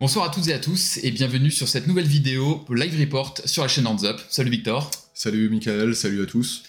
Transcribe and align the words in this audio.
Bonsoir 0.00 0.26
à 0.26 0.28
toutes 0.30 0.48
et 0.48 0.52
à 0.52 0.58
tous 0.58 0.98
et 1.02 1.10
bienvenue 1.10 1.50
sur 1.50 1.68
cette 1.68 1.86
nouvelle 1.86 2.06
vidéo 2.06 2.64
live 2.70 2.98
report 3.00 3.34
sur 3.44 3.62
la 3.62 3.68
chaîne 3.68 3.86
Hands 3.86 4.02
Up. 4.04 4.20
Salut 4.28 4.50
Victor. 4.50 4.90
Salut 5.14 5.48
Michael, 5.48 5.94
salut 5.94 6.22
à 6.22 6.26
tous. 6.26 6.64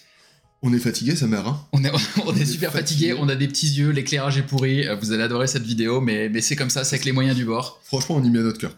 On 0.62 0.74
est 0.74 0.80
fatigué, 0.80 1.16
sa 1.16 1.28
mère, 1.28 1.48
hein? 1.48 1.66
On 1.74 1.84
est, 1.84 1.92
on 2.26 2.36
est 2.36 2.46
super 2.46 2.72
fatigué, 2.72 3.14
on 3.18 3.28
a 3.30 3.36
des 3.36 3.48
petits 3.48 3.68
yeux, 3.70 3.90
l'éclairage 3.90 4.38
est 4.38 4.44
pourri, 4.44 4.88
euh, 4.88 4.96
vous 4.96 5.12
allez 5.12 5.22
adorer 5.24 5.48
cette 5.48 5.64
vidéo, 5.64 6.02
mais, 6.02 6.30
mais 6.30 6.42
c'est 6.42 6.56
comme 6.56 6.70
ça, 6.72 6.84
c'est 6.84 6.96
avec 6.96 7.06
les 7.06 7.12
moyens 7.12 7.36
du 7.36 7.46
bord. 7.46 7.80
Franchement, 7.84 8.16
on 8.16 8.24
y 8.24 8.30
met 8.30 8.40
notre 8.40 8.58
cœur. 8.58 8.76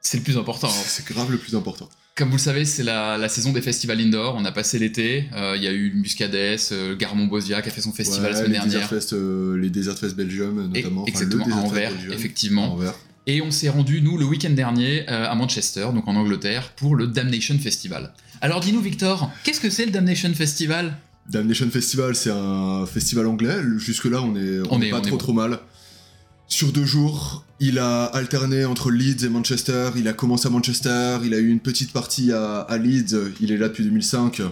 C'est 0.00 0.18
le 0.18 0.22
plus 0.22 0.36
important. 0.36 0.68
hein. 0.68 0.82
C'est 0.86 1.04
grave 1.06 1.30
le 1.32 1.38
plus 1.38 1.56
important. 1.56 1.88
Comme 2.14 2.28
vous 2.28 2.36
le 2.36 2.40
savez, 2.42 2.64
c'est 2.64 2.84
la, 2.84 3.16
la 3.18 3.28
saison 3.28 3.52
des 3.52 3.62
festivals 3.62 4.00
indoor, 4.00 4.36
on 4.38 4.44
a 4.44 4.52
passé 4.52 4.78
l'été, 4.78 5.24
euh, 5.34 5.54
il 5.56 5.62
y 5.62 5.66
a 5.66 5.72
eu 5.72 5.92
Muscadès, 5.94 6.56
euh, 6.70 6.94
Garmont-Bosia 6.94 7.62
qui 7.62 7.68
a 7.68 7.72
fait 7.72 7.80
son 7.80 7.92
festival 7.92 8.30
la 8.32 8.38
Ouais, 8.38 8.44
semaine 8.44 8.52
les 8.52 8.58
dernière. 8.58 8.72
Desert 8.80 8.88
Fest, 8.90 9.12
euh, 9.14 9.56
les 9.56 9.70
Desert 9.70 9.98
Fest 9.98 10.14
Belgium, 10.14 10.70
Et- 10.74 10.78
notamment. 10.82 11.02
Enfin, 11.02 11.10
exactement, 11.10 11.46
le 11.46 11.52
à 11.52 11.56
Anvers, 11.56 11.90
Belgium, 11.92 12.12
effectivement. 12.12 12.64
à 12.66 12.68
Anvers. 12.68 12.94
Et 13.26 13.40
on 13.40 13.50
s'est 13.50 13.70
rendu, 13.70 14.02
nous, 14.02 14.18
le 14.18 14.24
week-end 14.26 14.50
dernier, 14.50 15.08
euh, 15.10 15.28
à 15.30 15.34
Manchester, 15.34 15.88
donc 15.94 16.06
en 16.06 16.14
Angleterre, 16.14 16.72
pour 16.76 16.94
le 16.94 17.06
Damnation 17.06 17.58
Festival. 17.58 18.12
Alors 18.42 18.60
dis-nous, 18.60 18.80
Victor, 18.82 19.30
qu'est-ce 19.44 19.60
que 19.60 19.70
c'est 19.70 19.86
le 19.86 19.92
Damnation 19.92 20.32
Festival? 20.34 20.96
Damnation 21.30 21.70
Festival, 21.70 22.14
c'est 22.14 22.30
un 22.30 22.84
festival 22.84 23.26
anglais. 23.26 23.56
Jusque-là, 23.78 24.20
on 24.20 24.36
est, 24.36 24.60
on 24.68 24.74
On 24.74 24.82
est 24.82 24.88
est- 24.88 24.90
pas 24.90 24.98
on 24.98 25.00
est 25.00 25.02
trop 25.06 25.10
bon. 25.12 25.16
trop 25.16 25.32
mal. 25.32 25.58
Sur 26.48 26.70
deux 26.72 26.84
jours, 26.84 27.44
il 27.60 27.78
a 27.78 28.04
alterné 28.04 28.66
entre 28.66 28.90
Leeds 28.90 29.24
et 29.24 29.30
Manchester. 29.30 29.90
Il 29.96 30.06
a 30.08 30.12
commencé 30.12 30.46
à 30.46 30.50
Manchester. 30.50 31.18
Il 31.24 31.32
a 31.32 31.38
eu 31.38 31.48
une 31.48 31.60
petite 31.60 31.92
partie 31.94 32.30
à, 32.32 32.60
à 32.60 32.76
Leeds. 32.76 33.16
Il 33.40 33.50
est 33.50 33.56
là 33.56 33.68
depuis 33.68 33.84
2005. 33.84 34.42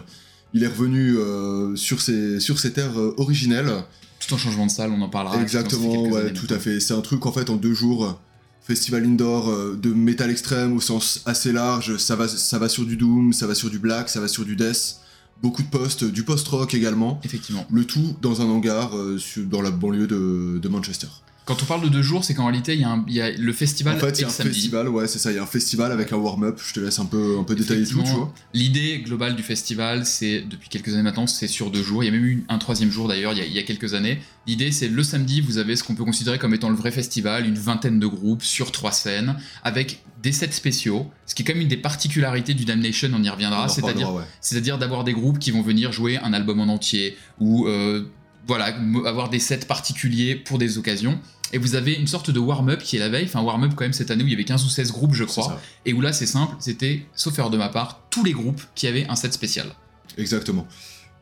Il 0.54 0.64
est 0.64 0.68
revenu 0.68 1.16
euh, 1.18 1.77
sur, 1.77 2.00
ses, 2.00 2.41
sur 2.41 2.58
ses 2.58 2.72
terres 2.72 2.98
euh, 2.98 3.14
originelles. 3.18 3.70
Tout 4.27 4.32
en 4.32 4.38
changement 4.38 4.64
de 4.66 4.70
salle, 4.70 4.91
on 4.92 5.02
en 5.02 5.10
parlera. 5.10 5.41
Exactement, 5.42 6.04
ouais, 6.08 6.32
tout 6.32 6.46
à 6.48 6.58
fait. 6.58 6.80
C'est 6.80 6.94
un 6.94 7.00
truc 7.02 7.27
en 7.27 7.32
fait 7.32 7.50
en 7.50 7.56
deux 7.56 7.74
jours. 7.74 8.18
Festival 8.64 9.04
indoor 9.04 9.48
euh, 9.50 9.76
de 9.80 9.92
métal 9.92 10.30
extrême 10.30 10.72
au 10.76 10.80
sens 10.80 11.20
assez 11.26 11.52
large. 11.52 11.96
Ça 11.96 12.14
va, 12.16 12.28
ça 12.28 12.58
va 12.58 12.68
sur 12.68 12.84
du 12.86 12.96
doom, 12.96 13.32
ça 13.32 13.46
va 13.46 13.54
sur 13.54 13.70
du 13.70 13.78
black, 13.78 14.08
ça 14.08 14.20
va 14.20 14.28
sur 14.28 14.44
du 14.44 14.54
death. 14.56 14.96
Beaucoup 15.42 15.62
de 15.62 15.69
post, 15.69 16.04
du 16.04 16.22
post-rock 16.22 16.72
également. 16.74 17.20
Effectivement. 17.24 17.66
Le 17.72 17.84
tout 17.84 18.14
dans 18.22 18.41
un 18.41 18.44
hangar 18.44 18.96
euh, 18.96 19.19
sur- 19.19 19.44
dans 19.44 19.60
la 19.62 19.72
banlieue 19.72 20.06
de, 20.06 20.60
de 20.62 20.69
Manchester. 20.69 21.08
Quand 21.44 21.60
on 21.60 21.66
parle 21.66 21.82
de 21.82 21.88
deux 21.88 22.02
jours, 22.02 22.22
c'est 22.24 22.34
qu'en 22.34 22.46
réalité, 22.46 22.74
il 22.74 22.80
y, 22.80 22.84
a 22.84 22.90
un- 22.90 23.04
il 23.08 23.14
y 23.14 23.20
a 23.20 23.32
le 23.32 23.52
festival 23.52 23.96
en 23.96 23.98
fait, 23.98 24.16
il 24.18 24.22
y 24.22 24.24
a 24.24 24.28
un 24.28 24.30
samedi. 24.30 24.54
festival, 24.54 24.88
ouais, 24.88 25.08
c'est 25.08 25.18
ça. 25.18 25.32
Il 25.32 25.34
y 25.34 25.38
a 25.38 25.42
un 25.42 25.46
festival 25.46 25.90
avec 25.90 26.12
un 26.12 26.16
warm-up. 26.16 26.60
Je 26.64 26.72
te 26.72 26.78
laisse 26.78 27.00
un 27.00 27.04
peu, 27.04 27.36
un 27.38 27.42
peu 27.42 27.56
détailler 27.56 27.80
tout, 27.82 27.88
tu 27.88 27.94
Effectivement, 27.96 28.24
vois. 28.26 28.34
L'idée 28.54 28.98
globale 29.04 29.34
du 29.34 29.42
festival, 29.42 30.06
c'est 30.06 30.42
depuis 30.48 30.68
quelques 30.68 30.90
années 30.94 31.02
maintenant, 31.02 31.26
c'est 31.26 31.48
sur 31.48 31.70
deux 31.72 31.82
jours. 31.82 32.04
Il 32.04 32.06
y 32.06 32.08
a 32.10 32.12
même 32.12 32.24
eu 32.24 32.44
un 32.48 32.58
troisième 32.58 32.92
jour 32.92 33.08
d'ailleurs, 33.08 33.32
il, 33.32 33.38
y 33.38 33.42
a- 33.42 33.46
il 33.46 33.52
y 33.52 33.58
a 33.58 33.62
quelques 33.64 33.94
années. 33.94 34.20
L'idée, 34.46 34.70
c'est 34.70 34.86
le 34.88 35.02
samedi, 35.02 35.40
vous 35.40 35.58
avez 35.58 35.74
ce 35.74 35.82
qu'on 35.82 35.96
peut 35.96 36.04
considérer 36.04 36.38
comme 36.38 36.54
étant 36.54 36.68
le 36.70 36.76
vrai 36.76 36.92
festival, 36.92 37.44
une 37.46 37.58
vingtaine 37.58 37.98
de 37.98 38.06
groupes 38.06 38.42
sur 38.44 38.70
trois 38.70 38.92
scènes, 38.92 39.36
avec 39.64 40.00
des 40.22 40.30
sets 40.32 40.52
spéciaux, 40.52 41.10
ce 41.26 41.34
qui 41.34 41.42
est 41.42 41.44
quand 41.44 41.54
même 41.54 41.62
une 41.62 41.68
des 41.68 41.76
particularités 41.76 42.54
du 42.54 42.64
Damnation, 42.64 43.10
on 43.12 43.22
y 43.22 43.28
reviendra, 43.28 43.66
ouais. 44.14 44.22
c'est-à-dire 44.40 44.78
d'avoir 44.78 45.02
des 45.02 45.12
groupes 45.12 45.40
qui 45.40 45.50
vont 45.50 45.62
venir 45.62 45.90
jouer 45.90 46.18
un 46.18 46.32
album 46.32 46.60
en 46.60 46.68
entier 46.72 47.16
ou 47.40 47.66
euh, 47.66 48.04
voilà 48.46 48.74
avoir 49.06 49.30
des 49.30 49.38
sets 49.38 49.66
particuliers 49.66 50.34
pour 50.36 50.58
des 50.58 50.78
occasions. 50.78 51.18
Et 51.54 51.58
vous 51.58 51.74
avez 51.74 51.92
une 51.92 52.06
sorte 52.06 52.30
de 52.30 52.38
warm-up 52.38 52.82
qui 52.82 52.96
est 52.96 52.98
la 52.98 53.10
veille, 53.10 53.26
enfin 53.26 53.42
warm-up 53.42 53.72
quand 53.76 53.84
même 53.84 53.92
cette 53.92 54.10
année 54.10 54.24
où 54.24 54.26
il 54.26 54.30
y 54.30 54.34
avait 54.34 54.44
15 54.44 54.64
ou 54.64 54.70
16 54.70 54.90
groupes 54.92 55.14
je 55.14 55.24
crois, 55.24 55.60
et 55.84 55.92
où 55.92 56.00
là 56.00 56.12
c'est 56.12 56.26
simple, 56.26 56.56
c'était, 56.60 57.04
sauf 57.14 57.38
erreur 57.38 57.50
de 57.50 57.58
ma 57.58 57.68
part, 57.68 58.00
tous 58.08 58.24
les 58.24 58.32
groupes 58.32 58.62
qui 58.74 58.86
avaient 58.86 59.06
un 59.08 59.16
set 59.16 59.34
spécial. 59.34 59.66
Exactement. 60.16 60.66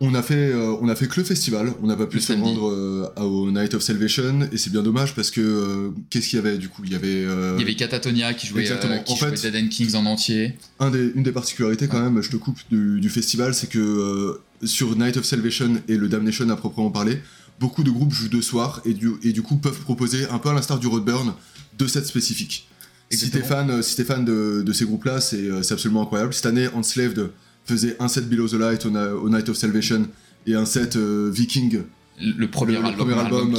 On 0.03 0.15
a 0.15 0.23
fait, 0.23 0.35
euh, 0.53 0.75
on 0.81 0.89
a 0.89 0.95
fait 0.95 1.09
que 1.09 1.21
le 1.21 1.25
festival. 1.25 1.75
On 1.83 1.87
n'a 1.87 1.95
pas 1.97 2.07
pu 2.07 2.17
Le 2.17 2.21
se 2.23 2.29
samedi. 2.29 2.43
rendre 2.49 2.71
euh, 2.71 3.07
au 3.21 3.51
Night 3.51 3.75
of 3.75 3.83
Salvation 3.83 4.49
et 4.51 4.57
c'est 4.57 4.71
bien 4.71 4.83
dommage 4.83 5.15
parce 5.15 5.31
que 5.31 5.41
euh, 5.43 5.91
qu'est-ce 6.09 6.29
qu'il 6.31 6.37
y 6.39 6.41
avait 6.41 6.57
du 6.57 6.71
coup? 6.71 6.83
Il 6.87 6.93
y 6.93 6.95
avait, 6.95 7.23
Il 7.23 7.59
y 7.61 7.63
avait 7.63 7.75
Catatonia 7.75 8.33
qui 8.33 8.47
jouait, 8.47 8.63
exactement. 8.63 9.03
qui 9.03 9.13
En 9.13 9.17
jouait 9.17 9.37
fait- 9.37 9.51
Dead 9.51 9.63
End 9.65 9.69
Kings 9.69 9.95
en 9.97 10.07
entier. 10.07 10.57
un 10.79 10.91
des- 10.91 11.13
une 11.15 11.23
des 11.23 11.33
particularités 11.33 11.87
quand 11.87 12.01
même. 12.01 12.23
Je 12.23 12.31
te 12.31 12.37
coupe 12.37 12.59
du, 12.71 12.99
du 13.01 13.11
festival, 13.11 13.53
c'est 13.55 13.69
que 13.69 14.41
sur 14.65 14.97
Night 14.97 15.19
of 15.19 15.25
Salvation 15.27 15.83
et 15.87 15.97
le 15.99 16.09
Damnation 16.09 16.49
à 16.49 16.57
proprement 16.57 16.91
parler, 16.91 17.19
beaucoup 17.59 17.83
de 17.83 17.91
groupes 17.91 18.13
jouent 18.15 18.29
deux 18.31 18.41
soirs 18.43 18.81
et 18.87 18.95
du, 18.95 19.11
et 19.23 19.33
du 19.33 19.43
coup 19.43 19.57
peuvent 19.57 19.81
proposer 19.81 20.27
un 20.31 20.39
peu 20.39 20.49
à 20.49 20.55
l'instar 20.55 20.79
du 20.79 20.87
Roadburn 20.87 21.35
deux 21.79 21.89
sets 21.89 22.05
spécifiques. 22.05 22.69
Si 23.11 23.19
t'es 23.31 23.39
Exactement. 23.39 23.67
fan, 23.75 23.83
si 23.83 24.03
fan 24.05 24.25
de, 24.25 24.63
de 24.65 24.73
ces 24.73 24.85
groupes-là, 24.87 25.21
c'est 25.21 25.51
c'est 25.63 25.75
absolument 25.75 26.03
incroyable. 26.03 26.33
Cette 26.33 26.47
année, 26.47 26.69
Enslaved 26.75 27.31
faisait 27.71 27.97
un 28.01 28.09
set 28.09 28.29
Below 28.29 28.49
the 28.49 28.55
Light 28.55 28.87
au, 28.87 29.29
Night 29.31 29.49
of 29.49 29.57
Salvation 29.57 30.07
et 30.47 30.55
un 30.55 30.67
set 30.67 30.97
euh, 30.97 31.31
Viking 31.33 31.83
Le 32.21 32.49
premier 32.49 32.75
le, 32.75 32.81
le 32.81 32.87
album, 32.89 33.09
premier 33.09 33.21
album 33.21 33.55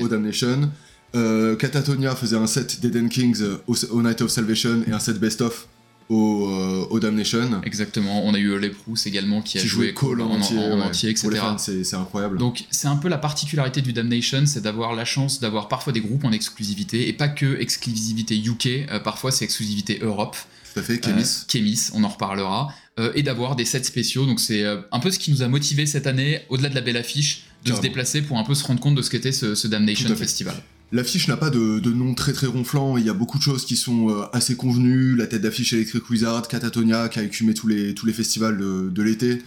au 0.00 0.08
Damnation. 0.08 0.70
Euh, 1.14 1.54
Catatonia 1.56 2.14
faisait 2.14 2.36
un 2.36 2.46
set 2.46 2.80
Dead 2.80 2.96
End 2.96 3.08
Kings 3.08 3.40
euh, 3.40 3.56
au, 3.66 3.74
au 3.90 4.02
Night 4.02 4.20
of 4.20 4.30
Salvation 4.30 4.82
et 4.86 4.92
un 4.92 4.98
set 4.98 5.18
Best 5.20 5.42
of 5.42 5.68
au, 6.08 6.48
euh, 6.48 6.86
au 6.90 7.00
Damnation. 7.00 7.62
Exactement, 7.64 8.24
on 8.24 8.34
a 8.34 8.38
eu 8.38 8.58
Les 8.58 8.70
Proust 8.70 9.06
également 9.06 9.42
qui 9.42 9.58
a 9.58 9.60
qui 9.60 9.68
joué 9.68 9.94
Call 9.94 10.20
en, 10.20 10.30
entier, 10.30 10.58
en 10.58 10.78
ouais. 10.78 10.84
entier, 10.84 11.10
etc. 11.10 11.30
C'est 11.58 11.84
c'est 11.84 11.96
incroyable. 11.96 12.38
Donc 12.38 12.64
c'est 12.70 12.88
un 12.88 12.96
peu 12.96 13.08
la 13.08 13.18
particularité 13.18 13.80
du 13.80 13.92
Damnation, 13.92 14.44
c'est 14.46 14.60
d'avoir 14.60 14.94
la 14.94 15.04
chance 15.04 15.40
d'avoir 15.40 15.68
parfois 15.68 15.92
des 15.92 16.00
groupes 16.00 16.24
en 16.24 16.32
exclusivité, 16.32 17.08
et 17.08 17.12
pas 17.12 17.28
que 17.28 17.60
exclusivité 17.60 18.36
UK, 18.36 18.66
euh, 18.90 19.00
parfois 19.00 19.30
c'est 19.30 19.44
exclusivité 19.44 19.98
Europe, 20.02 20.36
Tout 20.74 20.80
à 20.80 20.82
fait, 20.82 20.94
euh, 20.94 20.96
Kémis. 20.98 21.44
Kémis, 21.48 21.80
on 21.94 22.02
en 22.04 22.08
reparlera, 22.08 22.74
euh, 22.98 23.12
et 23.14 23.22
d'avoir 23.22 23.56
des 23.56 23.64
sets 23.64 23.84
spéciaux, 23.84 24.26
donc 24.26 24.40
c'est 24.40 24.64
euh, 24.64 24.80
un 24.92 24.98
peu 24.98 25.10
ce 25.10 25.18
qui 25.18 25.30
nous 25.30 25.42
a 25.42 25.48
motivé 25.48 25.86
cette 25.86 26.06
année, 26.06 26.42
au-delà 26.48 26.68
de 26.68 26.74
la 26.74 26.80
belle 26.80 26.96
affiche, 26.96 27.44
de 27.64 27.72
se 27.72 27.80
déplacer 27.80 28.20
pour 28.20 28.38
un 28.38 28.44
peu 28.44 28.54
se 28.54 28.64
rendre 28.64 28.80
compte 28.80 28.94
de 28.94 29.00
ce 29.02 29.08
qu'était 29.08 29.32
ce, 29.32 29.54
ce 29.54 29.68
Damnation. 29.68 30.14
Festival. 30.14 30.54
L'affiche 30.92 31.28
n'a 31.28 31.36
pas 31.36 31.48
de, 31.48 31.78
de 31.78 31.90
nom 31.90 32.14
très 32.14 32.32
très 32.32 32.46
ronflant, 32.46 32.98
il 32.98 33.06
y 33.06 33.08
a 33.08 33.14
beaucoup 33.14 33.38
de 33.38 33.42
choses 33.42 33.64
qui 33.64 33.74
sont 33.76 34.28
assez 34.32 34.54
convenues. 34.54 35.16
La 35.16 35.26
tête 35.26 35.40
d'affiche 35.40 35.72
Electric 35.72 36.08
Wizard, 36.10 36.46
Catatonia 36.46 37.08
qui 37.08 37.20
a 37.20 37.22
écumé 37.22 37.54
tous 37.54 37.66
les, 37.66 37.94
tous 37.94 38.04
les 38.04 38.12
festivals 38.12 38.58
de, 38.58 38.90
de 38.90 39.02
l'été. 39.02 39.42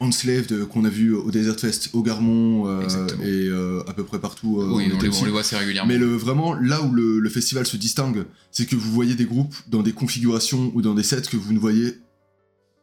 Enslaved 0.00 0.66
qu'on 0.66 0.84
a 0.84 0.88
vu 0.88 1.12
au 1.14 1.30
Desert 1.30 1.58
Fest, 1.58 1.90
au 1.92 2.02
Garmont 2.02 2.68
euh, 2.68 2.86
et 3.22 3.48
euh, 3.48 3.82
à 3.88 3.92
peu 3.92 4.04
près 4.04 4.20
partout. 4.20 4.60
euh, 4.60 4.72
oui, 4.72 4.90
on 4.94 5.00
les, 5.00 5.08
on 5.08 5.24
les 5.24 5.30
voit 5.30 5.40
assez 5.40 5.56
régulièrement. 5.56 5.88
Mais 5.88 5.98
le, 5.98 6.06
vraiment, 6.14 6.54
là 6.54 6.82
où 6.82 6.92
le, 6.92 7.18
le 7.18 7.28
festival 7.30 7.66
se 7.66 7.76
distingue, 7.76 8.24
c'est 8.52 8.66
que 8.66 8.76
vous 8.76 8.92
voyez 8.92 9.14
des 9.14 9.24
groupes 9.24 9.54
dans 9.68 9.82
des 9.82 9.92
configurations 9.92 10.70
ou 10.74 10.82
dans 10.82 10.94
des 10.94 11.02
sets 11.02 11.22
que 11.22 11.36
vous 11.36 11.52
ne 11.52 11.58
voyez 11.58 11.98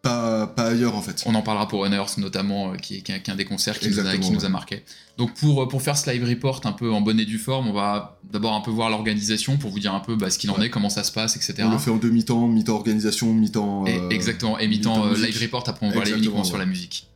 pas, 0.06 0.48
pas 0.48 0.68
ailleurs 0.68 0.96
en 0.96 1.02
fait. 1.02 1.24
On 1.26 1.34
en 1.34 1.42
parlera 1.42 1.68
pour 1.68 1.84
Runners 1.84 2.06
notamment, 2.18 2.72
euh, 2.72 2.76
qui, 2.76 2.98
est, 2.98 3.02
qui 3.02 3.32
un 3.32 3.36
des 3.36 3.46
concerts 3.46 3.80
qui, 3.80 3.90
nous 3.90 4.00
a, 4.00 4.18
qui 4.18 4.32
nous 4.32 4.42
a 4.42 4.44
ouais. 4.44 4.50
marqué. 4.50 4.84
Donc 5.18 5.34
pour, 5.34 5.64
euh, 5.64 5.68
pour 5.68 5.82
faire 5.82 5.98
ce 5.98 6.10
live 6.10 6.24
report 6.24 6.62
un 6.66 6.74
peu 6.74 6.92
en 6.92 7.02
bonne 7.02 7.20
et 7.20 7.26
due 7.26 7.40
forme, 7.40 7.68
on 7.68 7.74
va 7.74 8.20
d'abord 8.32 8.54
un 8.54 8.62
peu 8.62 8.70
voir 8.72 8.90
l'organisation 8.90 9.58
pour 9.58 9.72
vous 9.72 9.80
dire 9.80 9.94
un 9.94 10.00
peu 10.00 10.16
bah, 10.16 10.30
ce 10.30 10.38
qu'il 10.38 10.52
en 10.52 10.56
Ouais. 10.56 10.68
est, 10.68 10.70
comment 10.70 10.90
ça 10.90 11.04
se 11.04 11.12
passe, 11.12 11.36
etc. 11.36 11.64
On 11.64 11.72
le 11.72 11.78
fait 11.80 11.92
en 11.92 11.98
demi-temps, 11.98 12.48
mi-temps 12.48 12.76
organisation, 12.76 13.34
mi-temps. 13.34 13.86
Euh, 13.88 14.10
exactement, 14.10 14.60
et 14.60 14.68
mi-temps 14.68 15.06
mi-temps 15.08 15.22
live 15.22 15.42
report, 15.42 15.64
après 15.68 15.88
on 15.88 15.90
va 15.90 16.02
aller 16.02 16.12
uniquement 16.12 16.40
ouais. 16.40 16.46
sur 16.46 16.58
la 16.58 16.66
musique. 16.66 17.08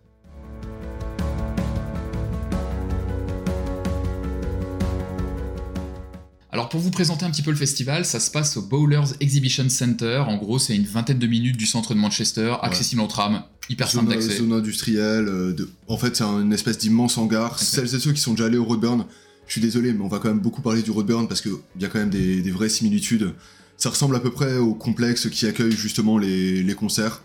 Alors 6.69 6.81
pour 6.81 6.81
vous 6.81 6.91
présenter 6.91 7.25
un 7.25 7.31
petit 7.31 7.41
peu 7.41 7.49
le 7.49 7.57
festival, 7.57 8.05
ça 8.05 8.19
se 8.19 8.29
passe 8.29 8.55
au 8.55 8.61
Bowlers 8.61 9.15
Exhibition 9.21 9.67
Center. 9.69 10.23
En 10.27 10.37
gros, 10.37 10.59
c'est 10.59 10.75
une 10.75 10.85
vingtaine 10.85 11.17
de 11.17 11.25
minutes 11.25 11.57
du 11.57 11.65
centre 11.65 11.95
de 11.95 11.99
Manchester, 11.99 12.57
accessible 12.61 13.01
en 13.01 13.07
tram, 13.07 13.41
hyper 13.71 13.89
simple 13.89 14.11
d'accès. 14.11 14.37
zone 14.37 14.53
industrielle. 14.53 15.27
euh, 15.27 15.51
de... 15.51 15.67
En 15.87 15.97
fait, 15.97 16.15
c'est 16.15 16.23
une 16.23 16.53
espèce 16.53 16.77
d'immense 16.77 17.17
hangar. 17.17 17.57
Celles 17.57 17.95
et 17.95 17.99
ceux 17.99 18.13
qui 18.13 18.21
sont 18.21 18.33
déjà 18.33 18.45
allés 18.45 18.59
au 18.59 18.65
Roadburn, 18.65 19.05
je 19.47 19.51
suis 19.53 19.61
désolé, 19.61 19.93
mais 19.93 20.03
on 20.03 20.09
va 20.09 20.19
quand 20.19 20.27
même 20.27 20.41
beaucoup 20.41 20.61
parler 20.61 20.83
du 20.83 20.91
Roadburn 20.91 21.27
parce 21.27 21.41
qu'il 21.41 21.53
y 21.79 21.85
a 21.85 21.87
quand 21.87 21.97
même 21.97 22.11
des, 22.11 22.43
des 22.43 22.51
vraies 22.51 22.69
similitudes. 22.69 23.33
Ça 23.77 23.89
ressemble 23.89 24.15
à 24.15 24.19
peu 24.19 24.29
près 24.29 24.57
au 24.57 24.75
complexe 24.75 25.27
qui 25.27 25.47
accueille 25.47 25.71
justement 25.71 26.19
les, 26.19 26.61
les 26.61 26.75
concerts. 26.75 27.23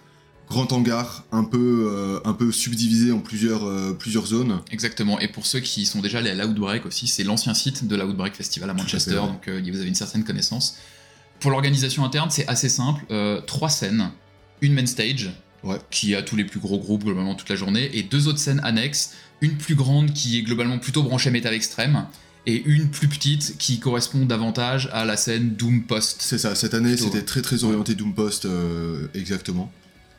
Grand 0.48 0.70
hangar, 0.72 1.24
un 1.32 1.44
peu, 1.44 1.88
euh, 1.90 2.20
un 2.24 2.34
peu 2.34 2.52
subdivisé 2.52 3.12
en 3.12 3.20
plusieurs, 3.20 3.64
euh, 3.64 3.92
plusieurs 3.98 4.26
zones. 4.26 4.60
Exactement. 4.70 5.18
Et 5.18 5.28
pour 5.28 5.46
ceux 5.46 5.60
qui 5.60 5.86
sont 5.86 6.00
déjà 6.00 6.18
allés 6.18 6.30
à 6.30 6.34
l'Outbreak 6.34 6.84
aussi, 6.86 7.06
c'est 7.06 7.24
l'ancien 7.24 7.54
site 7.54 7.86
de 7.88 7.96
l'Outbreak 7.96 8.34
Festival 8.34 8.68
à 8.70 8.74
Manchester, 8.74 9.14
donc 9.16 9.48
euh, 9.48 9.60
vous 9.66 9.78
avez 9.80 9.88
une 9.88 9.94
certaine 9.94 10.22
connaissance. 10.24 10.76
Pour 11.40 11.50
l'organisation 11.50 12.04
interne, 12.04 12.30
c'est 12.30 12.46
assez 12.46 12.68
simple. 12.68 13.04
trois 13.46 13.68
scènes, 13.68 14.10
une 14.60 14.74
main 14.74 14.86
stage, 14.86 15.30
Ouais. 15.64 15.78
qui 15.90 16.14
a 16.14 16.22
tous 16.22 16.36
les 16.36 16.44
plus 16.44 16.60
gros 16.60 16.78
groupes 16.78 17.04
globalement 17.04 17.34
toute 17.34 17.48
la 17.48 17.56
journée, 17.56 17.90
et 17.96 18.02
deux 18.02 18.28
autres 18.28 18.38
scènes 18.38 18.60
annexes, 18.64 19.12
une 19.40 19.56
plus 19.56 19.74
grande 19.74 20.12
qui 20.12 20.38
est 20.38 20.42
globalement 20.42 20.78
plutôt 20.78 21.02
branchée 21.02 21.30
métal 21.30 21.54
extrême, 21.54 22.06
et 22.46 22.62
une 22.66 22.90
plus 22.90 23.08
petite 23.08 23.56
qui 23.58 23.78
correspond 23.78 24.26
davantage 24.26 24.90
à 24.92 25.06
la 25.06 25.16
scène 25.16 25.54
Doom 25.56 25.84
Post. 25.84 26.18
C'est 26.20 26.36
ça, 26.38 26.54
cette 26.54 26.74
année 26.74 26.96
c'était 26.98 27.22
très 27.22 27.40
très 27.40 27.64
orienté 27.64 27.94
Doom 27.94 28.14
Post, 28.14 28.44
euh, 28.44 29.08
exactement. 29.14 29.72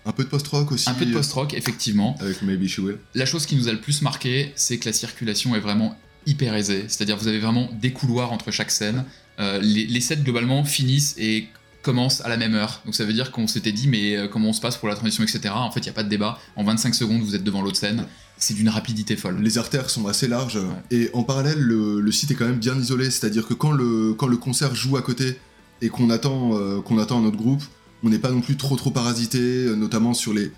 Un 0.06 0.12
peu 0.12 0.24
de 0.24 0.30
post-rock 0.30 0.72
aussi. 0.72 0.90
Un 0.90 0.94
peu 0.94 1.06
de 1.06 1.14
post-rock, 1.14 1.54
effectivement. 1.54 2.16
Avec 2.20 2.42
Maybe 2.42 2.68
She 2.68 2.80
Will. 2.80 2.98
La 3.16 3.26
chose 3.26 3.46
qui 3.46 3.56
nous 3.56 3.68
a 3.68 3.72
le 3.72 3.80
plus 3.80 4.02
marqué, 4.02 4.52
c'est 4.56 4.78
que 4.78 4.86
la 4.86 4.94
circulation 4.94 5.56
est 5.56 5.60
vraiment 5.60 5.98
hyper 6.26 6.56
aisée. 6.56 6.86
C'est-à-dire 6.88 7.18
vous 7.18 7.28
avez 7.28 7.40
vraiment 7.40 7.70
des 7.80 7.92
couloirs 7.92 8.32
entre 8.32 8.52
chaque 8.52 8.72
scène. 8.72 9.06
Euh, 9.40 9.60
les, 9.62 9.86
les 9.86 10.02
sets 10.02 10.18
globalement 10.18 10.64
finissent 10.64 11.16
et 11.18 11.48
commencent 11.82 12.22
à 12.22 12.30
la 12.30 12.38
même 12.38 12.56
heure. 12.56 12.82
Donc 12.86 12.96
ça 12.96 13.06
veut 13.06 13.14
dire 13.14 13.32
qu'on 13.32 13.48
s'était 13.48 13.72
dit 13.72 13.88
mais 13.88 14.16
euh, 14.16 14.28
comment 14.28 14.50
on 14.50 14.54
se 14.54 14.62
passe 14.62 14.78
pour 14.78 14.88
la 14.88 14.96
transition, 14.96 15.24
etc. 15.24 15.54
En 15.56 15.72
fait, 15.72 15.82
il 15.82 15.84
n'y 15.84 15.90
a 15.90 15.94
pas 15.94 16.04
de 16.04 16.10
débat. 16.10 16.40
En 16.56 16.64
25 16.64 16.96
secondes, 16.96 17.22
vous 17.22 17.36
êtes 17.36 17.44
devant 17.44 17.62
l'autre 17.62 17.78
scène. 17.78 18.06
C'est 18.38 18.54
d'une 18.54 18.70
rapidité 18.70 19.16
folle. 19.16 19.40
Les 19.42 19.58
artères 19.58 19.90
sont 19.90 20.08
assez 20.08 20.28
larges 20.28 20.60
et 20.92 21.10
en 21.14 21.24
parallèle, 21.24 21.60
le, 21.60 22.02
le 22.02 22.12
site 22.12 22.32
est 22.32 22.36
quand 22.36 22.46
même 22.46 22.60
bien 22.60 22.78
isolé. 22.78 23.12
C'est-à-dire 23.12 23.48
que 23.48 23.54
quand 23.54 23.72
le, 23.72 24.14
quand 24.14 24.28
le 24.28 24.38
concert 24.38 24.76
joue 24.76 24.98
à 24.98 25.02
côté 25.02 25.40
et 25.82 25.90
qu'on 25.90 26.10
attend, 26.10 26.58
euh, 26.58 26.82
qu'on 26.82 26.98
attend 26.98 27.20
à 27.20 27.22
notre 27.22 27.38
groupe, 27.38 27.64
on 28.04 28.10
n'est 28.10 28.20
pas 28.20 28.32
non 28.32 28.42
plus 28.42 28.58
trop 28.58 28.76
trop 28.76 28.92
parasité, 28.92 29.40
euh, 29.40 29.76
notamment 29.76 30.14
sur 30.14 30.34
les. 30.34 30.52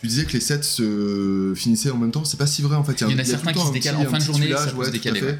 Tu 0.00 0.06
disais 0.08 0.24
que 0.24 0.32
les 0.32 0.40
sets 0.40 0.62
se 0.62 1.52
finissaient 1.56 1.90
en 1.90 1.96
même 1.98 2.10
temps, 2.10 2.24
c'est 2.24 2.36
pas 2.36 2.46
si 2.46 2.60
vrai 2.62 2.76
en 2.76 2.84
fait. 2.84 3.00
Il 3.00 3.10
y 3.10 3.14
en 3.14 3.18
a 3.18 3.24
certains 3.24 3.52
qui 3.52 3.66
se 3.66 3.72
décalent 3.72 3.96
petit- 3.98 4.06
en 4.06 4.10
fin 4.10 4.18
de 4.18 4.22
journée, 4.24 4.50
ça 4.56 4.66
peut 4.66 4.76
ouais, 4.76 4.86
se 4.86 4.90
décaler, 4.90 5.22
ouais. 5.22 5.38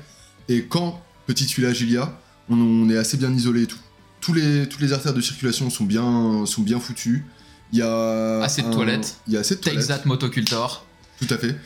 Et 0.48 0.64
quand 0.64 1.02
petit 1.26 1.46
tuilage 1.46 1.80
il 1.82 1.90
y 1.90 1.96
a, 1.96 2.18
on, 2.48 2.56
on 2.58 2.88
est 2.90 2.96
assez 2.96 3.16
bien 3.16 3.32
isolé 3.32 3.62
et 3.62 3.66
tout. 3.66 3.78
Tous 4.20 4.32
les, 4.32 4.66
toutes 4.68 4.80
les 4.80 4.92
artères 4.94 5.12
de 5.12 5.20
circulation 5.20 5.68
sont 5.68 5.84
bien, 5.84 6.46
sont 6.46 6.62
bien 6.62 6.80
foutues. 6.80 7.26
Il 7.72 7.78
y 7.78 7.82
a 7.82 8.40
Assez 8.42 8.62
de 8.62 8.68
un- 8.68 8.70
toilettes. 8.70 9.16
Il 9.26 9.34
y 9.34 9.36
a 9.36 9.40
assez 9.40 9.56
de 9.56 9.60
Take 9.60 9.76
toilettes. 9.76 9.88
that 9.88 10.02
motocultor. 10.08 10.86
Tout 11.20 11.26
à 11.34 11.36
fait. 11.36 11.56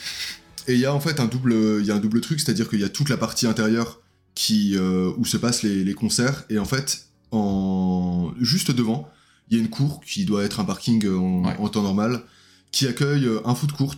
Et 0.66 0.74
il 0.74 0.80
y 0.80 0.86
a 0.86 0.92
en 0.92 0.98
fait 1.00 1.20
un 1.20 1.26
double, 1.26 1.54
il 1.80 1.86
y 1.86 1.90
a 1.92 1.94
un 1.94 2.00
double 2.00 2.20
truc, 2.20 2.40
c'est-à-dire 2.40 2.68
qu'il 2.68 2.80
y 2.80 2.84
a 2.84 2.88
toute 2.88 3.08
la 3.10 3.16
partie 3.16 3.46
intérieure 3.46 4.00
qui, 4.34 4.76
euh, 4.76 5.12
où 5.16 5.24
se 5.24 5.36
passent 5.36 5.62
les, 5.62 5.84
les 5.84 5.94
concerts, 5.94 6.44
et 6.50 6.58
en 6.58 6.64
fait, 6.64 7.06
en 7.30 8.32
juste 8.40 8.70
devant, 8.70 9.08
il 9.50 9.56
y 9.56 9.60
a 9.60 9.62
une 9.62 9.70
cour 9.70 10.00
qui 10.04 10.24
doit 10.24 10.44
être 10.44 10.60
un 10.60 10.64
parking 10.64 11.06
en, 11.08 11.44
Ouais. 11.44 11.56
en 11.58 11.68
temps 11.68 11.82
normal, 11.82 12.22
qui 12.72 12.86
accueille 12.86 13.26
euh, 13.26 13.40
un 13.46 13.54
foot 13.54 13.72
court 13.72 13.94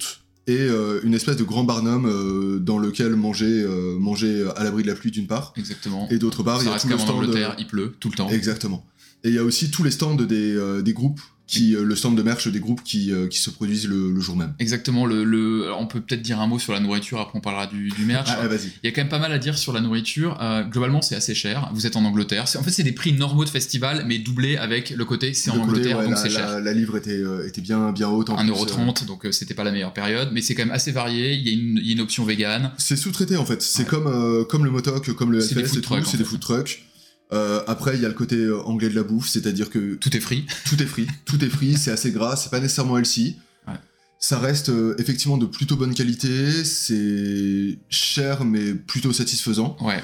et 0.46 0.56
euh, 0.58 1.00
une 1.04 1.14
espèce 1.14 1.36
de 1.36 1.44
grand 1.44 1.64
barnum 1.64 2.06
euh, 2.06 2.58
dans 2.58 2.78
lequel 2.78 3.14
manger, 3.14 3.46
euh, 3.62 3.98
manger 3.98 4.48
à 4.56 4.64
l'abri 4.64 4.82
de 4.82 4.88
la 4.88 4.94
pluie 4.94 5.10
d'une 5.10 5.26
part, 5.26 5.52
Exactement. 5.56 6.08
et 6.10 6.18
d'autre 6.18 6.42
part, 6.42 6.60
il 6.62 6.66
y 6.66 6.68
a 6.68 6.72
reste 6.72 6.84
tout 6.86 6.90
le 6.92 6.96
en. 6.98 7.16
Angleterre, 7.16 7.56
il 7.58 7.66
pleut 7.66 7.94
tout 8.00 8.08
le 8.10 8.16
temps. 8.16 8.28
Exactement. 8.30 8.84
Et 9.22 9.28
il 9.28 9.34
y 9.34 9.38
a 9.38 9.44
aussi 9.44 9.70
tous 9.70 9.82
les 9.84 9.90
stands 9.90 10.14
des, 10.14 10.54
euh, 10.56 10.80
des 10.82 10.92
groupes, 10.94 11.20
qui, 11.50 11.74
euh, 11.74 11.84
le 11.84 11.96
stand 11.96 12.16
de 12.16 12.22
merch 12.22 12.46
des 12.48 12.60
groupes 12.60 12.82
qui, 12.84 13.10
euh, 13.12 13.26
qui 13.26 13.38
se 13.40 13.50
produisent 13.50 13.88
le, 13.88 14.12
le 14.12 14.20
jour 14.20 14.36
même. 14.36 14.54
Exactement. 14.60 15.04
Le, 15.04 15.72
on 15.74 15.86
peut 15.86 16.00
peut-être 16.00 16.22
dire 16.22 16.40
un 16.40 16.46
mot 16.46 16.58
sur 16.60 16.72
la 16.72 16.78
nourriture, 16.80 17.18
après 17.20 17.36
on 17.38 17.40
parlera 17.40 17.66
du, 17.66 17.88
du 17.88 18.04
merch. 18.04 18.28
Ah, 18.30 18.38
ah, 18.42 18.48
vas-y. 18.48 18.68
Il 18.82 18.86
y 18.86 18.88
a 18.88 18.92
quand 18.92 19.00
même 19.00 19.08
pas 19.08 19.18
mal 19.18 19.32
à 19.32 19.38
dire 19.38 19.58
sur 19.58 19.72
la 19.72 19.80
nourriture. 19.80 20.38
Euh, 20.40 20.62
globalement, 20.62 21.02
c'est 21.02 21.16
assez 21.16 21.34
cher. 21.34 21.68
Vous 21.74 21.86
êtes 21.86 21.96
en 21.96 22.04
Angleterre. 22.04 22.44
En 22.56 22.62
fait, 22.62 22.70
c'est 22.70 22.84
des 22.84 22.92
prix 22.92 23.12
normaux 23.12 23.44
de 23.44 23.50
festival, 23.50 24.04
mais 24.06 24.18
doublés 24.18 24.56
avec 24.56 24.90
le 24.90 25.04
côté 25.04 25.34
c'est 25.34 25.50
en 25.50 25.54
côté, 25.54 25.64
Angleterre, 25.70 25.98
ouais, 25.98 26.04
donc 26.06 26.16
c'est 26.18 26.30
cher. 26.30 26.46
la- 26.46 26.60
la 26.60 26.72
livre 26.72 26.96
était, 26.96 27.10
euh, 27.10 27.46
était 27.48 27.60
bien, 27.60 27.90
bien 27.92 28.08
haute. 28.08 28.30
en 28.30 28.36
plus, 28.36 28.48
euh, 28.50 28.54
1,30€, 28.54 29.04
donc 29.06 29.26
c'était 29.32 29.54
pas 29.54 29.64
la 29.64 29.72
meilleure 29.72 29.92
période, 29.92 30.30
mais 30.32 30.42
c'est 30.42 30.54
quand 30.54 30.64
même 30.64 30.74
assez 30.74 30.92
varié. 30.92 31.34
Il 31.34 31.46
y 31.46 31.50
a 31.50 31.52
une, 31.52 31.78
il 31.78 31.86
y 31.86 31.90
a 31.90 31.92
une 31.94 32.00
option 32.00 32.24
vegan. 32.24 32.70
C'est 32.78 32.96
sous-traité 32.96 33.36
en 33.36 33.44
fait. 33.44 33.60
C'est 33.60 33.82
Ouais. 33.82 33.88
comme, 33.88 34.46
comme 34.48 34.64
le 34.64 34.70
motoc, 34.70 35.10
comme 35.14 35.32
le 35.32 35.40
C'est 35.40 35.54
des 35.56 35.80
trucks, 35.80 36.04
c'est 36.06 36.22
food 36.24 36.38
trucks. 36.40 36.84
Euh, 37.32 37.62
après, 37.68 37.94
il 37.96 38.02
y 38.02 38.04
a 38.04 38.08
le 38.08 38.14
côté 38.14 38.36
euh, 38.36 38.60
anglais 38.64 38.88
de 38.88 38.94
la 38.94 39.02
bouffe, 39.04 39.28
c'est-à-dire 39.28 39.70
que 39.70 39.94
Tout 39.94 40.16
est 40.16 40.20
free. 40.20 40.46
tout 40.66 40.82
est 40.82 40.86
free, 40.86 41.06
tout 41.26 41.42
est 41.44 41.48
free, 41.48 41.76
c'est 41.76 41.90
assez 41.92 42.10
gras, 42.10 42.36
c'est 42.36 42.50
pas 42.50 42.58
nécessairement 42.60 42.98
healthy. 42.98 43.36
Ouais. 43.68 43.74
Ça 44.18 44.38
reste 44.38 44.68
euh, 44.70 44.94
effectivement 44.98 45.38
de 45.38 45.46
plutôt 45.46 45.76
bonne 45.76 45.94
qualité, 45.94 46.64
c'est 46.64 47.78
cher 47.88 48.44
mais 48.44 48.74
plutôt 48.74 49.12
satisfaisant. 49.12 49.76
Ouais. 49.80 50.02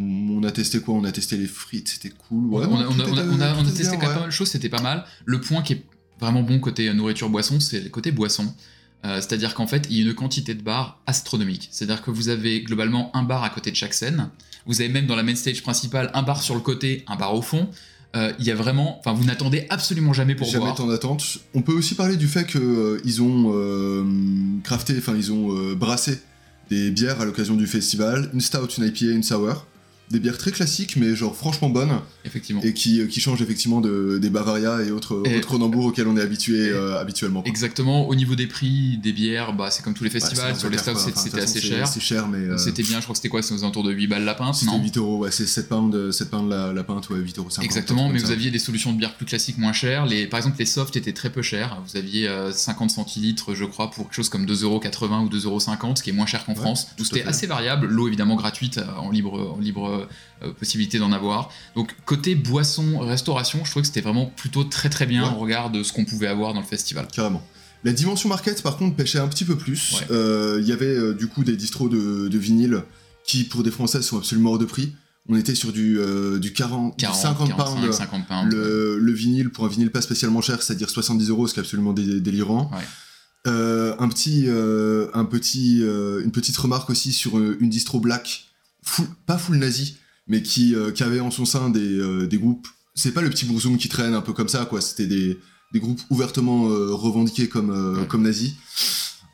On 0.00 0.42
a 0.44 0.52
testé 0.52 0.80
quoi? 0.80 0.94
On 0.94 1.04
a 1.04 1.10
testé 1.12 1.36
les 1.36 1.46
frites, 1.48 1.88
c'était 1.88 2.10
cool. 2.10 2.44
Ouais, 2.46 2.66
on, 2.70 2.76
a, 2.76 2.84
non, 2.84 2.90
on 2.90 3.00
a- 3.00 3.04
tout 3.04 3.10
on 3.10 3.16
a- 3.16 3.22
était- 3.22 3.30
on 3.32 3.40
a- 3.40 3.54
on 3.54 3.60
a 3.60 3.62
tout 3.64 3.68
était 3.70 3.78
testé 3.78 3.96
bien, 3.96 3.98
quand 3.98 3.98
même 4.00 4.08
ouais. 4.08 4.14
pas 4.14 4.20
mal 4.20 4.28
de 4.28 4.34
choses, 4.34 4.48
c'était 4.50 4.68
pas 4.68 4.82
mal. 4.82 5.04
Le 5.24 5.40
point 5.40 5.62
qui 5.62 5.72
est 5.72 5.84
vraiment 6.20 6.42
bon 6.42 6.60
côté 6.60 6.88
euh, 6.88 6.94
nourriture-boisson, 6.94 7.58
c'est 7.60 7.80
le 7.80 7.88
côté 7.88 8.12
boisson. 8.12 8.54
Euh, 9.04 9.16
C'est-à-dire 9.20 9.54
qu'en 9.54 9.66
fait, 9.66 9.86
il 9.90 9.96
y 9.96 10.00
a 10.00 10.04
une 10.04 10.14
quantité 10.14 10.54
de 10.54 10.62
bars 10.62 11.00
astronomique. 11.06 11.68
C'est-à-dire 11.70 12.02
que 12.02 12.10
vous 12.10 12.28
avez 12.28 12.62
globalement 12.62 13.14
un 13.16 13.22
bar 13.22 13.44
à 13.44 13.50
côté 13.50 13.70
de 13.70 13.76
chaque 13.76 13.94
scène. 13.94 14.30
Vous 14.66 14.80
avez 14.80 14.90
même 14.90 15.06
dans 15.06 15.16
la 15.16 15.22
main 15.22 15.34
stage 15.34 15.62
principale 15.62 16.10
un 16.14 16.22
bar 16.22 16.42
sur 16.42 16.54
le 16.54 16.60
côté, 16.60 17.04
un 17.06 17.16
bar 17.16 17.34
au 17.34 17.42
fond. 17.42 17.68
Euh, 18.16 18.32
Il 18.38 18.44
y 18.46 18.50
a 18.50 18.54
vraiment, 18.54 18.98
enfin, 18.98 19.12
vous 19.12 19.24
n'attendez 19.24 19.66
absolument 19.70 20.12
jamais 20.12 20.34
pour 20.34 20.46
Jamais 20.48 20.64
boire. 20.64 20.74
tant 20.74 20.86
d'attente. 20.86 21.38
On 21.54 21.62
peut 21.62 21.72
aussi 21.74 21.94
parler 21.94 22.16
du 22.16 22.26
fait 22.26 22.44
que 22.44 22.58
euh, 22.58 23.00
ils 23.04 23.22
ont 23.22 24.60
crafté, 24.64 24.94
enfin 24.98 25.14
ils 25.16 25.32
ont 25.32 25.74
brassé 25.74 26.20
des 26.70 26.90
bières 26.90 27.20
à 27.20 27.24
l'occasion 27.24 27.54
du 27.54 27.66
festival, 27.66 28.30
une 28.34 28.40
stout, 28.40 28.68
une 28.78 28.84
IPA, 28.84 29.06
une 29.14 29.22
sour, 29.22 29.66
des 30.10 30.20
bières 30.20 30.38
très 30.38 30.50
classiques 30.52 30.96
mais 30.96 31.14
genre 31.14 31.36
franchement 31.36 31.68
bonnes 31.68 31.98
Effectivement. 32.24 32.62
et 32.62 32.72
qui, 32.72 33.06
qui 33.08 33.20
changent 33.20 33.42
effectivement 33.42 33.80
de, 33.80 34.18
des 34.20 34.30
Bavaria 34.30 34.82
et 34.82 34.90
autres, 34.90 35.22
Et- 35.26 35.36
autres 35.38 35.58
auxquels 35.58 36.06
on 36.08 36.16
est 36.16 36.20
habitué 36.22 36.68
euh, 36.70 36.98
habituellement. 37.00 37.42
quoi. 37.42 37.48
Exactement. 37.48 38.08
Au 38.08 38.14
niveau 38.14 38.34
des 38.34 38.46
prix 38.46 38.98
des 38.98 39.12
bières, 39.12 39.52
bah, 39.52 39.70
c'est 39.70 39.82
comme 39.82 39.94
tous 39.94 40.04
les 40.04 40.10
festivals. 40.10 40.56
sur 40.56 40.68
les 40.70 40.76
quoi. 40.76 40.94
c'était 40.94 41.40
assez 41.40 42.00
cher. 42.00 42.28
Mais... 42.28 42.38
euh, 42.38 42.56
C'était 42.58 42.82
bien, 42.82 42.98
je 42.98 43.02
crois 43.02 43.12
que 43.14 43.18
c'était 43.18 43.28
quoi 43.28 43.42
C'était 43.42 43.54
aux 43.56 43.62
alentours 43.64 43.84
de 43.84 43.92
8 43.92 44.06
balles 44.06 44.24
la 44.24 44.34
pinte, 44.34 44.54
C'était 44.54 44.70
non 44.72 44.82
8 44.82 44.96
euros, 44.98 45.18
ouais, 45.18 45.30
c'est 45.30 45.46
7 45.46 45.68
pounds, 45.68 46.10
7 46.10 46.30
pounds 46.30 46.48
la, 46.50 46.72
la 46.72 46.84
pinte, 46.84 47.08
ouais, 47.10 47.18
8 47.18 47.38
euros. 47.38 47.48
Exactement, 47.62 48.08
mais 48.08 48.18
vous 48.18 48.30
aviez 48.30 48.50
des 48.50 48.58
solutions 48.58 48.92
de 48.92 48.98
bière 48.98 49.14
plus 49.16 49.26
classiques 49.26 49.58
moins 49.58 49.72
chères. 49.72 50.06
Les, 50.06 50.26
par 50.26 50.38
exemple, 50.38 50.56
les 50.58 50.66
softs 50.66 50.96
étaient 50.96 51.12
très 51.12 51.30
peu 51.30 51.42
chers. 51.42 51.78
Vous 51.86 51.96
aviez 51.96 52.28
euh, 52.28 52.52
50 52.52 52.90
centilitres, 52.90 53.54
je 53.54 53.64
crois, 53.64 53.90
pour 53.90 54.04
quelque 54.04 54.14
chose 54.14 54.28
comme 54.28 54.46
2,80€ 54.46 55.24
ou 55.24 55.28
2,50€, 55.28 55.96
ce 55.96 56.02
qui 56.02 56.10
est 56.10 56.12
moins 56.12 56.26
cher 56.26 56.44
qu'en 56.44 56.52
Ouais, 56.52 56.58
France. 56.60 56.86
tout 56.96 57.02
Donc 57.04 57.06
c'était 57.06 57.24
assez 57.24 57.46
variable. 57.46 57.86
L'eau, 57.86 58.06
évidemment, 58.08 58.36
gratuite, 58.36 58.78
euh, 58.78 58.84
en 58.98 59.10
libre, 59.10 59.54
en 59.56 59.60
libre 59.60 59.97
possibilité 60.58 60.98
d'en 60.98 61.12
avoir. 61.12 61.50
Donc, 61.74 61.94
côté 62.04 62.34
boisson, 62.34 62.98
restauration, 63.00 63.64
je 63.64 63.70
trouvais 63.70 63.82
que 63.82 63.86
c'était 63.88 64.00
vraiment 64.00 64.26
plutôt 64.26 64.64
très 64.64 64.88
très 64.90 65.06
bien 65.06 65.24
Ouais. 65.28 65.34
au 65.34 65.38
regard 65.38 65.70
de 65.70 65.82
ce 65.82 65.92
qu'on 65.92 66.04
pouvait 66.04 66.26
avoir 66.28 66.54
dans 66.54 66.60
le 66.60 66.66
festival. 66.66 67.06
Carrément. 67.12 67.42
La 67.84 67.92
dimension 67.92 68.28
market, 68.28 68.62
par 68.62 68.76
contre, 68.76 68.96
pêchait 68.96 69.18
un 69.20 69.28
petit 69.28 69.44
peu 69.44 69.56
plus. 69.56 69.94
Ouais. 70.00 70.06
Euh, 70.10 70.58
Il 70.60 70.66
y 70.68 70.72
avait 70.72 70.86
euh, 70.86 71.14
du 71.14 71.28
coup 71.28 71.44
des 71.44 71.56
distros 71.56 71.88
de, 71.88 72.28
de 72.28 72.38
vinyle 72.38 72.82
qui, 73.24 73.44
pour 73.44 73.62
des 73.62 73.70
Français, 73.70 74.02
sont 74.02 74.18
absolument 74.18 74.50
hors 74.52 74.58
de 74.58 74.64
prix. 74.64 74.92
On 75.28 75.36
était 75.36 75.54
sur 75.54 75.72
du, 75.72 75.98
euh, 76.00 76.38
du 76.38 76.52
40, 76.54 76.98
du 76.98 77.04
40, 77.04 77.16
50 77.20 77.48
45, 77.50 77.80
pounds. 77.80 77.96
50 77.96 78.26
pounds. 78.26 78.52
Le, 78.54 78.98
le 78.98 79.12
vinyle, 79.12 79.50
pour 79.50 79.64
un 79.66 79.68
vinyle 79.68 79.90
pas 79.90 80.00
spécialement 80.00 80.40
cher, 80.40 80.62
c'est-à-dire 80.62 80.88
70 80.88 81.28
euros, 81.28 81.46
ce 81.46 81.52
qui 81.54 81.60
est 81.60 81.62
absolument 81.62 81.92
dé- 81.92 82.20
délirant. 82.20 82.70
Ouais. 82.72 82.78
Euh, 83.46 83.94
un 83.98 84.08
petit, 84.08 84.44
euh, 84.48 85.08
un 85.14 85.24
petit, 85.24 85.80
euh, 85.82 86.22
une 86.24 86.32
petite 86.32 86.56
remarque 86.56 86.90
aussi 86.90 87.12
sur 87.12 87.38
euh, 87.38 87.56
une 87.60 87.68
distro 87.70 88.00
black, 88.00 88.47
full- 88.88 89.08
pas 89.26 89.38
full 89.38 89.56
nazi, 89.56 89.96
mais 90.26 90.42
qui, 90.42 90.74
euh, 90.74 90.90
qui 90.90 91.02
avait 91.02 91.20
en 91.20 91.30
son 91.30 91.44
sein 91.44 91.70
des, 91.70 91.98
euh, 91.98 92.26
des 92.26 92.38
groupes. 92.38 92.66
C'est 92.94 93.12
pas 93.12 93.22
le 93.22 93.30
petit 93.30 93.44
bourzoum 93.46 93.76
qui 93.78 93.88
traîne 93.88 94.14
un 94.14 94.20
peu 94.22 94.32
comme 94.32 94.48
ça, 94.48 94.64
quoi. 94.66 94.80
C'était 94.80 95.06
des, 95.06 95.38
des 95.72 95.80
groupes 95.80 96.00
ouvertement 96.10 96.68
euh, 96.68 96.92
revendiqués 96.94 97.48
comme, 97.48 97.70
euh, 97.70 98.00
Ouais. 98.00 98.06
comme 98.06 98.22
nazis. 98.22 98.54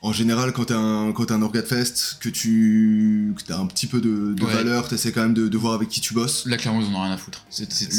En 0.07 0.13
général, 0.13 0.53
quand 0.53 0.67
t'as 0.67 0.77
un, 0.77 1.13
quand 1.13 1.31
un 1.31 1.41
Orgat 1.41 1.63
Fest, 1.63 2.19
que 2.21 2.29
tu 2.29 3.33
que 3.39 3.43
t'as 3.43 3.59
un 3.59 3.65
petit 3.67 3.87
peu 3.87 4.03
de, 4.03 4.35
de 4.35 4.45
Ouais. 4.45 4.53
valeur, 4.53 4.87
t'essaies 4.87 5.13
quand 5.13 5.23
même 5.23 5.33
de, 5.33 5.49
de 5.49 5.57
voir 5.57 5.73
avec 5.73 5.89
qui 5.89 6.03
tu 6.03 6.13
bosses. 6.13 6.45
Là, 6.45 6.59
clairement, 6.59 6.83
ils 6.83 6.95
en 6.95 6.99
ont 6.99 7.03
rien 7.05 7.13
à 7.13 7.17
foutre. 7.17 7.47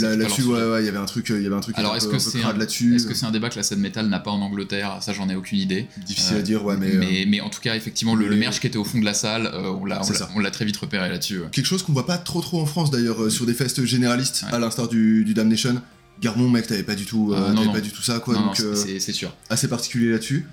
Là, 0.01 0.15
là-dessus, 0.15 0.43
sujet. 0.43 0.53
ouais, 0.53 0.71
ouais, 0.71 0.83
il 0.83 0.85
y 0.85 0.89
avait 0.89 0.99
un 0.99 1.05
truc, 1.05 1.31
euh, 1.31 1.37
il 1.39 1.43
y 1.43 1.47
avait 1.47 1.55
un 1.55 1.61
truc 1.61 1.73
qui 1.73 1.79
Alors, 1.81 1.95
était 1.95 2.05
est-ce 2.05 2.11
que 2.13 2.19
c'est 2.19 2.43
un, 2.43 2.53
là-dessus. 2.53 2.95
est-ce 2.95 3.07
que 3.07 3.15
c'est 3.15 3.25
un 3.25 3.31
débat 3.31 3.49
que 3.49 3.55
la 3.55 3.63
scène 3.63 3.79
métal 3.79 4.07
n'a 4.07 4.19
pas 4.19 4.29
en 4.29 4.39
Angleterre? 4.39 4.99
Ça, 5.01 5.13
j'en 5.13 5.27
ai 5.29 5.35
aucune 5.35 5.57
idée. 5.57 5.87
Difficile 6.05 6.35
Euh, 6.35 6.39
à 6.39 6.43
dire, 6.43 6.63
ouais, 6.63 6.77
mais, 6.77 6.93
euh, 6.95 7.25
mais, 7.27 7.41
en 7.41 7.49
tout 7.49 7.59
cas, 7.59 7.75
effectivement, 7.75 8.13
le, 8.13 8.27
le 8.27 8.35
merch 8.35 8.59
qui 8.59 8.67
était 8.67 8.77
au 8.77 8.83
fond 8.83 8.99
de 8.99 9.05
la 9.05 9.15
salle, 9.15 9.47
euh, 9.51 9.71
on 9.71 9.85
l'a- 9.85 10.01
on 10.35 10.43
très 10.51 10.65
vite 10.65 10.77
repéré 10.77 11.09
là-dessus. 11.09 11.39
ouais. 11.39 11.47
Quelque 11.51 11.65
chose 11.65 11.81
qu'on 11.81 11.93
voit 11.93 12.05
pas 12.05 12.19
trop 12.19 12.41
trop 12.41 12.61
en 12.61 12.67
France 12.67 12.91
d'ailleurs 12.91 13.23
euh, 13.23 13.29
sur 13.31 13.47
des 13.47 13.55
fests 13.55 13.83
généralistes, 13.83 14.45
à 14.51 14.59
l'instar 14.59 14.87
du, 14.87 15.23
du 15.25 15.33
Damnation. 15.33 15.81
Garmon, 16.21 16.49
mec, 16.49 16.67
t'avais 16.67 16.83
pas 16.83 16.95
du 16.95 17.05
tout, 17.05 17.33
euh, 17.33 17.49
Euh, 17.49 17.53
non, 17.53 17.65
non. 17.65 17.73
pas 17.73 17.81
du 17.81 17.89
tout 17.89 18.03
ça, 18.03 18.19
quoi. 18.19 18.35
non, 18.35 18.45
donc 18.45 18.59
euh, 18.59 18.75
c'est 18.75 19.11
sûr. 19.11 19.35
assez 19.49 19.67
particulier 19.67 20.11
là-dessus. 20.11 20.45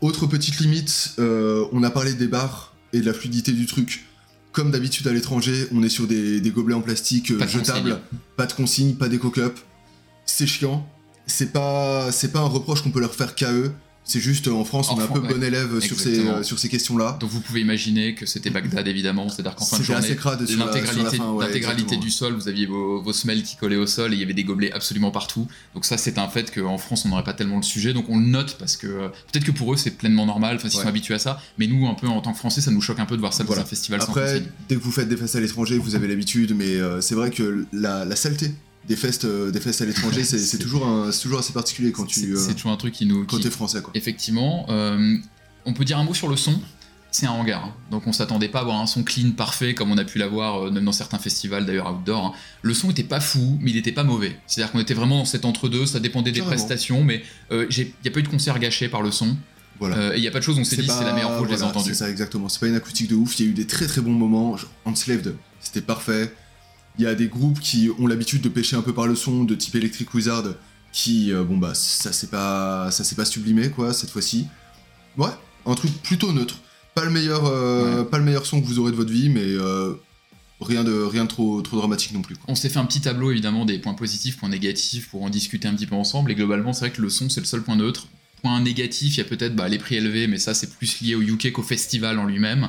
Autre 0.00 0.26
petite 0.26 0.58
limite, 0.60 1.14
euh, 1.18 1.66
on 1.72 1.82
a 1.82 1.90
parlé 1.90 2.14
des 2.14 2.28
bars 2.28 2.74
et 2.92 3.00
de 3.00 3.06
la 3.06 3.12
fluidité 3.12 3.52
du 3.52 3.66
truc. 3.66 4.04
Comme 4.52 4.70
d'habitude 4.70 5.06
à 5.08 5.12
l'étranger, 5.12 5.66
on 5.72 5.82
est 5.82 5.88
sur 5.88 6.06
des, 6.06 6.40
des 6.40 6.50
gobelets 6.50 6.74
en 6.74 6.80
plastique 6.80 7.36
Pas 7.36 7.44
de 7.44 7.50
jetables, 7.50 7.90
consigne. 7.90 7.98
pas 8.36 8.46
de 8.46 8.52
consigne, 8.52 8.94
pas 8.94 9.08
d'éco-cup. 9.08 9.58
C'est 10.24 10.46
chiant. 10.46 10.88
C'est 11.26 11.52
pas, 11.52 12.10
c'est 12.12 12.32
pas 12.32 12.40
un 12.40 12.46
reproche 12.48 12.82
qu'on 12.82 12.90
peut 12.90 13.00
leur 13.00 13.14
faire 13.14 13.34
qu'à 13.34 13.52
eux. 13.52 13.72
C'est 14.08 14.20
juste 14.20 14.48
euh, 14.48 14.52
en 14.52 14.64
France, 14.64 14.88
En 14.88 14.96
on 14.96 15.00
est 15.00 15.02
un 15.04 15.06
peu 15.06 15.20
ouais. 15.20 15.28
bon 15.34 15.42
élève 15.44 15.78
sur 15.80 16.00
ces, 16.00 16.08
Exactement. 16.08 16.38
euh, 16.38 16.42
sur 16.42 16.58
ces 16.58 16.68
questions-là. 16.68 17.16
Donc 17.20 17.30
vous 17.30 17.40
pouvez 17.40 17.60
imaginer 17.60 18.14
que 18.14 18.26
c'était 18.26 18.50
Bagdad 18.50 18.88
évidemment, 18.88 19.28
c'est-à-dire 19.28 19.54
qu'en 19.54 19.64
fin 19.66 19.78
de 19.78 19.82
journée, 19.84 20.16
l'intégralité 20.56 21.94
ouais, 21.96 22.00
du 22.00 22.10
sol, 22.10 22.32
vous 22.34 22.48
aviez 22.48 22.66
vos, 22.66 23.00
vos 23.02 23.12
semelles 23.12 23.42
qui 23.42 23.56
collaient 23.56 23.76
au 23.76 23.86
sol 23.86 24.12
et 24.12 24.16
il 24.16 24.20
y 24.20 24.24
avait 24.24 24.34
des 24.34 24.44
gobelets 24.44 24.72
absolument 24.72 25.10
partout. 25.10 25.46
Donc 25.74 25.84
ça 25.84 25.96
c'est 25.98 26.18
un 26.18 26.28
fait 26.28 26.52
qu'en 26.54 26.78
France 26.78 27.04
on 27.04 27.10
n'aurait 27.10 27.22
pas 27.24 27.34
tellement 27.34 27.56
le 27.58 27.62
sujet, 27.62 27.92
donc 27.92 28.06
on 28.08 28.18
le 28.18 28.26
note 28.26 28.56
parce 28.58 28.76
que 28.76 28.86
euh, 28.86 29.08
peut-être 29.30 29.44
que 29.44 29.50
pour 29.52 29.72
eux 29.72 29.76
c'est 29.76 29.90
pleinement 29.92 30.26
normal, 30.26 30.56
enfin 30.56 30.68
s'ils 30.68 30.78
Ouais. 30.78 30.84
sont 30.84 30.88
habitués 30.88 31.14
à 31.14 31.18
ça, 31.18 31.40
mais 31.58 31.66
nous 31.66 31.86
un 31.86 31.94
peu 31.94 32.06
en 32.06 32.20
tant 32.20 32.32
que 32.32 32.38
Français 32.38 32.60
ça 32.60 32.70
nous 32.70 32.80
choque 32.80 33.00
un 33.00 33.06
peu 33.06 33.16
de 33.16 33.20
voir 33.20 33.32
ça 33.32 33.44
Voilà. 33.44 33.62
dans 33.62 33.66
un 33.66 33.68
festival 33.70 34.00
sans 34.00 34.08
Après, 34.08 34.24
consigne. 34.32 34.46
dès 34.68 34.76
que 34.76 34.80
vous 34.82 34.92
faites 34.92 35.08
des 35.08 35.16
festes 35.16 35.36
à 35.36 35.40
l'étranger, 35.40 35.76
vous 35.78 35.94
avez 35.96 36.08
l'habitude, 36.08 36.54
mais 36.56 36.76
euh, 36.76 37.00
c'est 37.00 37.14
vrai 37.14 37.30
que 37.30 37.66
la, 37.72 38.04
la 38.04 38.16
saleté 38.16 38.52
des 38.88 38.96
festes, 38.96 39.24
euh, 39.26 39.50
des 39.50 39.60
festes 39.60 39.82
à 39.82 39.84
l'étranger, 39.84 40.24
c'est 40.24 40.58
toujours, 40.58 40.86
un- 40.86 41.12
c'est 41.12 41.20
toujours 41.22 41.38
assez 41.40 41.52
particulier 41.52 41.92
quand 41.92 42.06
tu 42.06 42.34
euh, 42.34 42.36
c'est 42.38 42.54
toujours 42.54 42.72
un 42.72 42.76
truc 42.76 42.94
qui 42.94 43.06
nous... 43.06 43.24
quand 43.26 43.36
qui- 43.36 43.42
t'es 43.44 43.50
français, 43.50 43.82
quoi. 43.82 43.90
Effectivement, 43.94 44.66
euh, 44.70 45.16
on 45.66 45.72
peut 45.74 45.84
dire 45.84 45.98
un 45.98 46.04
mot 46.04 46.14
sur 46.14 46.28
le 46.28 46.36
son. 46.36 46.58
C'est 47.10 47.24
un 47.24 47.30
hangar, 47.30 47.64
hein. 47.64 47.74
donc 47.90 48.06
on 48.06 48.12
s'attendait 48.12 48.48
pas 48.48 48.58
à 48.58 48.62
avoir 48.62 48.78
un 48.80 48.86
son 48.86 49.02
clean 49.02 49.30
parfait 49.30 49.72
comme 49.72 49.90
on 49.90 49.96
a 49.96 50.04
pu 50.04 50.18
l'avoir 50.18 50.66
euh, 50.66 50.70
même 50.70 50.84
dans 50.84 50.92
certains 50.92 51.18
festivals 51.18 51.64
d'ailleurs 51.64 51.90
outdoor. 51.90 52.26
hein. 52.26 52.32
Le 52.60 52.74
son 52.74 52.90
était 52.90 53.02
pas 53.02 53.18
fou, 53.20 53.58
mais 53.62 53.70
il 53.70 53.78
était 53.78 53.92
pas 53.92 54.04
mauvais. 54.04 54.36
C'est-à-dire 54.46 54.70
qu'on 54.72 54.78
était 54.80 54.92
vraiment 54.92 55.18
dans 55.20 55.24
cet 55.24 55.46
entre-deux, 55.46 55.86
ça 55.86 56.00
dépendait 56.00 56.32
des 56.32 56.40
Carrément. 56.40 56.54
prestations, 56.56 57.04
mais 57.04 57.22
il 57.50 57.66
n'y 57.70 58.08
a 58.08 58.10
pas 58.10 58.20
eu 58.20 58.22
de 58.22 58.28
concert 58.28 58.58
gâché 58.58 58.88
par 58.90 59.00
le 59.00 59.10
son. 59.10 59.36
Voilà. 59.80 59.96
Euh, 59.96 60.12
et 60.12 60.16
il 60.18 60.20
n'y 60.20 60.28
a 60.28 60.30
pas 60.30 60.38
de 60.40 60.44
chose 60.44 60.58
où 60.58 60.60
on 60.60 60.64
s'est 60.64 60.76
dit 60.76 60.86
c'est 60.86 61.04
la 61.04 61.14
meilleure 61.14 61.30
fois 61.32 61.42
que 61.42 61.46
je 61.46 61.52
les 61.52 61.54
ai 61.54 61.58
voilà, 61.58 61.70
entendus. 61.70 61.88
C'est 61.94 61.94
ça, 61.98 62.10
exactement. 62.10 62.48
C'est 62.50 62.60
pas 62.60 62.66
une 62.66 62.74
acoustique 62.74 63.08
de 63.08 63.14
ouf. 63.14 63.38
Il 63.40 63.46
y 63.46 63.48
a 63.48 63.50
eu 63.52 63.54
des 63.54 63.66
très 63.66 63.86
très 63.86 64.00
bons 64.02 64.12
moments. 64.12 64.56
Genre, 64.58 64.68
Enslaved, 64.84 65.34
c'était 65.60 65.80
parfait. 65.80 66.34
Il 66.98 67.04
y 67.04 67.06
a 67.06 67.14
des 67.14 67.28
groupes 67.28 67.60
qui 67.60 67.90
ont 67.98 68.06
l'habitude 68.06 68.42
de 68.42 68.48
pêcher 68.48 68.76
un 68.76 68.82
peu 68.82 68.92
par 68.92 69.06
le 69.06 69.14
son, 69.14 69.44
de 69.44 69.54
type 69.54 69.74
Electric 69.76 70.12
Wizard, 70.14 70.44
qui, 70.92 71.32
euh, 71.32 71.44
bon 71.44 71.56
bah, 71.56 71.74
ça 71.74 72.12
s'est 72.12 72.26
pas, 72.26 72.90
ça 72.90 73.04
s'est 73.04 73.14
pas 73.14 73.24
sublimé 73.24 73.70
quoi 73.70 73.92
cette 73.92 74.10
fois-ci. 74.10 74.46
Ouais, 75.16 75.30
un 75.66 75.74
truc 75.74 75.92
plutôt 76.02 76.32
neutre. 76.32 76.56
Pas 76.94 77.04
le 77.04 77.10
meilleur, 77.10 77.46
euh, 77.46 78.02
pas 78.04 78.18
le 78.18 78.24
meilleur 78.24 78.46
son 78.46 78.60
que 78.60 78.66
vous 78.66 78.80
aurez 78.80 78.90
de 78.90 78.96
votre 78.96 79.12
vie, 79.12 79.28
mais 79.28 79.44
euh, 79.44 79.94
rien 80.60 80.82
de, 80.82 80.92
rien 81.02 81.24
de 81.24 81.28
trop, 81.28 81.60
trop 81.62 81.76
dramatique 81.76 82.12
non 82.12 82.22
plus. 82.22 82.36
On 82.48 82.54
s'est 82.54 82.68
fait 82.68 82.78
un 82.78 82.86
petit 82.86 83.00
tableau 83.00 83.30
évidemment 83.30 83.64
des 83.64 83.78
points 83.78 83.94
positifs, 83.94 84.36
points 84.36 84.48
négatifs 84.48 85.08
pour 85.08 85.22
en 85.22 85.30
discuter 85.30 85.68
un 85.68 85.74
petit 85.74 85.86
peu 85.86 85.94
ensemble. 85.94 86.32
Et 86.32 86.34
globalement, 86.34 86.72
c'est 86.72 86.86
vrai 86.86 86.90
que 86.90 87.02
le 87.02 87.10
son, 87.10 87.28
c'est 87.28 87.40
le 87.40 87.46
seul 87.46 87.62
point 87.62 87.76
neutre. 87.76 88.08
Point 88.42 88.60
négatif, 88.60 89.14
il 89.14 89.18
y 89.18 89.20
a 89.20 89.24
peut-être 89.24 89.54
bah, 89.54 89.68
les 89.68 89.78
prix 89.78 89.96
élevés, 89.96 90.26
mais 90.26 90.38
ça, 90.38 90.54
c'est 90.54 90.70
plus 90.76 91.00
lié 91.00 91.14
au 91.14 91.20
UK 91.20 91.52
qu'au 91.52 91.62
festival 91.62 92.18
en 92.18 92.24
lui-même. 92.24 92.68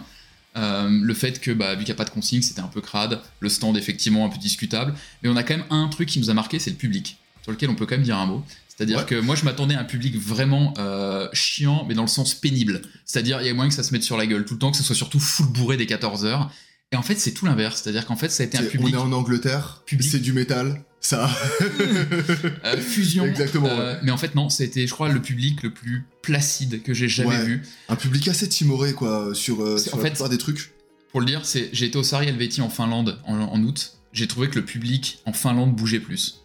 Euh, 0.57 0.89
le 0.89 1.13
fait 1.13 1.39
que, 1.39 1.51
bah, 1.51 1.73
vu 1.73 1.79
qu'il 1.79 1.87
n'y 1.87 1.91
a 1.91 1.95
pas 1.95 2.05
de 2.05 2.09
consigne, 2.09 2.41
c'était 2.41 2.61
un 2.61 2.67
peu 2.67 2.81
crade. 2.81 3.21
Le 3.39 3.49
stand, 3.49 3.77
effectivement, 3.77 4.25
un 4.25 4.29
peu 4.29 4.37
discutable. 4.37 4.93
Mais 5.21 5.29
on 5.29 5.35
a 5.35 5.43
quand 5.43 5.55
même 5.55 5.65
un 5.69 5.87
truc 5.87 6.09
qui 6.09 6.19
nous 6.19 6.29
a 6.29 6.33
marqué, 6.33 6.59
c'est 6.59 6.71
le 6.71 6.75
public, 6.75 7.17
sur 7.43 7.51
lequel 7.51 7.69
on 7.69 7.75
peut 7.75 7.85
quand 7.85 7.95
même 7.95 8.03
dire 8.03 8.17
un 8.17 8.25
mot. 8.25 8.43
C'est-à-dire 8.67 9.05
que 9.05 9.19
moi, 9.19 9.35
je 9.35 9.43
m'attendais 9.43 9.75
à 9.75 9.81
un 9.81 9.83
public 9.83 10.15
vraiment 10.15 10.73
euh, 10.77 11.27
chiant, 11.33 11.85
mais 11.87 11.95
dans 11.95 12.03
le 12.03 12.07
sens 12.07 12.33
pénible. 12.33 12.81
C'est-à-dire, 13.03 13.41
il 13.41 13.47
y 13.47 13.49
a 13.49 13.53
moyen 13.53 13.67
que 13.67 13.75
ça 13.75 13.83
se 13.83 13.91
mette 13.91 14.03
sur 14.03 14.15
la 14.15 14.25
gueule 14.25 14.45
tout 14.45 14.53
le 14.53 14.59
temps, 14.59 14.71
que 14.71 14.77
ce 14.77 14.83
soit 14.83 14.95
surtout 14.95 15.19
full 15.19 15.47
bourré 15.47 15.75
des 15.75 15.85
14 15.85 16.23
heures. 16.23 16.49
Et 16.91 16.95
en 16.95 17.03
fait, 17.03 17.19
c'est 17.19 17.31
tout 17.31 17.45
l'inverse. 17.45 17.81
C'est-à-dire 17.81 18.05
qu'en 18.05 18.15
fait, 18.15 18.29
ça 18.29 18.43
a 18.43 18.45
été 18.45 18.57
un 18.57 18.63
public. 18.63 18.95
On 18.95 18.99
est 18.99 19.01
en 19.01 19.11
Angleterre, 19.11 19.83
c'est 20.01 20.19
du 20.19 20.33
métal, 20.33 20.83
ça. 20.99 21.29
euh, 22.65 22.77
fusion. 22.77 23.25
Exactement. 23.25 23.69
Euh, 23.69 23.99
mais 24.01 24.11
en 24.11 24.17
fait, 24.17 24.33
non, 24.33 24.49
c'était, 24.49 24.87
je 24.87 24.93
crois, 24.93 25.09
le 25.09 25.21
public 25.21 25.61
le 25.61 25.71
plus 25.71 26.05
placide 26.23 26.81
que 26.81 26.93
j'ai 26.93 27.07
jamais 27.07 27.43
vu. 27.43 27.61
Un 27.89 27.95
public 27.95 28.27
assez 28.27 28.49
timoré, 28.49 28.93
quoi, 28.93 29.35
sur, 29.35 29.61
euh, 29.61 29.77
sur 29.77 29.93
en 29.95 29.97
la 29.97 30.09
fait, 30.09 30.29
des 30.29 30.37
trucs. 30.39 30.73
Pour 31.11 31.19
le 31.19 31.27
dire, 31.27 31.45
c'est, 31.45 31.69
j'ai 31.73 31.85
été 31.85 31.97
au 31.97 32.03
Sari 32.03 32.27
Helveti 32.27 32.61
en 32.61 32.69
Finlande 32.69 33.19
en, 33.25 33.39
en 33.39 33.63
août. 33.63 33.97
J'ai 34.11 34.27
trouvé 34.27 34.49
que 34.49 34.55
le 34.55 34.65
public 34.65 35.19
en 35.25 35.33
Finlande 35.33 35.75
bougeait 35.75 35.99
plus. 35.99 36.43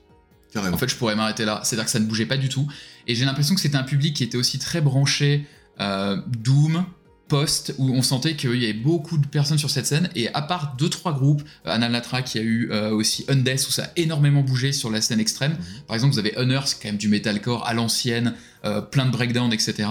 En 0.56 0.76
fait, 0.76 0.88
je 0.88 0.94
pourrais 0.94 1.16
m'arrêter 1.16 1.44
là. 1.44 1.62
C'est-à-dire 1.64 1.86
que 1.86 1.90
ça 1.90 1.98
ne 1.98 2.06
bougeait 2.06 2.26
pas 2.26 2.36
du 2.36 2.48
tout. 2.48 2.68
Et 3.08 3.14
j'ai 3.14 3.24
l'impression 3.24 3.54
que 3.54 3.60
c'était 3.60 3.76
un 3.76 3.82
public 3.82 4.14
qui 4.14 4.22
était 4.22 4.36
aussi 4.36 4.58
très 4.58 4.80
branché 4.80 5.46
Doom, 5.78 6.84
Post, 7.28 7.74
où 7.78 7.90
on 7.92 8.02
sentait 8.02 8.36
qu'il 8.36 8.54
y 8.56 8.64
avait 8.64 8.72
beaucoup 8.72 9.18
de 9.18 9.26
personnes 9.26 9.58
sur 9.58 9.70
cette 9.70 9.86
scène. 9.86 10.10
Et 10.14 10.32
à 10.34 10.42
part 10.42 10.74
deux 10.78 10.88
trois 10.88 11.12
groupes, 11.12 11.42
euh, 11.66 11.70
Analatra 11.70 12.22
qui 12.22 12.38
a 12.38 12.42
eu 12.42 12.70
euh, 12.70 12.90
aussi 12.90 13.24
Undeath, 13.28 13.66
où 13.68 13.72
ça 13.72 13.84
a 13.84 13.88
énormément 13.96 14.42
bougé 14.42 14.72
sur 14.72 14.90
la 14.90 15.00
scène 15.00 15.20
extrême. 15.20 15.52
Mhm. 15.52 15.58
Par 15.86 15.94
exemple, 15.94 16.12
vous 16.12 16.18
avez 16.18 16.34
c'est 16.66 16.82
quand 16.82 16.88
même 16.88 16.96
du 16.96 17.08
metalcore 17.08 17.66
à 17.66 17.74
l'ancienne, 17.74 18.34
plein 18.90 19.06
de 19.06 19.10
breakdown, 19.10 19.52
etc. 19.52 19.88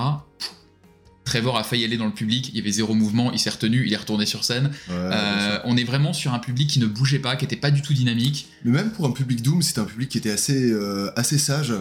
Trevor 1.33 1.57
a 1.57 1.63
failli 1.63 1.83
aller 1.83 1.97
dans 1.97 2.05
le 2.05 2.11
public, 2.11 2.49
il 2.49 2.57
y 2.57 2.61
avait 2.61 2.71
zéro 2.71 2.93
mouvement, 2.93 3.31
il 3.31 3.39
s'est 3.39 3.49
retenu, 3.49 3.87
il 3.87 3.91
est 3.91 3.97
retourné 3.97 4.27
sur 4.27 4.43
scène. 4.43 4.69
Euh, 4.91 5.57
on 5.65 5.75
est 5.75 5.83
vraiment 5.83 6.13
sur 6.13 6.31
un 6.31 6.37
public 6.37 6.69
qui 6.69 6.79
ne 6.79 6.85
bougeait 6.85 7.17
pas, 7.17 7.35
qui 7.35 7.43
n'était 7.43 7.55
pas 7.55 7.71
du 7.71 7.81
tout 7.81 7.93
dynamique. 7.93 8.49
Mais 8.63 8.71
même 8.71 8.91
pour 8.91 9.07
un 9.07 9.11
public 9.11 9.41
Doom, 9.41 9.63
c'était 9.63 9.79
un 9.79 9.85
public 9.85 10.09
qui 10.09 10.19
était 10.19 10.29
assez, 10.29 10.71
euh, 10.71 11.09
assez 11.15 11.39
sage, 11.39 11.73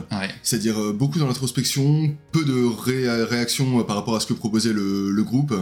c'est-à-dire 0.43 0.81
euh, 0.81 0.95
beaucoup 0.95 1.19
dans 1.19 1.27
l'introspection, 1.27 2.17
peu 2.33 2.47
de 2.47 2.65
réactions 3.29 3.85
par 3.85 3.97
rapport 3.97 4.17
à 4.17 4.21
ce 4.21 4.27
que 4.27 4.33
proposait 4.33 4.73
le, 4.73 5.23
groupe. 5.23 5.55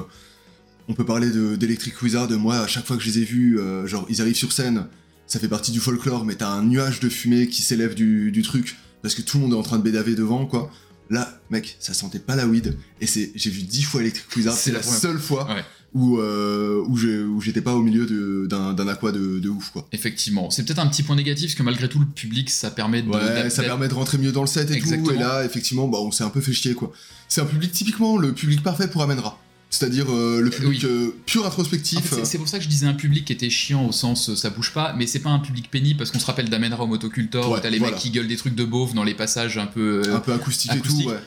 On 0.87 0.95
peut 0.95 1.05
parler 1.05 1.29
d'Electric 1.57 2.01
Wizard, 2.01 2.31
moi 2.31 2.61
à 2.61 2.69
chaque 2.69 2.87
fois 2.87 2.97
que 2.97 3.03
je 3.03 3.09
les 3.09 3.19
ai 3.19 3.25
vus, 3.25 3.59
genre 3.87 4.07
ils 4.09 4.21
arrivent 4.23 4.37
sur 4.37 4.53
scène, 4.53 4.87
ça 5.27 5.41
fait 5.41 5.49
partie 5.49 5.73
du 5.73 5.81
folklore, 5.81 6.25
mais 6.25 6.37
t'as 6.37 6.49
un 6.49 6.63
nuage 6.63 7.01
de 7.01 7.09
fumée 7.09 7.49
qui 7.49 7.63
s'élève 7.63 7.97
du, 7.97 8.31
du 8.31 8.43
truc, 8.43 8.77
parce 9.03 9.17
que 9.17 9.23
tout 9.23 9.39
le 9.39 9.43
monde 9.43 9.53
est 9.55 9.59
en 9.59 9.63
train 9.63 9.79
de 9.79 9.83
bédaver 9.83 10.15
devant, 10.15 10.47
quoi. 10.47 10.71
Là, 11.11 11.41
mec, 11.51 11.77
ça 11.81 11.93
sentait 11.93 12.21
pas 12.21 12.37
la 12.37 12.47
weed. 12.47 12.77
Et 13.01 13.07
c'est, 13.07 13.33
j'ai 13.35 13.51
vu 13.51 13.63
dix 13.63 13.83
fois 13.83 14.01
Electric 14.01 14.37
Wizard. 14.37 14.55
C'est 14.55 14.71
la 14.71 14.83
seule 14.83 15.19
fois 15.19 15.49
où, 15.93 16.19
euh, 16.19 16.85
où, 16.87 17.41
j'étais 17.41 17.61
pas 17.61 17.75
au 17.75 17.83
milieu 17.83 18.07
d'un, 18.47 18.89
aqua 18.89 19.11
de, 19.11 19.49
ouf, 19.49 19.71
quoi. 19.71 19.89
Effectivement. 19.93 20.51
C'est 20.51 20.65
peut-être 20.65 20.79
un 20.79 20.87
petit 20.87 21.03
point 21.03 21.17
négatif, 21.17 21.49
parce 21.49 21.55
que 21.57 21.63
malgré 21.65 21.89
tout, 21.89 21.99
le 21.99 22.07
public, 22.07 22.49
ça 22.49 22.71
permet 22.71 23.03
de. 23.03 23.09
Ouais, 23.09 23.51
ça 23.51 23.63
permet 23.63 23.89
de 23.89 23.95
rentrer 23.95 24.19
mieux 24.19 24.33
dans 24.33 24.43
le 24.43 24.47
set 24.47 24.71
et 24.71 24.81
tout. 24.81 25.11
Et 25.11 25.19
là, 25.19 25.45
effectivement, 25.45 25.89
bah, 25.89 25.99
on 26.01 26.13
s'est 26.13 26.25
un 26.25 26.31
peu 26.31 26.41
fait 26.41 26.53
chier, 26.53 26.75
quoi. 26.75 26.93
C'est 27.29 27.41
un 27.41 27.47
public, 27.47 27.73
typiquement, 27.73 28.17
le 28.17 28.33
public 28.33 28.63
parfait 28.63 28.89
pour 28.89 29.03
Amenra. 29.03 29.39
C'est-à-dire 29.71 30.13
euh, 30.13 30.41
le 30.41 30.51
public 30.51 30.85
euh, 30.85 31.15
pur 31.27 31.47
introspectif. 31.47 32.13
c'est 32.25 32.39
pour 32.39 32.49
ça 32.49 32.59
que 32.59 32.65
je 32.65 32.69
disais 32.69 32.87
un 32.87 32.95
public 32.95 33.25
qui 33.25 33.33
était 33.33 33.51
chiant 33.51 33.87
au 33.87 33.93
sens 33.93 34.35
ça 34.35 34.51
bouge 34.51 34.73
pas, 34.73 34.95
mais 34.95 35.07
c'est 35.07 35.21
pas 35.21 35.31
un 35.31 35.39
public 35.39 35.71
pénible 35.71 35.99
parce 35.99 36.11
qu'on 36.11 36.19
se 36.19 36.27
rappelle 36.27 36.51
d'Amenra 36.51 36.83
au 36.83 36.89
motocultor 36.89 37.51
où 37.51 37.59
t'as 37.59 37.71
les 37.71 37.79
mecs 37.81 37.97
qui 37.97 38.11
gueulent 38.11 38.29
des 38.29 38.37
trucs 38.37 38.57
de 38.57 38.65
beauf 38.65 38.95
dans 38.95 39.05
les 39.05 39.15
passages 39.15 39.59
un 39.59 39.67
peu. 39.67 40.03
un 40.13 40.21
peu 40.21 40.33
acoustiques 40.33 40.75
et 40.75 40.81
tout, 40.81 41.03
ouais. 41.05 41.21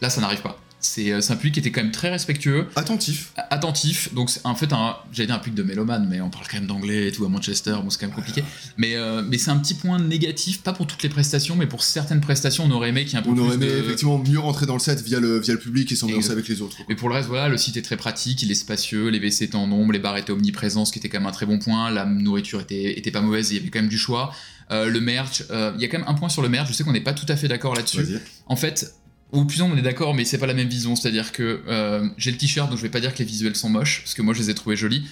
Là, 0.00 0.10
ça 0.10 0.20
n'arrive 0.20 0.42
pas. 0.42 0.60
Euh, 0.98 1.20
c'est 1.20 1.32
un 1.32 1.36
public 1.36 1.54
qui 1.54 1.60
était 1.60 1.70
quand 1.70 1.82
même 1.82 1.92
très 1.92 2.10
respectueux. 2.10 2.66
Attentif. 2.76 3.32
Attentif. 3.50 4.12
Donc, 4.14 4.30
en 4.44 4.54
fait, 4.54 4.68
j'allais 5.12 5.26
dire 5.26 5.34
un 5.34 5.38
public 5.38 5.54
de 5.54 5.62
mélomane, 5.62 6.06
mais 6.08 6.20
on 6.20 6.30
parle 6.30 6.46
quand 6.48 6.58
même 6.58 6.66
d'anglais 6.66 7.08
et 7.08 7.12
tout 7.12 7.24
à 7.24 7.28
Manchester, 7.28 7.76
bon, 7.82 7.90
c'est 7.90 7.98
quand 7.98 8.06
même 8.06 8.14
compliqué. 8.14 8.44
Mais, 8.76 8.94
euh, 8.96 9.22
mais 9.26 9.38
c'est 9.38 9.50
un 9.50 9.58
petit 9.58 9.74
point 9.74 9.98
négatif, 9.98 10.62
pas 10.62 10.72
pour 10.72 10.86
toutes 10.86 11.02
les 11.02 11.08
prestations, 11.08 11.56
mais 11.56 11.66
pour 11.66 11.82
certaines 11.82 12.20
prestations, 12.20 12.64
on 12.64 12.70
aurait 12.70 12.90
aimé 12.90 13.04
qu'il 13.04 13.14
y 13.14 13.16
ait 13.16 13.20
un 13.20 13.22
peu 13.22 13.30
on 13.30 13.34
plus. 13.34 13.42
aurait 13.42 13.54
aimé 13.54 13.66
effectivement 13.66 14.18
mieux 14.18 14.38
rentrer 14.38 14.66
dans 14.66 14.74
le 14.74 14.80
set 14.80 15.02
via 15.02 15.20
le, 15.20 15.40
via 15.40 15.54
le 15.54 15.60
public 15.60 15.90
et 15.92 15.96
s'ambiancer 15.96 16.30
avec 16.30 16.48
les 16.48 16.60
autres. 16.62 16.76
Mais 16.88 16.94
pour 16.94 17.08
le 17.08 17.14
reste, 17.14 17.28
voilà, 17.28 17.48
le 17.48 17.56
site 17.56 17.76
est 17.76 17.82
très 17.82 17.96
pratique, 17.96 18.42
il 18.42 18.50
est 18.50 18.54
spacieux, 18.54 19.08
les 19.08 19.18
WC 19.18 19.44
étaient 19.44 19.56
en 19.56 19.66
nombre, 19.66 19.92
les 19.92 19.98
bars 19.98 20.16
étaient 20.16 20.32
omniprésents, 20.32 20.84
ce 20.84 20.92
qui 20.92 20.98
était 20.98 21.08
quand 21.08 21.18
même 21.18 21.28
un 21.28 21.32
très 21.32 21.46
bon 21.46 21.58
point. 21.58 21.90
La 21.90 22.04
nourriture 22.04 22.60
était, 22.60 22.98
était 22.98 23.10
pas 23.10 23.20
mauvaise, 23.20 23.50
il 23.50 23.56
y 23.56 23.60
avait 23.60 23.70
quand 23.70 23.80
même 23.80 23.88
du 23.88 23.98
choix. 23.98 24.32
Euh, 24.72 24.90
le 24.90 25.00
merch, 25.00 25.44
il 25.50 25.80
y 25.80 25.84
a 25.84 25.88
quand 25.88 25.98
même 25.98 26.08
un 26.08 26.14
point 26.14 26.28
sur 26.28 26.42
le 26.42 26.48
merch, 26.48 26.68
je 26.68 26.74
sais 26.74 26.84
qu'on 26.84 26.92
n'est 26.92 27.00
pas 27.00 27.14
tout 27.14 27.26
à 27.28 27.36
fait 27.36 27.48
d'accord 27.48 27.74
là-dessus. 27.74 28.18
En 28.46 28.56
fait, 28.56 28.94
ou 29.32 29.44
plus 29.44 29.60
on 29.62 29.76
est 29.76 29.82
d'accord, 29.82 30.14
mais 30.14 30.24
c'est 30.24 30.38
pas 30.38 30.46
la 30.46 30.54
même 30.54 30.68
vision. 30.68 30.96
C'est-à-dire 30.96 31.32
que 31.32 31.62
euh, 31.68 32.08
j'ai 32.16 32.30
le 32.30 32.36
t-shirt, 32.36 32.68
donc 32.68 32.78
je 32.78 32.82
vais 32.82 32.90
pas 32.90 33.00
dire 33.00 33.12
que 33.12 33.18
les 33.18 33.24
visuels 33.24 33.56
sont 33.56 33.68
moches, 33.68 34.00
parce 34.02 34.14
que 34.14 34.22
moi 34.22 34.34
je 34.34 34.40
les 34.40 34.50
ai 34.50 34.54
trouvés 34.54 34.76
jolis. 34.76 35.06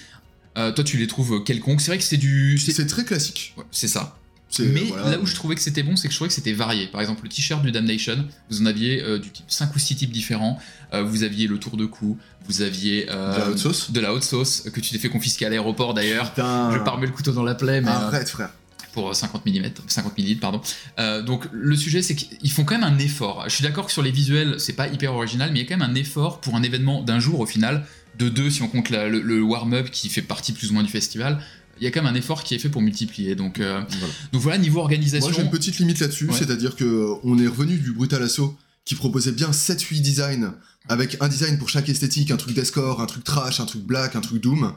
Euh, 0.57 0.71
toi, 0.71 0.85
tu 0.85 0.99
les 0.99 1.09
trouves 1.09 1.43
quelconques. 1.43 1.81
C'est 1.81 1.91
vrai 1.91 1.99
que 1.99 2.05
c'est 2.05 2.17
du. 2.17 2.59
C'est 2.59 2.87
très 2.87 3.05
classique. 3.05 3.55
c'est 3.71 3.89
ça. 3.89 4.17
Mais 4.61 4.85
là 4.85 5.19
où 5.21 5.27
je 5.27 5.35
trouvais 5.35 5.57
que 5.57 5.61
c'était 5.61 5.83
bon, 5.83 5.97
c'est 5.97 6.07
que 6.07 6.13
je 6.13 6.19
trouvais 6.19 6.29
que 6.29 6.35
c'était 6.35 6.53
varié. 6.53 6.87
Par 6.87 7.01
exemple, 7.01 7.25
le 7.25 7.29
t-shirt 7.29 7.61
du 7.61 7.73
Damnation, 7.73 8.25
vous 8.51 8.63
en 8.63 8.67
aviez 8.67 9.03
euh, 9.03 9.19
du 9.19 9.31
type 9.31 9.47
5 9.49 9.75
ou 9.75 9.81
6 9.81 9.97
types 9.97 10.13
différents. 10.13 10.61
vous 10.93 11.25
aviez 11.25 11.49
le 11.49 11.59
tour 11.59 11.77
de 11.77 11.87
cou, 11.87 12.19
vous 12.47 12.63
aviez. 12.63 13.07
de 13.07 13.11
la 13.11 13.51
haute 13.51 13.59
sauce 13.59 13.91
De 13.91 13.99
la 13.99 14.15
haute 14.15 14.23
sauce, 14.23 14.61
que 14.73 14.79
tu 14.79 14.93
t'es 14.93 14.99
fait 14.99 15.09
confisquer 15.09 15.47
à 15.47 15.49
l'aéroport 15.49 15.93
d'ailleurs. 15.93 16.33
Je 16.37 16.85
parmais 16.85 17.07
le 17.07 17.13
couteau 17.13 17.33
dans 17.33 17.43
la 17.43 17.57
plaie, 17.57 17.81
mais. 17.81 17.89
Arrête, 17.89 18.29
frère 18.29 18.51
pour 18.95 19.15
50 19.15 19.45
mm, 19.45 19.65
50 19.89 20.19
ml, 20.19 20.39
pardon. 20.39 20.61
Euh, 20.99 21.21
donc 21.21 21.47
le 21.53 21.77
sujet, 21.77 22.01
c'est 22.01 22.15
qu'ils 22.15 22.51
font 22.51 22.65
quand 22.65 22.79
même 22.79 22.85
un 22.85 22.99
effort. 22.99 23.43
Je 23.47 23.55
suis 23.55 23.65
d'accord 23.65 23.87
que 23.87 23.93
sur 23.93 24.03
les 24.03 24.13
visuels, 24.13 24.55
c'est 24.59 24.73
pas 24.73 24.87
hyper 24.87 25.13
original, 25.13 25.51
mais 25.53 25.59
il 25.59 25.63
y 25.63 25.67
a 25.67 25.69
quand 25.69 25.77
même 25.77 25.91
un 25.91 25.97
effort 25.97 26.41
pour 26.41 26.55
un 26.55 26.63
événement 26.63 27.03
d'un 27.03 27.19
jour 27.19 27.41
au 27.41 27.47
final, 27.47 27.85
de 28.19 28.29
deux 28.29 28.51
si 28.51 28.63
on 28.63 28.69
compte 28.69 28.91
le, 28.91 29.43
warm-up 29.43 29.91
qui 29.91 30.09
fait 30.09 30.23
partie 30.23 30.53
plus 30.53 30.71
ou 30.71 30.75
moins 30.75 30.85
du 30.85 30.91
festival. 30.91 31.41
Il 31.81 31.85
y 31.85 31.89
a 31.89 31.91
quand 31.91 32.03
même 32.05 32.13
un 32.13 32.17
effort 32.17 32.45
qui 32.45 32.55
est 32.55 32.59
fait 32.61 32.69
pour 32.69 32.83
multiplier. 32.83 33.35
Donc, 33.35 33.59
euh, 33.59 33.83
voilà. 33.99 34.15
donc 34.33 34.43
voilà, 34.43 34.59
niveau 34.59 34.79
organisation. 34.79 35.29
Moi 35.29 35.37
j'ai 35.37 35.45
une 35.45 35.51
petite 35.51 35.79
limite 35.79 35.99
là-dessus, 35.99 36.31
c'est-à-dire 36.33 36.77
que 36.77 37.09
on 37.25 37.37
est 37.39 37.49
revenu 37.49 37.77
du 37.79 37.93
Brutal 37.93 38.23
Assault 38.23 38.57
qui 38.85 38.95
proposait 38.95 39.33
bien 39.33 39.51
7-8 39.51 40.03
designs 40.03 40.55
avec 40.89 41.17
un 41.21 41.29
design 41.29 41.59
pour 41.59 41.69
chaque 41.69 41.89
esthétique, 41.89 42.31
un 42.31 42.37
truc 42.37 42.55
d'escore, 42.55 43.01
un 43.01 43.07
truc 43.07 43.25
trash, 43.25 43.59
un 43.59 43.67
truc 43.67 43.83
black, 43.83 44.15
un 44.15 44.21
truc 44.21 44.41
doom. 44.41 44.73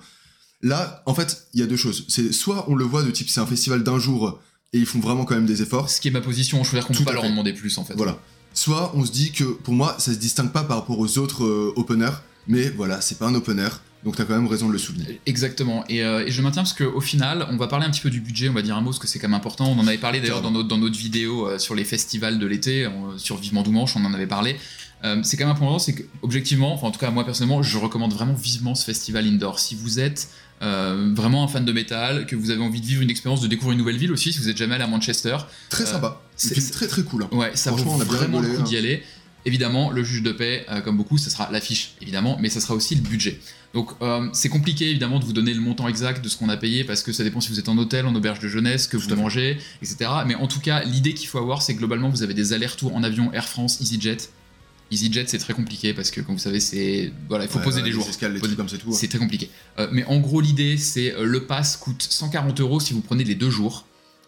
Là, 0.61 1.03
en 1.05 1.13
fait, 1.13 1.47
il 1.53 1.59
y 1.59 1.63
a 1.63 1.67
deux 1.67 1.77
choses. 1.77 2.05
C'est 2.07 2.33
soit 2.33 2.65
on 2.69 2.75
le 2.75 2.83
voit 2.83 3.03
de 3.03 3.11
type 3.11 3.29
c'est 3.29 3.39
un 3.39 3.45
festival 3.45 3.83
d'un 3.83 3.99
jour 3.99 4.39
et 4.73 4.79
ils 4.79 4.85
font 4.85 4.99
vraiment 4.99 5.25
quand 5.25 5.35
même 5.35 5.45
des 5.45 5.61
efforts. 5.61 5.89
Ce 5.89 6.01
qui 6.01 6.07
est 6.07 6.11
ma 6.11 6.21
position, 6.21 6.63
je 6.63 6.71
veux 6.71 6.77
dire 6.77 6.87
qu'on 6.87 6.93
peut 6.93 7.03
pas 7.03 7.13
leur 7.13 7.23
en 7.23 7.29
demander 7.29 7.53
plus 7.53 7.77
en 7.77 7.83
fait. 7.83 7.93
Voilà. 7.95 8.17
Soit 8.53 8.91
on 8.95 9.05
se 9.05 9.11
dit 9.11 9.31
que 9.31 9.43
pour 9.43 9.73
moi 9.73 9.95
ça 9.99 10.13
se 10.13 10.17
distingue 10.17 10.51
pas 10.51 10.63
par 10.63 10.77
rapport 10.77 10.99
aux 10.99 11.17
autres 11.19 11.45
euh, 11.45 11.73
openers, 11.75 12.17
mais 12.47 12.69
voilà, 12.69 13.01
c'est 13.01 13.19
pas 13.19 13.27
un 13.27 13.35
opener. 13.35 13.69
Donc 14.03 14.15
t'as 14.15 14.25
quand 14.25 14.35
même 14.35 14.47
raison 14.47 14.67
de 14.67 14.73
le 14.73 14.77
souligner. 14.77 15.19
Exactement. 15.25 15.83
Et, 15.89 16.03
euh, 16.03 16.25
et 16.25 16.31
je 16.31 16.41
maintiens 16.41 16.63
parce 16.63 16.73
qu'au 16.73 17.01
final, 17.01 17.47
on 17.51 17.57
va 17.57 17.67
parler 17.67 17.85
un 17.85 17.89
petit 17.89 18.01
peu 18.01 18.09
du 18.09 18.21
budget, 18.21 18.47
on 18.49 18.53
va 18.53 18.61
dire 18.61 18.75
un 18.75 18.81
mot 18.81 18.89
parce 18.89 18.99
que 18.99 19.07
c'est 19.07 19.19
quand 19.19 19.27
même 19.27 19.37
important. 19.37 19.65
On 19.67 19.79
en 19.79 19.87
avait 19.87 19.97
parlé 19.97 20.21
d'ailleurs 20.21 20.41
dans 20.41 20.51
notre, 20.51 20.67
dans 20.67 20.77
notre 20.77 20.97
vidéo 20.97 21.47
euh, 21.47 21.59
sur 21.59 21.75
les 21.75 21.83
festivals 21.83 22.39
de 22.39 22.45
l'été, 22.45 22.87
sur 23.17 23.37
Vivement 23.37 23.63
Doumanche, 23.63 23.95
on 23.95 24.05
en 24.05 24.13
avait 24.13 24.27
parlé. 24.27 24.55
c'est 25.23 25.37
quand 25.37 25.45
même 25.45 25.55
important, 25.55 25.79
c'est 25.79 25.93
que 25.93 26.03
objectivement, 26.21 26.73
enfin 26.73 26.87
en 26.87 26.91
tout 26.91 26.99
cas 26.99 27.11
moi 27.11 27.25
personnellement, 27.25 27.61
je 27.61 27.77
recommande 27.77 28.13
vraiment 28.13 28.33
vivement 28.33 28.75
ce 28.75 28.85
festival 28.85 29.25
indoor. 29.27 29.59
Si 29.59 29.75
vous 29.75 29.99
êtes 29.99 30.29
euh, 30.61 31.13
vraiment 31.15 31.43
un 31.43 31.47
fan 31.47 31.65
de 31.65 31.71
métal, 31.71 32.25
que 32.25 32.35
vous 32.35 32.49
avez 32.49 32.61
envie 32.61 32.81
de 32.81 32.85
vivre 32.85 33.01
une 33.01 33.09
expérience, 33.09 33.41
de 33.41 33.47
découvrir 33.47 33.73
une 33.73 33.79
nouvelle 33.79 33.97
ville 33.97 34.11
aussi, 34.11 34.33
si 34.33 34.39
vous 34.39 34.49
êtes 34.49 34.57
jamais 34.57 34.75
allé 34.75 34.83
à 34.83 34.87
Manchester. 34.87 35.37
Très 35.69 35.83
euh, 35.83 35.87
sympa. 35.87 36.21
C'est 36.35 36.71
très 36.71 36.87
très 36.87 37.03
cool. 37.03 37.23
Hein. 37.23 37.29
Ouais, 37.31 37.51
ça 37.55 37.71
vaut 37.71 37.77
vraiment 37.77 38.39
le 38.39 38.49
coup 38.49 38.63
d'y 38.63 38.75
hein. 38.75 38.79
aller. 38.79 39.03
Évidemment, 39.45 39.91
le 39.91 40.03
juge 40.03 40.23
de 40.23 40.31
paix, 40.31 40.65
euh, 40.69 40.81
comme 40.81 40.97
beaucoup, 40.97 41.17
ça 41.17 41.29
sera 41.29 41.49
l'affiche, 41.51 41.93
évidemment, 42.01 42.37
mais 42.41 42.49
ça 42.49 42.59
sera 42.59 42.73
aussi 42.73 42.95
le 42.95 43.01
budget. 43.01 43.39
Donc 43.73 43.91
c'est 44.33 44.49
compliqué 44.49 44.89
évidemment 44.89 45.19
de 45.19 45.25
vous 45.25 45.33
donner 45.33 45.53
le 45.53 45.59
montant 45.59 45.87
exact 45.87 46.23
de 46.23 46.29
ce 46.29 46.37
qu'on 46.37 46.49
a 46.49 46.57
payé 46.57 46.83
parce 46.83 47.03
que 47.03 47.11
ça 47.11 47.23
dépend 47.23 47.41
si 47.41 47.49
vous 47.49 47.59
êtes 47.59 47.69
en 47.69 47.77
hôtel, 47.77 48.07
en 48.07 48.15
auberge 48.15 48.39
de 48.39 48.47
jeunesse, 48.47 48.87
que 48.87 48.97
vous 48.97 49.13
mangez, 49.15 49.57
etc. 49.83 50.09
Mais 50.25 50.33
en 50.35 50.47
tout 50.47 50.61
cas, 50.61 50.83
l'idée 50.83 51.13
qu'il 51.13 51.27
faut 51.27 51.37
avoir, 51.37 51.61
c'est 51.61 51.73
que 51.73 51.79
globalement 51.79 52.09
vous 52.09 52.23
avez 52.23 52.33
des 52.33 52.53
allers-retours 52.53 52.95
en 52.95 53.03
avion 53.03 53.31
Air 53.33 53.47
France, 53.47 53.79
EasyJet, 53.81 54.29
EasyJet, 54.91 55.25
c'est 55.27 55.37
très 55.37 55.53
compliqué 55.53 55.93
parce 55.93 56.11
que, 56.11 56.21
comme 56.21 56.35
vous 56.35 56.41
savez, 56.41 56.59
c'est 56.59 57.11
voilà, 57.27 57.45
il 57.45 57.49
faut 57.49 57.59
poser 57.59 57.81
des 57.81 57.91
jours. 57.91 58.07
C'est 58.93 59.07
très 59.07 59.19
compliqué. 59.19 59.49
Euh, 59.79 59.87
mais 59.91 60.03
en 60.05 60.19
gros, 60.19 60.41
l'idée, 60.41 60.77
c'est 60.77 61.13
euh, 61.13 61.25
le 61.25 61.45
pass 61.45 61.77
coûte 61.77 62.05
140 62.09 62.59
euros 62.61 62.79
si 62.79 62.93
vous 62.93 63.01
prenez 63.01 63.23
les 63.23 63.35
deux 63.35 63.49
jours. 63.49 63.85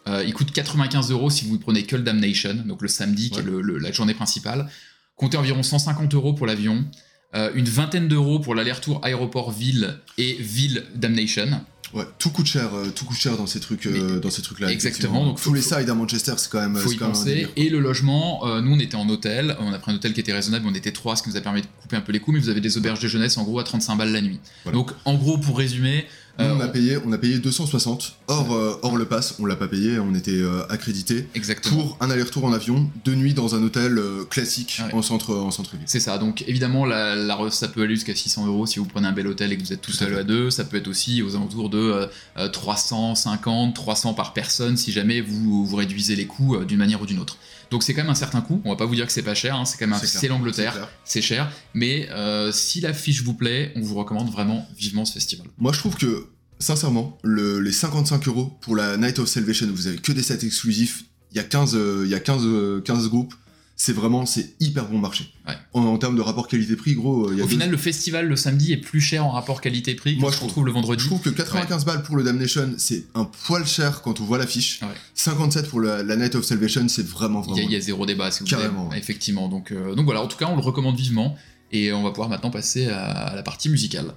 Euh, 0.07 0.23
il 0.25 0.33
coûte 0.33 0.51
95 0.51 1.11
euros 1.11 1.29
si 1.29 1.45
vous 1.45 1.59
prenez 1.59 1.83
que 1.83 1.95
le 1.95 2.03
Damnation, 2.03 2.55
donc 2.65 2.81
le 2.81 2.87
samedi, 2.87 3.29
qui 3.29 3.39
est 3.39 3.43
la 3.43 3.91
journée 3.91 4.13
principale. 4.13 4.69
Comptez 5.15 5.37
environ 5.37 5.63
150 5.63 6.13
euros 6.13 6.33
pour 6.33 6.47
l'avion, 6.47 6.85
une 7.33 7.65
vingtaine 7.65 8.07
d'euros 8.07 8.39
pour 8.39 8.55
l'aller-retour 8.55 9.01
aéroport-ville 9.03 9.99
et 10.17 10.33
ville 10.39 10.85
Damnation. 10.95 11.61
Ouais, 11.93 12.05
tout 12.19 12.29
coûte 12.29 12.45
cher, 12.45 12.73
euh, 12.73 12.89
tout 12.95 13.05
coûte 13.05 13.17
cher 13.17 13.35
dans 13.35 13.47
ces 13.47 13.59
trucs, 13.59 13.85
euh, 13.87 14.19
dans 14.19 14.29
ces 14.29 14.41
trucs-là. 14.41 14.71
Exactement. 14.71 15.25
Donc 15.25 15.41
tous 15.41 15.53
les 15.53 15.61
sides 15.61 15.89
à 15.89 15.95
Manchester, 15.95 16.33
c'est 16.37 16.49
quand 16.51 16.59
même. 16.59 16.75
Faut 16.75 16.91
y 16.91 16.97
penser. 16.97 17.47
et 17.55 17.69
le 17.69 17.79
logement, 17.79 18.45
euh, 18.45 18.61
nous 18.61 18.73
on 18.73 18.79
était 18.79 18.95
en 18.95 19.09
hôtel, 19.09 19.55
on 19.59 19.73
a 19.73 19.79
pris 19.79 19.91
un 19.91 19.95
hôtel 19.95 20.13
qui 20.13 20.19
était 20.19 20.33
raisonnable, 20.33 20.65
on 20.67 20.73
était 20.73 20.91
trois, 20.91 21.15
ce 21.15 21.23
qui 21.23 21.29
nous 21.29 21.37
a 21.37 21.41
permis 21.41 21.61
de 21.61 21.67
couper 21.81 21.95
un 21.95 22.01
peu 22.01 22.11
les 22.11 22.19
coûts, 22.19 22.31
mais 22.31 22.39
vous 22.39 22.49
avez 22.49 22.61
des 22.61 22.77
auberges 22.77 22.99
de 22.99 23.07
jeunesse 23.07 23.37
en 23.37 23.43
gros 23.43 23.59
à 23.59 23.63
35 23.63 23.95
balles 23.95 24.11
la 24.11 24.21
nuit. 24.21 24.39
Donc 24.71 24.91
en 25.05 25.15
gros, 25.15 25.37
pour 25.37 25.57
résumer, 25.57 26.05
Euh, 26.39 26.53
on, 26.55 26.59
a 26.61 26.67
payé, 26.67 26.97
on 27.05 27.11
a 27.11 27.17
payé 27.17 27.39
260 27.39 28.15
hors, 28.27 28.53
euh, 28.53 28.79
hors 28.81 28.95
le 28.97 29.05
pass, 29.05 29.35
on 29.39 29.45
l'a 29.45 29.55
pas 29.55 29.67
payé, 29.67 29.99
on 29.99 30.13
était 30.15 30.31
euh, 30.31 30.61
accrédité 30.69 31.27
Exactement. 31.35 31.75
pour 31.81 31.97
un 31.99 32.09
aller-retour 32.09 32.45
en 32.45 32.53
avion, 32.53 32.89
deux 33.03 33.15
nuits 33.15 33.33
dans 33.33 33.55
un 33.55 33.63
hôtel 33.63 33.97
euh, 33.97 34.23
classique 34.23 34.81
Ouais. 34.85 34.93
en 34.93 35.01
centre 35.01 35.35
en 35.35 35.51
centre-ville. 35.51 35.83
C'est 35.87 35.99
ça, 35.99 36.17
donc 36.17 36.43
évidemment, 36.47 36.85
la, 36.85 37.15
ça 37.49 37.67
peut 37.67 37.81
aller 37.83 37.95
jusqu'à 37.95 38.15
600 38.15 38.47
euros 38.47 38.65
si 38.65 38.79
vous 38.79 38.85
prenez 38.85 39.07
un 39.07 39.11
bel 39.11 39.27
hôtel 39.27 39.51
et 39.51 39.57
que 39.57 39.61
vous 39.63 39.73
êtes 39.73 39.81
tout 39.81 39.91
seul 39.91 40.15
à 40.15 40.23
deux. 40.23 40.49
Ça 40.49 40.63
peut 40.63 40.77
être 40.77 40.87
aussi 40.87 41.21
aux 41.21 41.35
alentours 41.35 41.69
de 41.69 41.77
euh, 41.77 42.07
euh, 42.37 42.47
350, 42.47 43.75
300 43.75 44.13
par 44.13 44.33
personne 44.33 44.77
si 44.77 44.91
jamais 44.91 45.21
vous, 45.21 45.65
vous 45.65 45.75
réduisez 45.75 46.15
les 46.15 46.25
coûts 46.25 46.57
d'une 46.65 46.77
manière 46.77 47.01
ou 47.01 47.05
d'une 47.05 47.19
autre. 47.19 47.37
Donc 47.71 47.83
c'est 47.83 47.93
quand 47.93 48.01
même 48.01 48.09
un 48.09 48.15
certain 48.15 48.41
coût, 48.41 48.61
on 48.65 48.69
va 48.71 48.75
pas 48.75 48.85
vous 48.85 48.95
dire 48.95 49.05
que 49.05 49.11
c'est 49.11 49.21
pas 49.21 49.35
cher, 49.35 49.55
hein, 49.55 49.65
c'est 49.65 49.77
quand 49.77 49.85
même 49.87 49.93
un- 49.93 49.99
C'est 49.99 50.27
l'Angleterre, 50.27 50.73
c'est 51.05 51.21
cher, 51.21 51.51
mais 51.73 52.09
euh, 52.09 52.51
si 52.51 52.81
la 52.81 52.93
fiche 52.93 53.21
vous 53.23 53.33
plaît, 53.35 53.71
on 53.75 53.81
vous 53.81 53.95
recommande 53.95 54.31
vraiment 54.31 54.67
vivement 54.77 55.05
ce 55.05 55.13
festival. 55.13 55.47
Moi, 55.59 55.71
je 55.73 55.79
trouve 55.79 55.95
que, 55.95 56.27
sincèrement, 56.59 57.17
le- 57.23 57.59
les 57.59 57.71
55 57.71 58.27
euros 58.27 58.57
pour 58.61 58.75
la 58.75 58.97
Night 58.97 59.19
of 59.19 59.27
Salvation, 59.27 59.67
vous 59.71 59.87
avez 59.87 59.97
que 59.97 60.11
des 60.11 60.23
sets 60.23 60.43
exclusifs, 60.45 61.03
il 61.31 61.37
y 61.37 61.39
a 61.39 61.43
15, 61.43 61.75
euh, 61.75 62.05
y 62.07 62.15
a 62.15 62.19
15, 62.19 62.41
euh, 62.45 62.81
15 62.81 63.07
groupes, 63.09 63.35
c'est 63.81 63.93
vraiment, 63.93 64.25
c'est 64.25 64.55
hyper 64.59 64.89
bon 64.89 64.97
marché. 64.99 65.31
Ouais. 65.47 65.53
En, 65.73 65.83
en 65.85 65.97
termes 65.97 66.17
de 66.17 66.21
rapport 66.21 66.49
qualité-prix, 66.49 66.95
gros, 66.95 67.27
euh, 67.27 67.29
il 67.31 67.37
y 67.37 67.41
a 67.41 67.45
Au 67.45 67.47
deux- 67.47 67.53
final, 67.53 67.69
le 67.71 67.77
festival 67.77 68.27
le 68.27 68.35
samedi 68.35 68.73
est 68.73 68.77
plus 68.77 68.99
cher 68.99 69.25
en 69.25 69.29
rapport 69.29 69.61
qualité-prix 69.61 70.15
que 70.17 70.19
Moi, 70.21 70.31
ce 70.31 70.35
je 70.35 70.41
qu'on 70.41 70.47
trouve. 70.47 70.65
le 70.65 70.73
vendredi. 70.73 71.01
Je 71.01 71.07
trouve 71.07 71.21
que 71.21 71.29
95 71.29 71.85
balles 71.85 72.03
pour 72.03 72.17
le 72.17 72.23
Damnation, 72.25 72.73
c'est 72.77 73.05
un 73.15 73.23
poil 73.23 73.65
cher 73.65 74.01
quand 74.01 74.19
on 74.19 74.25
voit 74.25 74.37
l'affiche. 74.37 74.81
Ouais. 74.81 74.89
57 75.15 75.69
pour 75.69 75.79
la, 75.79 76.03
la 76.03 76.17
Night 76.17 76.35
of 76.35 76.43
Salvation, 76.43 76.89
c'est 76.89 77.07
vraiment, 77.07 77.39
vraiment. 77.39 77.55
il 77.57 77.71
y 77.71 77.75
a 77.77 77.79
zéro 77.79 78.05
débat, 78.05 78.29
si 78.31 78.41
vous 78.41 78.45
Carrément, 78.47 78.85
voulez. 78.87 78.97
Effectivement. 78.97 79.47
Donc, 79.47 79.71
euh, 79.71 79.95
donc 79.95 80.03
voilà, 80.03 80.21
en 80.21 80.27
tout 80.27 80.37
cas, 80.37 80.47
on 80.49 80.55
le 80.57 80.61
recommande 80.61 80.97
vivement. 80.97 81.37
Et 81.71 81.93
on 81.93 82.03
va 82.03 82.09
pouvoir 82.09 82.27
maintenant 82.29 82.49
passer 82.51 82.87
à, 82.87 83.05
à 83.05 83.35
la 83.35 83.43
partie 83.43 83.69
musicale. 83.69 84.13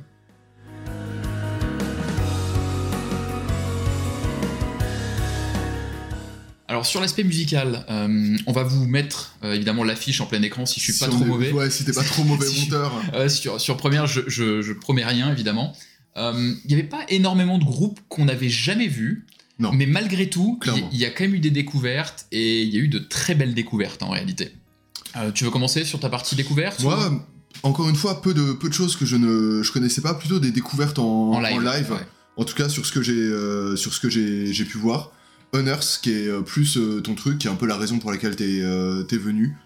Alors 6.83 6.91
sur 6.91 7.01
l'aspect 7.01 7.23
musical, 7.23 7.87
euh, 7.91 8.37
on 8.49 8.53
va 8.53 8.65
vous 8.65 8.89
mettre 8.89 9.37
euh, 9.45 9.53
évidemment 9.55 9.85
l'affiche 9.85 10.21
en 10.21 10.27
plein 10.27 10.43
écran 10.43 10.67
si 10.67 10.81
je 10.81 10.85
suis 10.87 10.93
Si 10.93 10.99
pas 10.99 11.07
trop 11.07 11.23
est- 11.23 11.27
mauvais. 11.27 11.53
Ouais, 11.53 11.71
si 11.71 11.85
t'es 11.85 11.93
pas 11.93 12.03
trop 12.03 12.25
mauvais 12.25 12.45
Si 12.49 12.57
je- 12.57 12.61
monteur. 12.65 12.93
Euh, 13.15 13.29
sur, 13.29 13.61
sur 13.61 13.77
première, 13.77 14.09
je, 14.09 14.23
je, 14.27 14.63
je 14.63 14.73
promets 14.73 15.05
rien 15.05 15.31
évidemment. 15.31 15.77
Euh, 16.17 16.33
Il 16.65 16.69
n'y 16.69 16.75
avait 16.75 16.83
pas 16.89 17.05
énormément 17.09 17.59
de 17.59 17.65
groupes 17.65 18.01
qu'on 18.09 18.25
n'avait 18.25 18.49
jamais 18.49 18.89
vus. 18.89 19.27
Non. 19.61 19.71
Mais 19.73 19.87
malgré 19.87 20.29
tout, 20.29 20.59
il 20.91 20.99
y- 20.99 21.05
a 21.05 21.11
quand 21.11 21.23
même 21.23 21.37
eu 21.37 21.39
des 21.39 21.53
découvertes 21.53 22.27
et 22.33 22.63
il 22.63 22.75
y 22.75 22.77
a 22.79 22.81
eu 22.81 22.89
de 22.89 22.99
très 22.99 23.37
belles 23.37 23.55
découvertes 23.55 24.03
en 24.03 24.11
réalité. 24.11 24.51
Euh, 25.17 25.31
tu 25.31 25.45
veux 25.45 25.51
commencer 25.53 25.85
sur 25.85 26.01
ta 26.01 26.09
partie 26.09 26.35
découverte 26.35 26.81
ou- 26.81 26.85
Moi, 26.85 27.25
encore 27.63 27.89
une 27.91 27.95
fois, 27.97 28.21
peu 28.23 28.35
de, 28.35 28.55
peu 28.55 28.69
de 28.69 28.75
choses 28.75 28.97
que 28.97 29.07
je 29.07 29.15
ne 29.15 29.63
je 29.63 29.71
connaissais 29.71 30.01
pas, 30.01 30.15
plutôt 30.15 30.41
des 30.41 30.51
découvertes 30.51 30.99
en, 30.99 31.31
en 31.35 31.39
live, 31.41 31.93
ouais. 31.93 31.99
En 32.37 32.43
tout 32.45 32.57
cas, 32.57 32.69
sur 32.69 32.85
ce 32.87 32.91
que 32.91 33.03
j'ai 33.03 33.13
euh, 33.13 33.77
sur 33.77 33.95
ce 33.95 34.01
que 34.01 34.11
j'ai 34.11 34.53
j'ai 34.53 34.65
pu 34.65 34.79
voir. 34.79 35.13
Unearth, 35.55 36.01
qui 36.03 36.13
est 36.13 36.29
euh, 36.29 36.41
plus 36.41 36.77
euh, 36.79 37.01
ton 37.01 37.15
truc, 37.15 37.39
qui 37.39 37.47
est 37.47 37.51
un 37.51 37.55
peu 37.57 37.67
la 37.67 37.77
raison 37.77 37.99
pour 37.99 38.11
laquelle 38.11 38.37
t'es 38.37 38.61
euh, 38.63 39.05
venu. 39.13 39.57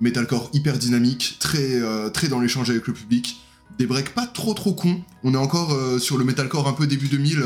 Metalcore 0.00 0.50
hyper 0.52 0.78
dynamique, 0.78 1.38
très, 1.40 1.80
très 2.12 2.28
dans 2.28 2.38
l'échange 2.38 2.70
avec 2.70 2.86
le 2.86 2.92
public. 2.92 3.40
Des 3.80 3.86
breaks 3.86 4.14
pas 4.14 4.26
trop 4.28 4.54
trop 4.54 4.72
cons. 4.72 5.02
On 5.24 5.34
est 5.34 5.38
encore 5.38 5.76
sur 6.00 6.16
le 6.18 6.24
metalcore 6.24 6.68
un 6.68 6.72
peu 6.72 6.86
début 6.86 7.08
2000, 7.08 7.42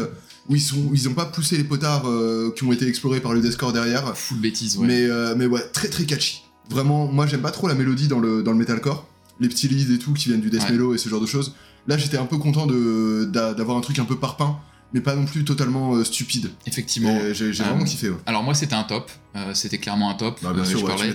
où 0.51 0.55
ils, 0.57 0.61
sont, 0.61 0.77
où 0.77 0.95
ils 0.95 1.09
ont 1.09 1.15
pas 1.15 1.25
poussé 1.25 1.57
les 1.57 1.65
potards 1.65 2.07
euh, 2.07 2.53
qui 2.55 2.65
ont 2.65 2.73
été 2.73 2.87
explorés 2.87 3.21
par 3.21 3.33
le 3.33 3.41
deathcore 3.41 3.73
derrière. 3.73 4.15
Full 4.19 4.39
bêtise, 4.39 4.77
ouais. 4.77 4.87
Mais, 4.87 5.05
euh, 5.05 5.35
mais 5.35 5.47
ouais, 5.47 5.63
très 5.73 5.89
très 5.89 6.05
catchy. 6.05 6.43
Vraiment, 6.69 7.07
moi 7.11 7.27
j'aime 7.27 7.41
pas 7.41 7.51
trop 7.53 7.69
la 7.69 7.75
mélodie 7.75 8.07
dans 8.09 8.21
le, 8.21 8.43
dans 8.43 8.53
le 8.53 8.59
metalcore. 8.59 9.09
Les 9.41 9.49
petits 9.49 9.69
leads 9.69 9.91
et 9.95 9.99
tout 9.99 10.13
qui 10.13 10.29
viennent 10.29 10.43
du 10.43 10.51
death 10.51 10.65
Ouais. 10.65 10.73
mellow 10.73 10.95
et 10.95 10.99
ce 10.99 11.09
genre 11.09 11.23
de 11.23 11.27
choses. 11.27 11.55
Là 11.89 11.97
j'étais 11.97 12.19
un 12.19 12.27
peu 12.27 12.37
content 12.37 12.67
de- 12.67 13.25
d'avoir 13.33 13.79
un 13.79 13.81
truc 13.81 13.99
un 13.99 14.05
peu 14.05 14.17
parpaing, 14.19 14.61
mais 14.95 15.01
pas 15.01 15.15
non 15.15 15.25
plus 15.25 15.45
totalement 15.45 15.95
euh, 15.95 16.05
stupide. 16.05 16.51
Effectivement. 16.67 17.19
J'ai 17.33 17.53
j'ai 17.53 17.63
Euh, 17.63 17.67
vraiment 17.67 17.85
kiffé. 17.85 18.11
Ouais. 18.11 18.17
Alors 18.27 18.43
moi 18.43 18.55
c'était 18.55 18.75
un 18.75 18.85
top, 18.85 19.11
Euh, 19.35 19.55
c'était 19.55 19.79
clairement 19.79 20.11
un 20.11 20.15
top. 20.15 20.39
Bah, 20.43 20.53
bien 20.53 20.65
sûr, 20.65 20.79
je 20.81 20.85
ouais, 20.85 20.91
parlais. 20.91 21.13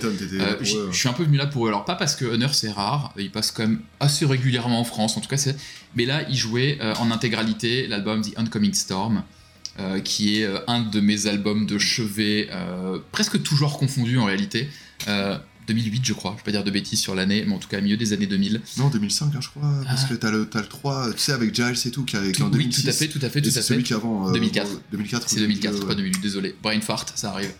suis 0.92 1.08
un 1.08 1.12
peu 1.12 1.22
venu 1.24 1.36
là 1.36 1.46
pour 1.46 1.66
eux. 1.66 1.68
Alors 1.68 1.84
pas 1.84 1.94
parce 1.94 2.16
que 2.16 2.24
Honor 2.24 2.54
c'est 2.54 2.70
rare, 2.70 3.12
il 3.16 3.30
passe 3.30 3.52
quand 3.52 3.62
même 3.62 3.80
assez 4.00 4.26
régulièrement 4.26 4.80
en 4.80 4.84
France, 4.84 5.16
en 5.16 5.20
tout 5.20 5.28
cas 5.28 5.36
c'est. 5.36 5.56
Mais 5.94 6.04
là 6.04 6.22
il 6.28 6.36
jouait 6.36 6.78
en 6.98 7.10
intégralité 7.10 7.86
l'album 7.86 8.22
The 8.22 8.36
Oncoming 8.38 8.74
Storm, 8.74 9.22
euh, 9.80 10.00
qui 10.00 10.40
est 10.40 10.44
euh, 10.44 10.58
un 10.66 10.80
de 10.80 11.00
mes 11.00 11.28
albums 11.28 11.64
de 11.64 11.78
chevet, 11.78 12.48
euh, 12.50 12.98
presque 13.12 13.40
toujours 13.44 13.78
confondu 13.78 14.18
en 14.18 14.24
réalité. 14.24 14.68
Euh, 15.68 15.72
2008 15.74 16.04
je 16.04 16.12
crois, 16.12 16.32
je 16.32 16.38
vais 16.38 16.44
pas 16.44 16.50
dire 16.52 16.64
de 16.64 16.70
bêtises 16.70 17.00
sur 17.00 17.14
l'année, 17.14 17.44
mais 17.46 17.54
en 17.54 17.58
tout 17.58 17.68
cas 17.68 17.80
milieu 17.80 17.96
des 17.96 18.12
années 18.12 18.26
2000. 18.26 18.60
Non, 18.78 18.88
2005, 18.88 19.26
hein, 19.34 19.38
je 19.40 19.48
crois, 19.48 19.62
parce 19.84 20.04
Ah. 20.04 20.08
que 20.08 20.14
t'as 20.14 20.30
le, 20.30 20.46
t'as 20.48 20.60
le 20.60 20.66
3, 20.66 21.12
tu 21.12 21.18
sais, 21.18 21.32
avec 21.32 21.54
Giles 21.54 21.74
et 21.86 21.90
tout, 21.90 22.04
qui, 22.04 22.16
est- 22.16 22.20
est 22.38 22.42
en 22.42 22.46
oui, 22.46 22.52
2006. 22.52 22.82
tout 22.82 22.88
à 22.88 22.92
fait, 22.92 23.08
tout 23.08 23.18
à 23.22 23.28
fait, 23.30 23.42
tout 23.42 23.50
c'est 23.50 23.58
à 23.58 23.62
fait. 23.62 23.68
celui 23.68 23.82
qui 23.84 23.94
avant. 23.94 24.28
euh, 24.28 24.32
2004. 24.32 24.70
bon, 24.70 24.80
2004. 24.92 25.28
C'est 25.28 25.40
2004, 25.40 25.78
ouais. 25.80 25.86
pas 25.86 25.94
2008, 25.94 26.20
désolé. 26.20 26.54
Brain 26.62 26.80
fart, 26.80 27.06
ça 27.14 27.30
arrive. 27.32 27.52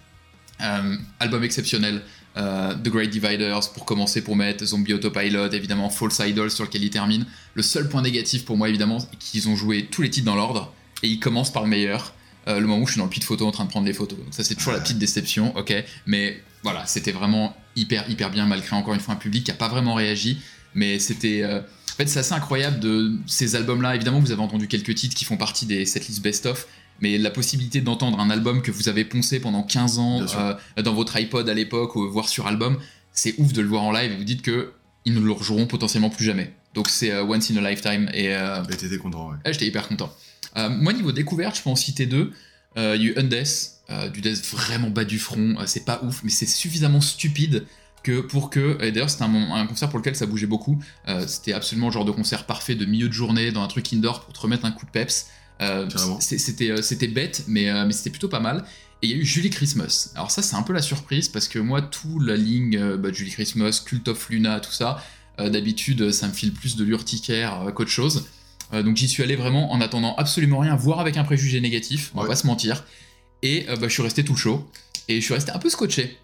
Euh, 0.60 0.96
album 1.20 1.42
exceptionnel. 1.44 2.02
euh, 2.36 2.72
The 2.74 2.88
Great 2.88 3.10
Dividers 3.10 3.72
pour 3.74 3.84
commencer, 3.84 4.20
pour 4.22 4.36
mettre 4.36 4.64
Zombie 4.64 4.92
Autopilot, 4.94 5.50
évidemment 5.50 5.90
False 5.90 6.20
Idol 6.24 6.50
sur 6.52 6.64
lequel 6.64 6.84
il 6.84 6.90
termine. 6.90 7.26
Le 7.54 7.62
seul 7.62 7.88
point 7.88 8.00
négatif 8.02 8.44
pour 8.44 8.56
moi, 8.56 8.68
évidemment, 8.68 9.00
c'est 9.00 9.18
qu'ils 9.18 9.48
ont 9.48 9.56
joué 9.56 9.86
tous 9.90 10.02
les 10.02 10.10
titres 10.10 10.26
dans 10.26 10.36
l'ordre 10.36 10.72
et 11.02 11.08
ils 11.08 11.18
commencent 11.18 11.52
par 11.52 11.62
le 11.64 11.68
meilleur. 11.68 12.14
euh, 12.46 12.60
le 12.60 12.66
moment 12.66 12.82
où 12.82 12.86
je 12.86 12.92
suis 12.92 12.98
dans 12.98 13.04
le 13.04 13.10
pit 13.10 13.22
photo 13.24 13.46
en 13.46 13.50
train 13.50 13.64
de 13.64 13.70
prendre 13.70 13.86
les 13.86 13.92
photos. 13.92 14.18
Donc 14.18 14.28
ça, 14.30 14.42
c'est 14.44 14.54
toujours 14.54 14.72
la 14.72 14.80
petite 14.80 14.98
déception, 14.98 15.54
ok. 15.56 15.74
Mais 16.06 16.42
voilà, 16.62 16.86
c'était 16.86 17.12
vraiment 17.12 17.54
hyper, 17.78 18.08
hyper 18.10 18.30
bien, 18.30 18.46
malgré 18.46 18.74
encore 18.76 18.94
une 18.94 19.00
fois 19.00 19.14
un 19.14 19.18
public 19.18 19.44
qui 19.44 19.50
a 19.50 19.54
pas 19.54 19.68
vraiment 19.68 19.94
réagi. 19.94 20.38
Mais 20.74 20.98
c'était. 20.98 21.42
euh, 21.42 21.60
En 21.60 21.96
fait, 21.96 22.06
c'est 22.08 22.20
assez 22.20 22.34
incroyable 22.34 22.78
de 22.80 23.16
ces 23.26 23.56
albums-là. 23.56 23.94
Évidemment, 23.96 24.20
vous 24.20 24.32
avez 24.32 24.42
entendu 24.42 24.68
quelques 24.68 24.94
titres 24.94 25.14
qui 25.16 25.24
font 25.24 25.36
partie 25.36 25.66
des 25.66 25.84
setlists 25.86 26.22
best-of. 26.22 26.66
Mais 27.00 27.16
la 27.16 27.30
possibilité 27.30 27.80
d'entendre 27.80 28.18
un 28.18 28.28
album 28.28 28.60
que 28.60 28.72
vous 28.72 28.88
avez 28.88 29.04
poncé 29.04 29.38
pendant 29.40 29.62
15 29.62 29.98
ans 29.98 30.20
euh, 30.36 30.54
dans 30.82 30.94
votre 30.94 31.16
iPod 31.16 31.48
à 31.48 31.54
l'époque, 31.54 31.94
ou 31.96 32.08
voire 32.10 32.28
sur 32.28 32.46
album, 32.48 32.76
c'est 33.12 33.34
ouf 33.38 33.52
de 33.52 33.60
le 33.62 33.68
voir 33.68 33.82
en 33.84 33.92
live 33.92 34.12
et 34.12 34.16
vous 34.16 34.24
dites 34.24 34.42
que 34.42 34.72
ils 35.04 35.14
ne 35.14 35.20
le 35.20 35.30
rejoueront 35.32 35.66
potentiellement 35.66 36.10
plus 36.10 36.24
jamais. 36.24 36.52
Donc 36.74 36.88
c'est 36.88 37.12
euh, 37.12 37.24
once 37.24 37.50
in 37.52 37.56
a 37.64 37.70
lifetime 37.70 38.10
et 38.12 38.34
euh, 38.34 38.62
Et 38.70 38.76
t'étais 38.76 38.98
content, 38.98 39.30
ouais. 39.30 39.36
ah, 39.44 39.52
j'étais 39.52 39.66
hyper 39.66 39.86
content. 39.88 40.12
Moi, 40.56 40.92
niveau 40.92 41.12
découverte, 41.12 41.56
je 41.56 41.62
peux 41.62 41.70
en 41.70 41.76
citer 41.76 42.06
deux. 42.06 42.32
Il 42.76 42.82
y 42.82 42.84
a 42.84 42.96
eu 42.96 43.14
Undeath, 43.16 43.77
euh, 43.90 44.11
du 44.11 44.20
death 44.20 44.44
vraiment 44.44 44.90
bas 44.90 45.05
du 45.05 45.18
front. 45.18 45.57
Euh, 45.59 45.64
c'est 45.66 45.85
pas 45.85 46.01
ouf, 46.03 46.20
mais 46.22 46.31
c'est 46.31 46.46
suffisamment 46.46 47.01
stupide 47.01 47.64
que 48.03 48.20
pour 48.20 48.51
que. 48.51 48.77
Et 48.83 48.92
d'ailleurs, 48.92 49.09
c'était 49.09 49.24
un, 49.24 49.66
concert 49.66 49.88
pour 49.88 49.98
lequel 49.98 50.14
ça 50.14 50.27
bougeait 50.27 50.46
beaucoup. 50.46 50.79
Euh, 51.09 51.27
c'était 51.27 51.55
absolument 51.55 51.87
le 51.87 51.92
genre 51.92 52.05
de 52.05 52.11
concert 52.11 52.44
parfait 52.44 52.74
de 52.74 52.85
milieu 52.85 53.09
de 53.09 53.14
journée 53.14 53.51
dans 53.51 53.62
un 53.62 53.68
truc 53.68 53.90
indoor 53.92 54.24
pour 54.24 54.35
te 54.35 54.40
remettre 54.40 54.66
un 54.66 54.72
coup 54.72 54.85
de 54.85 54.90
peps. 54.90 55.29
Euh, 55.62 55.88
c'était 56.20 56.83
c'était 56.83 57.09
bête, 57.09 57.44
mais, 57.48 57.72
mais 57.87 57.92
c'était 57.92 58.11
plutôt 58.11 58.29
pas 58.29 58.40
mal. 58.40 58.64
Et 59.01 59.07
il 59.07 59.11
y 59.11 59.14
a 59.14 59.16
eu 59.16 59.24
Julie 59.24 59.51
Christmas. 59.51 60.11
Alors 60.14 60.31
ça, 60.31 60.42
c'est 60.42 60.57
un 60.57 60.62
peu 60.62 60.74
la 60.74 60.83
surprise 60.83 61.29
parce 61.29 61.48
que 61.48 61.59
moi, 61.59 61.81
tout 61.81 62.20
la 62.20 62.37
ligne 62.37 62.96
bah, 62.96 63.11
Julie 63.12 63.31
Christmas, 63.31 63.83
Cult 63.85 64.07
of 64.09 64.29
Luna, 64.29 64.61
tout 64.61 64.72
ça, 64.72 65.03
d'habitude, 65.38 66.11
ça 66.11 66.29
me 66.29 66.33
file 66.33 66.53
plus 66.53 66.77
de 66.77 66.85
l'urticaire 66.85 67.72
qu'autre 67.74 67.90
chose. 67.90 68.27
Donc 68.72 68.96
j'y 68.96 69.09
suis 69.09 69.22
allé 69.22 69.35
vraiment 69.35 69.72
en 69.72 69.81
attendant 69.81 70.14
absolument 70.16 70.59
rien, 70.59 70.77
voire 70.77 71.01
avec 71.01 71.16
un 71.16 71.24
préjugé 71.24 71.61
négatif, 71.61 72.11
on 72.14 72.20
va 72.20 72.29
pas 72.29 72.37
se 72.37 72.46
mentir. 72.46 72.85
Et 73.42 73.68
euh, 73.68 73.77
bah, 73.77 73.88
je 73.88 73.92
suis 73.92 74.03
resté 74.03 74.24
tout 74.24 74.37
chaud. 74.37 74.70
Et 75.09 75.20
je 75.20 75.24
suis 75.24 75.35
resté 75.35 75.53
un 75.53 75.59
peu 75.59 75.70
scotché. 75.70 76.18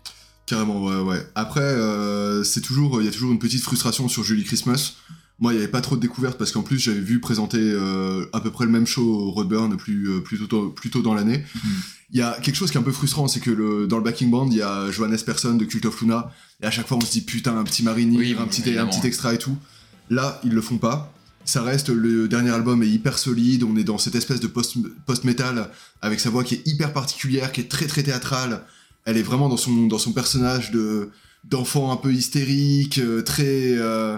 Carrément, 0.46 0.84
ouais, 0.84 1.00
ouais. 1.00 1.26
Après, 1.34 1.60
euh, 1.60 2.44
c'est 2.44 2.60
toujours, 2.60 3.00
il 3.00 3.06
y 3.06 3.08
a 3.08 3.12
toujours 3.12 3.32
une 3.32 3.38
petite 3.38 3.62
frustration 3.62 4.08
sur 4.08 4.24
Julie 4.24 4.44
Christmas. 4.44 4.94
Moi, 5.40 5.52
il 5.52 5.56
n'y 5.56 5.62
avait 5.62 5.70
pas 5.70 5.80
trop 5.80 5.96
de 5.96 6.00
découvertes 6.00 6.38
parce 6.38 6.52
qu'en 6.52 6.62
plus, 6.62 6.78
j'avais 6.78 7.00
vu 7.00 7.18
présenter 7.18 7.58
euh, 7.58 8.26
à 8.32 8.40
peu 8.40 8.50
près 8.50 8.66
le 8.66 8.70
même 8.70 8.86
show 8.86 9.02
au 9.02 9.30
Roadburn 9.30 9.76
plus, 9.76 10.08
euh, 10.08 10.20
plus, 10.20 10.38
tôt, 10.46 10.68
plus 10.68 10.90
tôt 10.90 11.02
dans 11.02 11.14
l'année. 11.14 11.38
Mhm. 11.38 11.72
Il 12.12 12.18
y 12.18 12.22
a 12.22 12.38
quelque 12.40 12.54
chose 12.54 12.70
qui 12.70 12.76
est 12.76 12.80
un 12.80 12.84
peu 12.84 12.92
frustrant, 12.92 13.26
c'est 13.26 13.40
que 13.40 13.50
le, 13.50 13.86
dans 13.86 13.96
le 13.96 14.04
backing 14.04 14.30
band, 14.30 14.48
il 14.50 14.58
y 14.58 14.62
a 14.62 14.90
Johannes 14.90 15.18
Persson 15.24 15.54
de 15.54 15.64
Cult 15.64 15.84
of 15.86 16.00
Luna, 16.00 16.30
et 16.62 16.66
à 16.66 16.70
chaque 16.70 16.86
fois, 16.86 16.98
on 16.98 17.00
se 17.00 17.10
dit 17.10 17.22
putain, 17.22 17.58
un 17.58 17.64
petit 17.64 17.82
Marinir, 17.82 18.20
Oui, 18.20 18.36
un, 18.38 18.46
petit, 18.46 18.78
un 18.78 18.86
petit 18.86 19.04
extra 19.04 19.34
et 19.34 19.38
tout. 19.38 19.56
Là, 20.10 20.40
ils 20.44 20.52
le 20.52 20.60
font 20.60 20.78
pas. 20.78 21.12
Ça 21.44 21.62
reste, 21.62 21.90
le 21.90 22.26
dernier 22.28 22.50
album 22.50 22.82
est 22.82 22.88
hyper 22.88 23.18
solide, 23.18 23.64
on 23.64 23.76
est 23.76 23.84
dans 23.84 23.98
cette 23.98 24.14
espèce 24.14 24.40
de 24.40 24.46
post- 24.46 24.76
post-metal 25.06 25.70
avec 26.00 26.20
sa 26.20 26.30
voix 26.30 26.42
qui 26.44 26.54
est 26.54 26.62
hyper 26.66 26.92
particulière, 26.92 27.52
qui 27.52 27.60
est 27.60 27.70
très 27.70 27.86
très 27.86 28.02
théâtrale. 28.02 28.62
Elle 29.04 29.18
est 29.18 29.22
vraiment 29.22 29.48
dans 29.50 29.58
son, 29.58 29.86
dans 29.86 29.98
son 29.98 30.12
personnage 30.12 30.70
de, 30.70 31.10
d'enfant 31.44 31.92
un 31.92 31.96
peu 31.96 32.12
hystérique, 32.12 32.98
euh, 32.98 33.20
très, 33.22 33.74
euh, 33.76 34.16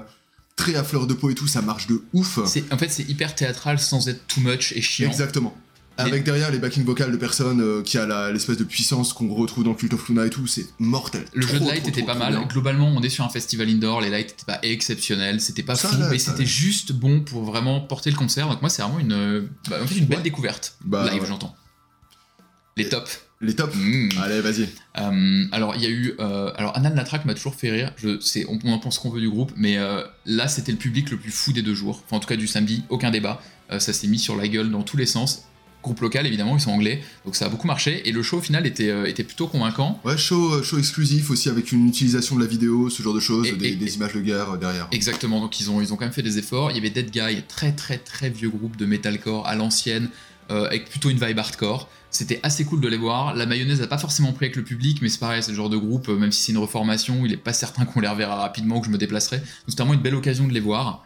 très 0.55 0.77
à 0.77 0.85
fleur 0.85 1.09
de 1.09 1.15
peau 1.15 1.29
et 1.31 1.35
tout, 1.35 1.49
ça 1.49 1.62
marche 1.62 1.89
de 1.89 2.03
ouf. 2.12 2.39
En 2.71 2.79
fait, 2.79 2.89
c'est 2.89 3.09
hyper 3.09 3.35
théâtral 3.35 3.81
sans 3.81 4.09
être 4.09 4.25
too 4.29 4.41
much 4.41 4.73
et 4.77 4.81
chiant. 4.81 5.09
Exactement. 5.09 5.57
Avec 5.99 6.25
derrière 6.25 6.51
les 6.51 6.59
backing 6.59 6.85
vocales 6.85 7.11
de 7.13 7.17
personnes 7.17 7.61
euh, 7.61 7.83
qui 7.83 7.97
a 7.99 8.31
l'espèce 8.33 8.57
de 8.59 8.65
puissance 8.65 9.13
qu'on 9.13 9.33
retrouve 9.35 9.65
dans 9.65 9.75
Cult 9.75 9.93
of 9.95 10.09
Luna 10.09 10.27
et 10.27 10.31
tout, 10.31 10.47
c'est 10.47 10.67
mortel. 10.79 11.25
Le 11.33 11.43
Trop, 11.47 11.55
jeu 11.55 11.61
de 11.61 11.65
light 11.67 11.81
trop, 11.81 11.89
était 11.89 12.01
trop, 12.03 12.13
pas 12.13 12.15
mal. 12.19 12.33
bien. 12.33 12.43
Globalement, 12.47 12.89
on 12.89 13.01
est 13.03 13.09
sur 13.09 13.25
un 13.25 13.29
festival 13.31 13.69
indoor. 13.69 14.01
Les 14.03 14.11
lights 14.11 14.33
étaient 14.33 14.45
pas 14.47 14.59
exceptionnels. 14.63 15.41
C'était 15.41 15.63
pas 15.63 15.75
Ça, 15.75 15.89
fou, 15.89 15.99
là, 15.99 16.09
mais 16.11 16.19
c'était 16.19 16.45
juste 16.47 16.93
bon 16.93 17.21
pour 17.21 17.45
vraiment 17.45 17.81
porter 17.81 18.11
le 18.11 18.17
concert. 18.17 18.49
Donc 18.49 18.61
moi, 18.61 18.69
c'est 18.71 18.83
vraiment 18.83 18.99
une, 18.99 19.13
euh, 19.13 19.43
bah, 19.71 19.79
en 19.83 19.87
fait, 19.87 19.97
une 19.97 20.07
belle 20.07 20.19
Ouais. 20.19 20.23
découverte. 20.25 20.77
Bah, 20.85 21.09
Live, 21.11 21.23
ouais. 21.23 21.29
j'entends. 21.29 21.55
Les 22.77 22.89
tops. 22.89 23.23
Les 23.41 23.55
tops 23.55 23.75
Mmh. 23.75 24.09
Allez, 24.23 24.41
vas-y. 24.41 24.69
Euh, 24.99 25.45
alors, 25.53 25.75
il 25.77 25.83
y 25.83 25.87
a 25.87 25.91
eu. 25.91 26.15
euh, 26.21 26.51
alors, 26.57 26.77
Anal 26.77 26.95
Natrak 26.95 27.25
m'a 27.27 27.35
toujours 27.35 27.55
fait 27.55 27.71
rire. 27.71 27.93
Je, 27.97 28.19
on, 28.49 28.59
on 28.65 28.73
en 28.73 28.79
pense 28.79 28.99
qu'on 28.99 29.11
veut 29.11 29.21
du 29.21 29.29
groupe, 29.31 29.53
mais 29.57 29.77
euh, 29.79 30.03
là, 30.25 30.49
c'était 30.49 30.73
le 30.73 30.79
public 30.79 31.11
le 31.11 31.19
plus 31.19 31.31
fou 31.31 31.53
des 31.53 31.63
deux 31.63 31.75
jours. 31.75 32.03
Enfin, 32.07 32.17
en 32.17 32.21
tout 32.21 32.29
cas, 32.29 32.37
du 32.37 32.47
samedi, 32.47 32.85
aucun 32.89 33.11
débat. 33.11 33.41
Euh, 33.71 33.79
ça 33.79 33.93
s'est 33.93 34.07
mis 34.07 34.19
sur 34.19 34.37
la 34.37 34.49
gueule 34.49 34.71
dans 34.71 34.83
tous 34.83 34.97
les 34.97 35.07
sens. 35.07 35.45
Groupe 35.87 36.01
local, 36.01 36.27
évidemment, 36.27 36.57
ils 36.57 36.61
sont 36.61 36.72
anglais, 36.72 37.01
donc 37.25 37.37
ça 37.37 37.46
a 37.46 37.49
beaucoup 37.49 37.68
marché. 37.68 38.09
Et 38.09 38.12
le 38.12 38.22
show, 38.22 38.38
au 38.38 38.40
final, 38.40 38.66
était, 38.66 38.90
euh, 38.90 39.07
était 39.07 39.22
plutôt 39.22 39.46
convaincant. 39.46 40.01
Ouais, 40.05 40.18
show, 40.18 40.55
euh, 40.55 40.62
show 40.64 40.79
exclusif 40.79 41.31
aussi 41.31 41.49
avec 41.49 41.70
une 41.70 41.87
utilisation 41.88 42.35
de 42.37 42.40
la 42.40 42.46
vidéo, 42.49 42.90
ce 42.90 43.03
genre 43.03 43.14
de 43.14 43.20
choses, 43.20 43.46
Et- 43.46 43.53
des, 43.53 43.68
et- 43.68 43.77
des 43.77 43.94
images 43.94 44.12
de 44.14 44.20
guerre 44.20 44.51
euh, 44.53 44.57
derrière. 44.57 44.88
Exactement, 44.90 45.40
donc 45.40 45.61
ils 45.61 45.70
ont, 45.70 45.81
ils 45.81 45.92
ont 45.92 45.96
quand 45.96 46.05
même 46.05 46.12
fait 46.12 46.22
des 46.22 46.38
efforts. 46.38 46.72
Il 46.72 46.75
y 46.77 46.79
avait 46.81 46.90
Dead 46.90 47.11
Guy, 47.11 47.42
très 47.49 47.70
très 47.72 47.99
très 47.99 48.29
vieux 48.31 48.51
groupe 48.51 48.77
de 48.77 48.85
metalcore 48.85 49.46
à 49.46 49.55
l'ancienne, 49.55 50.11
euh, 50.51 50.66
avec 50.66 50.90
plutôt 50.90 51.09
une 51.09 51.25
vibe 51.25 51.38
hardcore. 51.38 51.88
C'était 52.11 52.40
assez 52.42 52.64
cool 52.64 52.81
de 52.81 52.88
les 52.88 52.96
voir. 52.96 53.35
La 53.37 53.46
mayonnaise 53.46 53.81
n'a 53.81 53.87
pas 53.87 53.99
forcément 53.99 54.33
pris 54.33 54.46
avec 54.46 54.57
le 54.57 54.64
public, 54.64 54.99
mais 55.03 55.09
c'est 55.09 55.20
pareil, 55.20 55.42
c'est 55.42 55.51
le 55.53 55.57
genre 55.57 55.70
de 55.70 55.77
groupe, 55.77 56.09
même 56.09 56.33
si 56.33 56.42
c'est 56.42 56.53
une 56.53 56.59
reformation, 56.59 57.25
il 57.27 57.33
est 57.33 57.37
pas 57.37 57.53
certain 57.53 57.85
qu'on 57.85 58.01
les 58.01 58.09
reverra 58.09 58.37
rapidement, 58.37 58.81
que 58.81 58.87
je 58.87 58.90
me 58.90 58.99
déplacerai. 58.99 59.37
Donc 59.38 59.46
c'était 59.68 59.83
vraiment 59.83 59.94
une 59.94 60.01
belle 60.03 60.14
occasion 60.16 60.49
de 60.49 60.53
les 60.53 60.61
voir. 60.61 61.05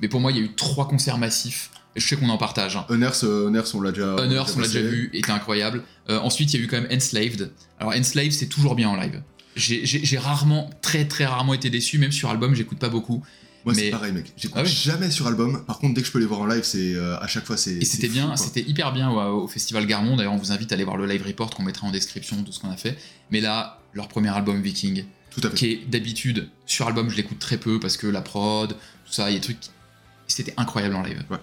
Mais 0.00 0.08
pour 0.08 0.20
moi, 0.20 0.30
il 0.30 0.38
y 0.38 0.40
a 0.40 0.44
eu 0.44 0.54
trois 0.54 0.86
concerts 0.86 1.18
massifs. 1.18 1.70
Je 1.96 2.06
sais 2.06 2.16
qu'on 2.16 2.28
en 2.28 2.38
partage. 2.38 2.76
Hein. 2.76 2.86
Unearth, 2.90 3.24
euh, 3.24 3.48
Unearth, 3.48 3.74
on 3.74 3.80
l'a 3.80 3.90
déjà. 3.90 4.14
On 4.16 4.60
l'a 4.60 4.66
déjà 4.68 4.80
vu, 4.80 5.10
était 5.12 5.32
incroyable. 5.32 5.82
Euh, 6.08 6.18
ensuite, 6.20 6.52
il 6.54 6.58
y 6.58 6.62
a 6.62 6.64
eu 6.64 6.68
quand 6.68 6.80
même 6.80 6.90
Enslaved. 6.92 7.50
Alors, 7.78 7.94
Enslaved, 7.94 8.32
c'est 8.32 8.46
toujours 8.46 8.74
bien 8.76 8.88
en 8.88 8.96
live. 8.96 9.22
J'ai- 9.56 10.18
rarement, 10.18 10.70
très 10.82 11.06
très 11.06 11.26
rarement 11.26 11.52
été 11.54 11.68
déçu, 11.70 11.98
même 11.98 12.12
sur 12.12 12.30
album, 12.30 12.54
j'écoute 12.54 12.78
pas 12.78 12.88
beaucoup. 12.88 13.22
Moi, 13.64 13.74
mais- 13.76 13.82
c'est 13.82 13.90
pareil, 13.90 14.12
mec. 14.12 14.32
J'écoute 14.36 14.56
Ah 14.58 14.64
jamais 14.64 15.10
sur 15.10 15.26
album. 15.26 15.64
Par 15.66 15.78
contre, 15.80 15.94
dès 15.94 16.00
que 16.00 16.06
je 16.06 16.12
peux 16.12 16.18
les 16.20 16.24
voir 16.26 16.40
en 16.40 16.46
live, 16.46 16.62
c'est 16.64 16.94
euh, 16.94 17.18
à 17.18 17.26
chaque 17.26 17.44
fois, 17.44 17.56
c'est. 17.58 17.74
Et 17.74 17.84
c'était 17.84 18.08
bien, 18.08 18.34
c'était 18.36 18.62
hyper 18.62 18.92
bien 18.92 19.10
au, 19.10 19.42
au 19.44 19.48
Festival 19.48 19.84
Garmont. 19.86 20.16
D'ailleurs, 20.16 20.32
on 20.32 20.38
vous 20.38 20.52
invite 20.52 20.72
à 20.72 20.76
aller 20.76 20.84
voir 20.84 20.96
le 20.96 21.06
live 21.06 21.22
report 21.26 21.50
qu'on 21.50 21.62
mettra 21.64 21.86
en 21.86 21.90
description 21.90 22.40
de 22.40 22.50
ce 22.52 22.58
qu'on 22.60 22.70
a 22.70 22.76
fait. 22.76 22.96
Mais 23.30 23.40
là, 23.40 23.80
leur 23.92 24.08
premier 24.08 24.28
album 24.30 24.62
Viking, 24.62 25.04
Tout 25.30 25.40
à 25.44 25.50
fait. 25.50 25.56
qui 25.56 25.66
est 25.66 25.90
d'habitude 25.90 26.48
sur 26.64 26.86
album, 26.86 27.10
je 27.10 27.16
l'écoute 27.16 27.38
très 27.38 27.58
peu 27.58 27.78
parce 27.78 27.96
que 27.98 28.06
la 28.06 28.22
prod, 28.22 28.70
tout 28.70 29.12
ça, 29.12 29.28
il 29.30 29.34
y 29.34 29.36
a 29.36 29.40
des 29.40 29.44
trucs. 29.44 29.58
C'était 30.26 30.54
incroyable 30.56 30.94
en 30.94 31.02
live. 31.02 31.22
Ouais. 31.28 31.38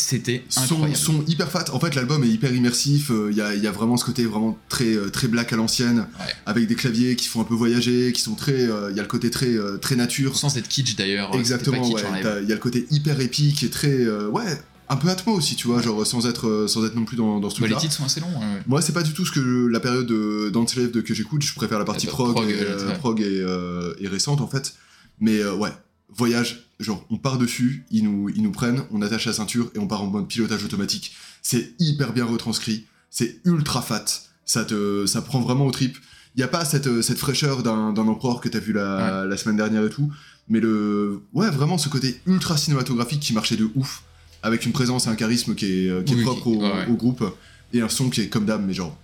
C'était 0.00 0.44
Son, 0.48 0.62
incroyable. 0.62 0.96
son 0.96 1.24
hyper 1.26 1.50
fat. 1.50 1.64
En 1.72 1.80
fait, 1.80 1.94
l'album 1.94 2.24
est 2.24 2.28
hyper 2.28 2.54
immersif. 2.54 3.10
euh, 3.10 3.28
Il 3.30 3.36
y, 3.36 3.40
a, 3.40 3.54
il 3.54 3.62
y 3.62 3.66
a 3.66 3.70
vraiment 3.72 3.96
ce 3.96 4.04
côté 4.04 4.24
vraiment 4.24 4.58
très, 4.68 4.94
euh, 4.94 5.08
très 5.10 5.28
black 5.28 5.52
à 5.52 5.56
l'ancienne, 5.56 6.06
Ouais. 6.18 6.32
avec 6.46 6.66
des 6.66 6.74
claviers 6.74 7.16
qui 7.16 7.28
font 7.28 7.40
un 7.40 7.44
peu 7.44 7.54
voyager, 7.54 8.12
qui 8.12 8.20
sont 8.22 8.34
très. 8.34 8.52
euh, 8.68 8.90
Il 8.90 8.96
y 8.96 9.00
a 9.00 9.02
le 9.02 9.08
côté 9.08 9.30
très, 9.30 9.54
très 9.80 9.96
nature. 9.96 10.36
Sans 10.36 10.56
être 10.56 10.68
kitsch 10.68 10.96
d'ailleurs. 10.96 11.34
Exactement, 11.34 11.88
ouais. 11.90 12.02
live. 12.02 12.22
T'as- 12.22 12.40
Il 12.40 12.48
y 12.48 12.52
a 12.52 12.54
le 12.54 12.60
côté 12.60 12.86
hyper 12.90 13.20
épique 13.20 13.62
et 13.62 13.68
très. 13.70 14.06
ouais, 14.08 14.60
un 14.88 14.96
peu 14.96 15.08
atmo 15.08 15.32
aussi, 15.34 15.54
tu 15.54 15.68
vois, 15.68 15.80
genre 15.80 16.04
sans 16.06 16.26
être, 16.26 16.66
sans 16.68 16.84
être 16.84 16.96
non 16.96 17.04
plus 17.04 17.16
dans, 17.16 17.38
dans 17.38 17.48
ce 17.48 17.60
Bah, 17.60 17.66
les 17.68 17.72
truc-là. 17.74 17.80
titres 17.80 17.94
sont 17.94 18.04
assez 18.04 18.18
longs. 18.20 18.26
ouais. 18.26 18.60
Moi, 18.66 18.82
c'est 18.82 18.92
pas 18.92 19.02
du 19.04 19.12
tout 19.12 19.24
ce 19.24 19.30
que 19.30 19.40
je- 19.40 19.66
la 19.68 19.78
période 19.78 20.06
de- 20.06 20.50
d'Enslaved 20.52 21.02
que 21.04 21.14
j'écoute. 21.14 21.42
Je 21.42 21.54
préfère 21.54 21.78
la 21.78 21.84
partie 21.84 22.06
prog, 22.08 22.32
prog, 22.34 22.50
et, 22.50 22.54
euh, 22.60 22.94
prog 22.96 23.20
et, 23.20 23.24
euh, 23.40 23.94
et 24.00 24.08
récente 24.08 24.40
en 24.40 24.48
fait. 24.48 24.74
Mais 25.20 25.38
euh, 25.40 25.54
ouais, 25.54 25.70
voyage, 26.08 26.69
genre 26.80 27.04
on 27.10 27.16
part 27.18 27.38
dessus, 27.38 27.84
ils 27.90 28.04
nous, 28.04 28.28
ils 28.30 28.42
nous 28.42 28.52
prennent, 28.52 28.82
on 28.90 29.02
attache 29.02 29.26
la 29.26 29.32
ceinture 29.32 29.70
et 29.74 29.78
on 29.78 29.86
part 29.86 30.02
en 30.02 30.06
mode 30.06 30.26
pilotage 30.28 30.64
automatique. 30.64 31.12
C'est 31.42 31.74
hyper 31.78 32.12
bien 32.12 32.24
retranscrit, 32.24 32.86
c'est 33.10 33.40
ultra 33.44 33.82
fat, 33.82 34.04
ça 34.44 34.64
te, 34.64 35.06
ça 35.06 35.22
prend 35.22 35.40
vraiment 35.40 35.66
au 35.66 35.70
trip. 35.70 35.96
Il 36.36 36.40
y 36.40 36.44
a 36.44 36.48
pas 36.48 36.64
cette, 36.64 36.86
euh, 36.86 37.02
cette 37.02 37.18
fraîcheur 37.18 37.62
d'un 37.62 37.96
empereur 37.96 38.40
que 38.40 38.48
t'as 38.48 38.60
vu 38.60 38.72
la, 38.72 39.24
la 39.26 39.36
semaine 39.36 39.56
dernière 39.56 39.84
et 39.84 39.90
tout, 39.90 40.12
mais 40.48 40.60
le, 40.60 41.20
ouais, 41.32 41.50
vraiment 41.50 41.76
ce 41.78 41.88
côté 41.88 42.20
ultra 42.26 42.56
cinématographique 42.56 43.20
qui 43.20 43.32
marchait 43.32 43.56
de 43.56 43.68
ouf, 43.74 44.02
avec 44.42 44.64
une 44.64 44.72
présence 44.72 45.06
et 45.06 45.10
un 45.10 45.16
charisme 45.16 45.54
qui 45.54 45.66
est, 45.86 45.90
euh, 45.90 46.02
qui 46.02 46.12
est 46.14 46.16
Oui, 46.16 46.22
propre 46.24 46.46
au, 46.46 46.62
ouais. 46.62 46.86
au 46.88 46.94
groupe 46.94 47.24
et 47.72 47.80
un 47.82 47.88
son 47.88 48.10
qui 48.10 48.20
est 48.22 48.28
comme 48.28 48.46
d'hab, 48.46 48.64
mais 48.66 48.72
genre 48.74 48.96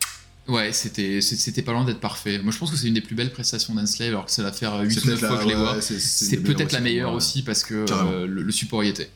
Ouais, 0.49 0.73
c'était 0.73 1.21
c'était 1.21 1.63
pas 1.63 1.73
loin 1.73 1.85
d'être 1.85 1.99
parfait. 2.01 2.39
Moi, 2.41 2.53
je 2.53 2.59
pense 2.59 2.71
que 2.71 2.77
c'est 2.77 2.87
une 2.87 2.95
des 2.95 3.01
plus 3.01 3.17
belles 3.17 3.33
prestations 3.33 3.75
d'Enslave, 3.75 4.11
alors 4.11 4.27
que 4.27 4.31
ça 4.31 4.43
va 4.45 4.53
faire 4.53 4.79
8 4.81 4.93
C'est 4.95 5.05
ou 5.05 5.09
9 5.11 5.19
peut-être 5.21 5.29
fois 5.29 5.37
que 5.39 5.43
je 5.43 5.49
les 5.49 5.55
vois. 5.55 5.81
c'est- 5.81 6.37
peut-être 6.37 6.73
la 6.73 6.81
meilleure 6.81 7.13
aussi 7.17 7.43
parce 7.43 7.65
que 7.65 7.85
euh, 8.07 8.27
le, 8.27 8.43
le 8.43 8.53
support 8.53 8.85
y 8.85 8.89
était. 8.89 9.11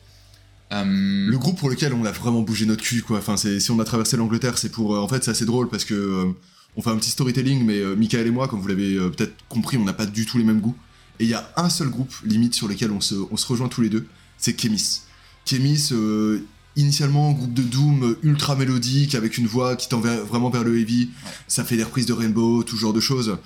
Euh, 0.73 0.83
Le 0.85 1.37
groupe 1.37 1.57
pour 1.59 1.69
lequel 1.69 1.93
on 1.93 2.03
a 2.05 2.11
vraiment 2.11 2.41
bougé 2.41 2.65
notre 2.65 2.83
cul, 2.83 3.01
quoi. 3.01 3.17
Enfin, 3.19 3.37
c'est, 3.37 3.59
si 3.59 3.71
on 3.71 3.79
a 3.79 3.83
traversé 3.85 4.17
l'Angleterre, 4.17 4.57
c'est 4.57 4.69
pour. 4.71 4.95
euh, 4.95 4.99
en 4.99 5.07
fait, 5.07 5.23
c'est 5.23 5.31
assez 5.31 5.45
drôle 5.45 5.69
parce 5.69 5.85
que. 5.85 5.93
euh, 5.93 6.25
on 6.77 6.81
fait 6.81 6.89
un 6.89 6.95
petit 6.97 7.09
storytelling, 7.09 7.65
mais 7.65 7.81
Michael 7.97 8.27
et 8.27 8.31
moi, 8.31 8.47
comme 8.47 8.61
vous 8.61 8.67
l'avez 8.69 8.95
peut-être 9.09 9.33
compris, 9.49 9.75
on 9.75 9.83
n'a 9.83 9.91
pas 9.91 10.05
du 10.05 10.25
tout 10.25 10.37
les 10.37 10.45
mêmes 10.45 10.61
goûts. 10.61 10.77
Et 11.19 11.25
il 11.25 11.29
y 11.29 11.33
a 11.33 11.51
un 11.57 11.69
seul 11.69 11.89
groupe, 11.89 12.13
limite, 12.23 12.53
sur 12.53 12.69
lequel 12.69 12.91
on 12.91 13.01
se, 13.01 13.13
on 13.29 13.35
se 13.35 13.45
rejoint 13.45 13.67
tous 13.67 13.81
les 13.81 13.89
deux, 13.89 14.05
c'est 14.37 14.53
Kémis. 14.53 15.01
Kémis, 15.43 15.89
initialement, 16.75 17.31
groupe 17.31 17.53
de 17.53 17.63
Doom 17.63 18.15
ultra 18.23 18.55
mélodique, 18.55 19.15
avec 19.15 19.37
une 19.37 19.47
voix 19.47 19.75
qui 19.75 19.89
tend 19.89 19.99
vraiment 19.99 20.49
vers 20.49 20.63
le 20.63 20.79
heavy. 20.79 21.09
Ça 21.47 21.63
fait 21.63 21.77
des 21.77 21.83
reprises 21.83 22.05
de 22.05 22.13
Rainbow, 22.13 22.63
tout 22.63 22.77
genre 22.77 22.93
de 22.93 22.99
choses. 23.01 23.37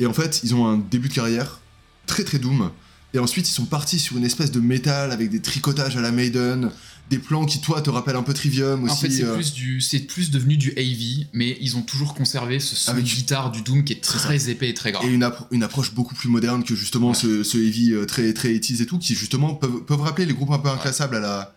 Et 0.00 0.06
en 0.06 0.12
fait, 0.12 0.40
ils 0.44 0.54
ont 0.54 0.66
un 0.66 0.78
début 0.78 1.08
de 1.08 1.14
carrière 1.14 1.60
très 2.06 2.24
très 2.24 2.38
Doom. 2.38 2.70
Et 3.14 3.18
ensuite, 3.18 3.48
ils 3.48 3.52
sont 3.52 3.64
partis 3.66 4.00
sur 4.00 4.16
une 4.16 4.24
espèce 4.24 4.50
de 4.50 4.58
métal 4.60 5.12
avec 5.12 5.30
des 5.30 5.40
tricotages 5.40 5.96
à 5.96 6.00
la 6.00 6.10
Maiden, 6.10 6.70
des 7.10 7.18
plans 7.18 7.44
qui, 7.44 7.60
toi, 7.60 7.80
te 7.80 7.88
rappellent 7.88 8.16
un 8.16 8.22
peu 8.24 8.34
Trivium 8.34 8.82
aussi. 8.84 8.92
en 8.92 8.96
fait, 8.96 9.10
c'est 9.10 9.24
euh, 9.24 9.34
plus, 9.34 9.52
du- 9.52 9.80
c'est 9.80 10.00
plus 10.00 10.30
devenu 10.32 10.56
du 10.56 10.72
AV, 10.76 11.26
mais 11.32 11.56
ils 11.60 11.76
ont 11.76 11.82
toujours 11.82 12.14
conservé 12.14 12.58
ce 12.58 12.74
son 12.74 12.90
Avec- 12.90 13.04
guitare 13.04 13.52
du 13.52 13.62
Doom 13.62 13.84
qui 13.84 13.92
est 13.92 14.02
très 14.02 14.50
épais 14.50 14.70
et 14.70 14.74
très 14.74 14.90
grave. 14.90 15.04
et 15.04 15.08
une, 15.12 15.22
appro- 15.22 15.46
une 15.52 15.62
approche 15.62 15.94
beaucoup 15.94 16.14
plus 16.16 16.28
moderne 16.28 16.64
que 16.64 16.74
justement 16.74 17.08
Ouais. 17.10 17.14
ce, 17.14 17.44
ce 17.44 17.56
heavy 17.58 17.92
euh, 17.92 18.04
très 18.04 18.32
très 18.32 18.48
80s 18.54 18.82
et 18.82 18.86
tout, 18.86 18.98
qui 18.98 19.14
justement 19.14 19.54
peuvent, 19.54 19.84
peuvent 19.86 20.00
rappeler 20.00 20.26
les 20.26 20.34
groupes 20.34 20.50
un 20.50 20.58
peu 20.58 20.70
inclassables 20.70 21.14
à 21.16 21.20
la, 21.20 21.54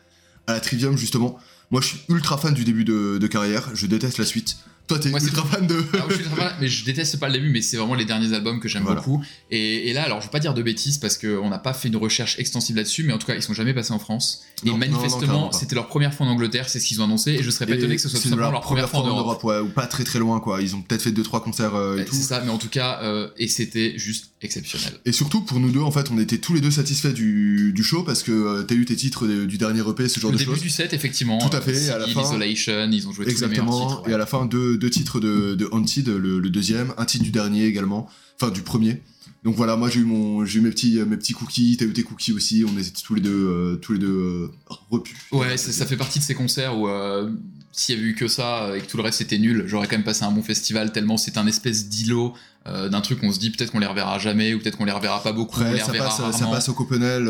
à 0.48 0.54
la 0.54 0.60
Trivium 0.60 0.98
justement. 0.98 1.38
Moi 1.72 1.82
je 1.82 1.88
suis 1.88 2.00
ultra 2.10 2.38
fan 2.38 2.54
du 2.54 2.64
début 2.64 2.86
de, 2.86 3.18
de 3.18 3.28
carrière, 3.28 3.70
je 3.74 3.86
déteste 3.88 4.18
la 4.18 4.26
suite. 4.26 4.58
Toi 4.88 5.00
t'es 5.00 5.10
Moi, 5.10 5.20
ultra 5.22 5.46
fan 5.46 5.68
de... 5.68 5.84
Ah, 5.94 6.06
je 6.10 6.16
suis 6.16 6.24
fan, 6.24 6.54
mais 6.62 6.68
je 6.70 6.86
déteste 6.86 7.20
pas 7.20 7.28
le 7.28 7.34
début, 7.34 7.50
mais 7.50 7.62
c'est 7.62 7.76
vraiment 7.78 7.96
les 7.96 8.06
derniers 8.06 8.34
albums 8.34 8.60
que 8.62 8.68
j'aime 8.70 8.84
Voilà. 8.84 9.02
beaucoup. 9.02 9.22
Et, 9.52 9.90
et 9.90 9.94
là, 9.94 10.04
alors 10.04 10.22
je 10.22 10.28
vais 10.28 10.32
pas 10.32 10.40
dire 10.40 10.54
de 10.54 10.62
bêtises 10.62 10.98
parce 10.98 11.18
qu'on 11.18 11.50
n'a 11.50 11.58
pas 11.60 11.74
fait 11.74 11.90
une 11.90 11.98
recherche 11.98 12.40
extensive 12.40 12.76
là-dessus, 12.76 13.04
mais 13.04 13.12
en 13.14 13.18
tout 13.18 13.28
cas, 13.28 13.36
ils 13.36 13.42
sont 13.44 13.54
jamais 13.54 13.74
passés 13.74 13.92
en 13.92 14.00
France. 14.00 14.44
Non, 14.64 14.76
et 14.76 14.78
manifestement, 14.78 15.52
c'était 15.52 15.76
leur 15.76 15.88
première 15.88 16.14
fois 16.14 16.26
en 16.26 16.30
Angleterre, 16.30 16.70
c'est 16.70 16.80
ce 16.80 16.86
qu'ils 16.88 17.02
ont 17.02 17.04
annoncé, 17.06 17.32
et 17.32 17.44
je 17.44 17.50
serais 17.52 17.66
pas 17.66 17.76
étonné 17.76 17.96
que 17.96 18.02
ce 18.02 18.10
soit 18.10 18.20
tout 18.20 18.30
simplement 18.30 18.52
leur 18.52 18.62
première 18.62 18.90
fois 18.90 19.02
en 19.02 19.08
Europe. 19.08 19.44
ouais, 19.44 19.60
ou 19.60 19.68
pas 19.68 19.88
très 19.88 20.04
très 20.04 20.20
loin 20.20 20.40
quoi. 20.40 20.62
Ils 20.62 20.76
ont 20.76 20.82
peut-être 20.82 21.02
fait 21.02 21.12
2-3 21.12 21.44
concerts 21.44 21.76
euh, 21.76 21.98
et 22.00 22.06
tout. 22.06 22.16
C'est 22.16 22.22
ça, 22.24 22.42
mais 22.44 22.50
en 22.50 22.58
tout 22.58 22.70
cas, 22.70 23.00
euh, 23.04 23.28
et 23.38 23.48
c'était 23.48 23.94
juste 23.98 24.32
exceptionnel. 24.42 24.94
Et 25.06 25.12
surtout 25.12 25.42
pour 25.42 25.60
nous 25.60 25.72
deux 25.72 25.80
en 25.82 25.90
fait 25.92 26.12
on 26.12 26.20
était 26.20 26.38
tous 26.38 26.54
les 26.54 26.62
deux 26.62 26.70
satisfaits 26.72 27.08
du, 27.14 27.74
du 27.74 27.84
show 27.84 28.04
parce 28.04 28.22
que 28.24 28.32
euh, 28.32 28.64
t'as 28.64 28.76
eu 28.76 28.86
tes 28.86 28.96
titres 28.96 29.26
du 29.28 29.58
dernier 29.58 29.82
EP, 29.88 30.08
ce 30.08 30.20
genre 30.20 30.32
Le 30.32 30.38
de 30.38 30.44
début 30.44 30.54
choses. 30.56 30.62
du 30.62 30.70
set, 30.70 30.94
effectivement. 30.94 31.40
Tout 31.40 31.56
à 31.56 31.62
fait, 31.62 31.90
à 31.90 31.98
la 32.00 32.08
fin- 32.08 32.22
Isolation, 32.22 32.90
ils 32.92 33.08
ont 33.08 33.12
joué 33.12 33.26
tous 33.26 33.42
les 33.42 33.50
titres. 33.50 34.04
Et 34.08 34.14
à 34.14 34.18
la 34.18 34.26
fin, 34.26 34.46
deux, 34.46 34.77
deux 34.78 34.90
titres 34.90 35.20
de, 35.20 35.56
de 35.56 35.68
Haunted, 35.72 36.08
le, 36.08 36.40
le 36.40 36.50
deuxième, 36.50 36.94
un 36.98 37.06
titre 37.06 37.24
du 37.24 37.32
dernier 37.32 37.66
également, 37.66 38.10
enfin 38.40 38.52
du 38.52 38.62
premier. 38.62 39.02
Donc 39.44 39.56
voilà, 39.56 39.78
moi 39.78 39.90
j'ai 39.90 40.00
eu 40.02 40.04
mon, 40.04 40.44
j'ai 40.46 40.60
eu 40.60 40.62
mes 40.62 40.72
petits, 40.72 41.00
mes 41.08 41.16
petits 41.16 41.34
cookies, 41.34 41.78
t'as 41.78 41.86
eu 41.86 41.94
tes 41.94 42.04
cookies 42.04 42.34
aussi, 42.34 42.66
on 42.68 42.78
était 42.78 42.90
tous 43.06 43.14
les 43.16 43.22
deux, 43.22 43.30
euh, 43.48 43.76
tous 43.78 43.94
les 43.94 44.00
deux 44.00 44.08
euh, 44.08 44.52
repus. 44.90 45.16
Ouais, 45.32 45.56
ça, 45.58 45.72
ça 45.72 45.86
fait 45.86 45.96
partie 45.96 46.20
de 46.20 46.24
ces 46.24 46.34
concerts 46.34 46.78
où 46.78 46.88
euh, 46.90 47.30
s'il 47.72 47.96
y 47.96 47.98
avait 48.00 48.08
eu 48.10 48.16
que 48.16 48.28
ça 48.28 48.76
et 48.76 48.82
que 48.82 48.88
tout 48.88 48.98
le 48.98 49.04
reste 49.04 49.22
était 49.22 49.38
nul, 49.38 49.64
j'aurais 49.68 49.88
quand 49.88 49.96
même 49.96 50.04
passé 50.04 50.24
un 50.24 50.32
bon 50.32 50.42
festival 50.44 50.92
tellement 50.92 51.18
c'est 51.18 51.38
un 51.38 51.48
espèce 51.48 51.88
d'îlot 51.88 52.34
d'un 52.66 53.00
truc 53.00 53.20
on 53.24 53.32
se 53.32 53.40
dit 53.40 53.50
peut-être 53.50 53.72
qu'on 53.72 53.80
les 53.80 53.86
reverra 53.86 54.20
jamais 54.20 54.54
ou 54.54 54.60
peut-être 54.60 54.78
qu'on 54.78 54.84
les 54.84 54.92
reverra 54.92 55.24
pas 55.24 55.32
beaucoup, 55.32 55.62
on 55.62 55.62
Après, 55.62 55.76
les 55.76 55.80
ça 55.80 55.86
reverra 55.86 56.08
passe, 56.10 56.18
ça 56.18 56.24
rarement. 56.24 56.52
passe 56.52 56.68
au 56.68 56.74
Copenhague, 56.74 57.24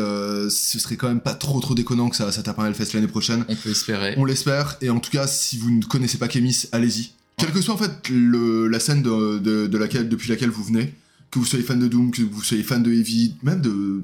ce 0.50 0.78
serait 0.80 0.96
quand 0.96 1.06
même 1.06 1.20
pas 1.20 1.34
trop 1.34 1.60
trop 1.60 1.76
déconnant 1.76 2.08
que 2.08 2.16
ça, 2.16 2.32
ça 2.32 2.42
tape 2.42 2.58
un 2.58 2.66
Hellfest 2.66 2.94
l'année 2.94 3.06
prochaine. 3.06 3.44
On 3.48 3.54
peut 3.54 3.70
espérer. 3.70 4.14
On 4.16 4.24
l'espère, 4.24 4.76
et 4.80 4.90
en 4.90 4.98
tout 4.98 5.12
cas, 5.12 5.28
si 5.28 5.56
vous 5.56 5.70
ne 5.70 5.84
connaissez 5.84 6.18
pas 6.18 6.26
Kémis, 6.26 6.64
allez-y. 6.72 7.12
Quelle 7.38 7.52
que 7.52 7.60
soit 7.62 7.74
en 7.74 7.78
fait 7.78 8.08
le- 8.10 8.66
la 8.68 8.80
scène 8.80 9.02
de, 9.02 9.38
de- 9.38 9.66
de 9.66 9.78
laquelle, 9.78 10.08
depuis 10.08 10.28
laquelle 10.28 10.50
vous 10.50 10.64
venez, 10.64 10.94
que 11.30 11.38
vous 11.38 11.44
soyez 11.44 11.64
fan 11.64 11.78
de 11.78 11.88
Doom, 11.88 12.10
que 12.10 12.22
vous 12.22 12.42
soyez 12.42 12.62
fan 12.62 12.82
de 12.82 12.92
Heavy, 12.92 13.34
même 13.42 13.60
de, 13.60 14.02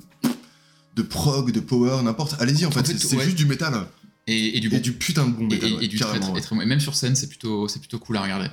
de 0.96 1.02
prog, 1.02 1.50
de 1.50 1.60
power, 1.60 2.02
n'importe, 2.02 2.36
allez-y 2.40 2.64
en 2.66 2.70
fait, 2.70 2.80
En 2.80 2.84
fait, 2.84 2.98
c'est 2.98 3.16
ouais. 3.16 3.24
juste 3.24 3.36
du 3.36 3.46
métal. 3.46 3.86
Et, 4.26 4.56
et 4.56 4.60
du 4.60 4.68
bon. 4.70 4.76
Et 4.76 4.80
du 4.80 4.92
putain 4.92 5.26
de 5.26 5.32
bon 5.32 5.44
et, 5.48 5.54
métal, 5.54 5.68
et- 5.70 5.72
ouais, 5.76 5.84
et 5.84 5.88
du 5.88 5.98
très, 5.98 6.18
très, 6.20 6.56
ouais. 6.56 6.66
même 6.66 6.80
sur 6.80 6.94
scène, 6.94 7.16
c'est 7.16 7.26
plutôt, 7.28 7.66
plutôt 7.80 7.98
cool 7.98 8.16
à 8.16 8.22
regarder. 8.22 8.48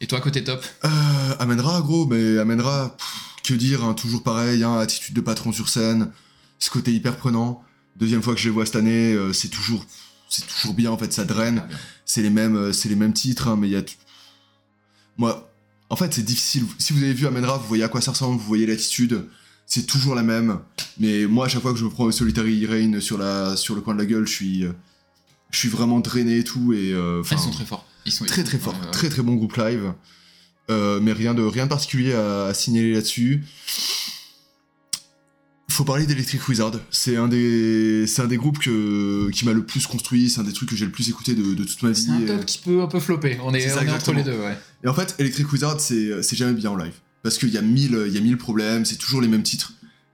Et 0.00 0.06
toi, 0.06 0.20
côté 0.20 0.42
top? 0.42 0.64
Euh, 0.84 0.88
Amenra, 1.38 1.80
gros, 1.82 2.06
mais 2.06 2.36
pff, 2.96 3.06
que 3.44 3.54
dire, 3.54 3.84
hein, 3.84 3.94
toujours 3.94 4.22
pareil, 4.22 4.64
hein, 4.64 4.78
attitude 4.78 5.14
de 5.14 5.20
patron 5.20 5.52
sur 5.52 5.68
scène, 5.68 6.10
ce 6.58 6.70
côté 6.70 6.92
hyper 6.92 7.16
prenant. 7.16 7.62
Deuxième 7.96 8.22
fois 8.22 8.34
que 8.34 8.40
je 8.40 8.44
les 8.48 8.50
vois 8.50 8.64
cette 8.66 8.76
année, 8.76 9.12
euh, 9.12 9.32
c'est 9.34 9.48
toujours, 9.48 9.84
c'est 10.30 10.46
toujours 10.46 10.74
bien 10.74 10.90
en 10.90 10.96
fait, 10.98 11.12
ça 11.12 11.24
draine. 11.24 11.62
C'est 12.10 12.22
les 12.22 12.30
mêmes, 12.30 12.56
euh, 12.56 12.72
c'est 12.72 12.88
les 12.88 12.96
mêmes 12.96 13.12
titres, 13.12 13.46
hein, 13.48 13.56
mais 13.56 13.68
il 13.68 13.72
y 13.72 13.76
a. 13.76 13.82
t- 13.82 13.94
Moi, 15.16 15.48
en 15.90 15.96
fait, 15.96 16.12
c'est 16.12 16.24
difficile. 16.24 16.64
Si 16.78 16.92
vous 16.92 17.02
avez 17.04 17.12
vu 17.14 17.26
Amenra, 17.26 17.58
vous 17.58 17.68
voyez 17.68 17.84
à 17.84 17.88
quoi 17.88 18.00
ça 18.00 18.10
ressemble, 18.10 18.38
vous 18.40 18.46
voyez 18.46 18.66
l'attitude. 18.66 19.26
C'est 19.66 19.86
toujours 19.86 20.14
la 20.16 20.24
même. 20.24 20.58
Mais 20.98 21.26
moi, 21.26 21.46
à 21.46 21.48
chaque 21.48 21.62
fois 21.62 21.72
que 21.72 21.78
je 21.78 21.84
me 21.84 21.90
prends 21.90 22.08
un 22.08 22.12
Solitary 22.12 22.66
Rain 22.66 22.98
sur, 23.00 23.16
la, 23.18 23.56
sur 23.56 23.76
le 23.76 23.80
coin 23.80 23.94
de 23.94 24.00
la 24.00 24.06
gueule, 24.06 24.26
je 24.26 24.32
suis, 24.32 24.64
je 25.52 25.58
suis 25.58 25.68
vraiment 25.68 26.00
drainé 26.00 26.38
et 26.38 26.44
tout. 26.44 26.72
Et, 26.72 26.92
euh, 26.92 27.22
Ils 27.30 27.38
sont 27.38 27.50
très 27.52 27.64
forts. 27.64 27.86
Ils 28.06 28.12
sont 28.12 28.24
très 28.24 28.42
très 28.42 28.58
fort, 28.58 28.74
ouais, 28.74 28.86
ouais. 28.86 28.90
très 28.90 29.08
très 29.10 29.22
bon 29.22 29.34
groupe 29.36 29.56
live. 29.56 29.92
Euh, 30.70 30.98
mais 31.00 31.12
rien 31.12 31.34
de 31.34 31.42
rien 31.42 31.64
de 31.64 31.68
particulier 31.70 32.12
à, 32.14 32.46
à 32.46 32.54
signaler 32.54 32.92
là-dessus. 32.94 33.44
Faut 35.80 35.84
parler 35.86 36.04
d'Electric 36.04 36.46
Wizard. 36.46 36.72
C'est 36.90 37.16
un 37.16 37.26
des, 37.26 38.04
c'est 38.06 38.20
un 38.20 38.26
des 38.26 38.36
groupes 38.36 38.58
que, 38.58 39.30
qui 39.30 39.46
m'a 39.46 39.54
le 39.54 39.64
plus 39.64 39.86
construit. 39.86 40.28
C'est 40.28 40.38
un 40.38 40.44
des 40.44 40.52
trucs 40.52 40.68
que 40.68 40.76
j'ai 40.76 40.84
le 40.84 40.90
plus 40.90 41.08
écouté 41.08 41.32
de, 41.34 41.54
de 41.54 41.64
toute 41.64 41.82
ma 41.82 41.92
vie. 41.92 42.02
C'est 42.02 42.30
un 42.30 42.36
top 42.36 42.44
qui 42.44 42.58
peut 42.58 42.82
un 42.82 42.86
peu 42.86 43.00
flopper. 43.00 43.38
On 43.42 43.54
est, 43.54 43.62
C'est 43.62 43.70
ça, 43.70 43.80
on 43.80 43.86
est 43.86 43.90
entre 43.90 44.12
les 44.12 44.22
deux, 44.22 44.36
ouais. 44.36 44.58
Et 44.84 44.88
en 44.88 44.92
fait, 44.92 45.14
Electric 45.18 45.50
Wizard, 45.50 45.80
c'est, 45.80 46.22
c'est 46.22 46.36
jamais 46.36 46.52
bien 46.52 46.68
en 46.68 46.76
live. 46.76 46.92
Parce 47.22 47.38
qu'il 47.38 47.48
y 47.48 47.56
a 47.56 47.62
mille, 47.62 47.98
il 48.08 48.12
y 48.12 48.18
a 48.18 48.20
mille 48.20 48.36
problèmes. 48.36 48.84
C'est 48.84 48.98
toujours 48.98 49.22
les 49.22 49.28
mêmes 49.28 49.42
titres. 49.42 49.72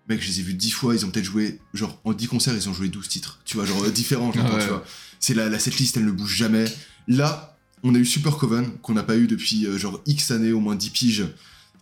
Mec, 0.08 0.22
je 0.22 0.28
les 0.28 0.38
ai 0.38 0.42
vus 0.44 0.54
dix 0.54 0.70
fois. 0.70 0.94
Ils 0.94 1.04
ont 1.04 1.10
peut-être 1.10 1.24
joué, 1.24 1.58
genre, 1.74 2.00
en 2.04 2.12
10 2.12 2.28
concerts, 2.28 2.54
ils 2.54 2.68
ont 2.68 2.72
joué 2.72 2.86
12 2.86 3.08
titres. 3.08 3.40
Tu 3.44 3.56
vois, 3.56 3.66
genre, 3.66 3.82
euh, 3.82 3.90
différents, 3.90 4.30
j'entends, 4.32 4.50
Ah 4.52 4.54
ouais. 4.58 4.62
tu 4.62 4.68
vois. 4.68 4.84
C'est 5.18 5.34
la, 5.34 5.48
la 5.48 5.58
setlist, 5.58 5.96
elle 5.96 6.04
ne 6.04 6.12
bouge 6.12 6.36
jamais. 6.36 6.66
Là, 7.08 7.58
on 7.82 7.92
a 7.96 7.98
eu 7.98 8.04
Super 8.06 8.36
Coven, 8.36 8.70
qu'on 8.82 8.94
n'a 8.94 9.02
pas 9.02 9.16
eu 9.16 9.26
depuis, 9.26 9.66
euh, 9.66 9.78
genre, 9.78 10.00
X 10.06 10.30
années, 10.30 10.52
au 10.52 10.60
moins 10.60 10.76
10 10.76 10.90
piges. 10.90 11.24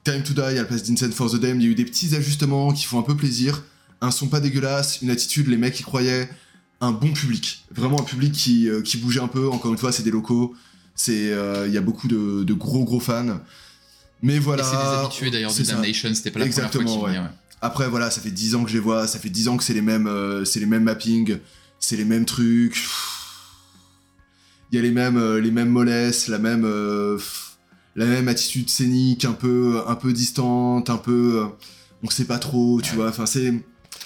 Time 0.05 0.23
to 0.23 0.33
Die 0.33 0.41
à 0.41 0.53
la 0.55 0.65
place 0.65 0.85
d'Incent 0.85 1.11
for 1.13 1.31
the 1.31 1.37
Damned, 1.39 1.61
il 1.61 1.67
y 1.67 1.69
a 1.69 1.73
eu 1.73 1.75
des 1.75 1.85
petits 1.85 2.15
ajustements 2.15 2.73
qui 2.73 2.87
font 2.87 2.99
un 2.99 3.03
peu 3.03 3.15
plaisir. 3.15 3.63
Un 4.05 4.11
son 4.11 4.29
pas 4.29 4.41
dégueulasse, 4.41 5.01
une 5.03 5.09
attitude, 5.11 5.49
les 5.49 5.57
mecs 5.57 5.79
y 5.81 5.83
croyaient. 5.83 6.29
Un 6.81 6.93
bon 6.93 7.13
public. 7.13 7.65
Vraiment 7.75 8.01
un 8.01 8.05
public 8.05 8.33
qui, 8.33 8.69
euh, 8.69 8.83
qui 8.83 8.99
bougeait 8.99 9.21
un 9.21 9.29
peu. 9.29 9.49
Encore 9.49 9.73
une 9.73 9.79
fois, 9.79 9.93
c'est 9.93 10.03
des 10.03 10.11
locaux. 10.11 10.55
C'est, 10.95 11.33
euh, 11.33 11.67
Il 11.67 11.73
y 11.73 11.79
a 11.79 11.81
beaucoup 11.81 12.07
de, 12.09 12.45
de 12.45 12.53
gros 12.53 12.85
gros 12.85 13.01
fans. 13.01 13.41
Mais 14.23 14.39
voilà. 14.39 14.63
C'est 14.63 14.77
des 14.77 15.05
habitués 15.05 15.31
d'ailleurs 15.31 15.55
de. 15.55 15.63
Damnation, 15.63 16.15
c'était 16.15 16.31
pas 16.31 16.41
la 16.41 16.47
première 16.47 16.65
Exactement, 16.67 16.85
fois 16.85 16.93
qu'ils 16.93 17.03
ouais. 17.05 17.19
venaient, 17.19 17.29
ouais. 17.29 17.35
Après, 17.63 17.89
voilà, 17.89 18.11
ça 18.11 18.21
fait 18.21 18.31
10 18.31 18.55
ans 18.57 18.65
que 18.65 18.69
je 18.69 18.75
les 18.75 18.81
vois, 18.81 19.07
ça 19.07 19.19
fait 19.19 19.31
10 19.31 19.49
ans 19.49 19.57
que 19.57 19.65
c'est 19.65 19.73
les 19.73 19.81
mêmes, 19.81 20.07
euh, 20.07 20.45
c'est 20.45 20.61
les 20.61 20.67
mêmes 20.67 20.83
mappings, 20.85 21.39
c'est 21.81 21.97
les 21.97 22.05
mêmes 22.05 22.27
trucs. 22.27 22.85
Il 24.71 24.77
y 24.77 24.79
a 24.79 24.83
les 24.83 24.91
mêmes, 24.91 25.17
euh, 25.17 25.41
les 25.41 25.51
mêmes 25.51 25.71
mollesses, 25.71 26.29
la 26.29 26.39
même, 26.39 26.65
la 27.97 28.05
même 28.07 28.29
attitude 28.29 28.69
scénique, 28.69 29.25
un 29.25 29.33
peu, 29.33 29.81
un 29.87 29.95
peu 29.95 30.13
distante, 30.13 30.91
un 30.91 30.97
peu, 30.99 31.47
on 32.03 32.11
sait 32.11 32.27
pas 32.27 32.39
trop, 32.39 32.81
tu 32.83 32.91
Ouais. 32.91 32.97
vois. 32.97 33.09
Enfin, 33.09 33.25
c'est. 33.25 33.55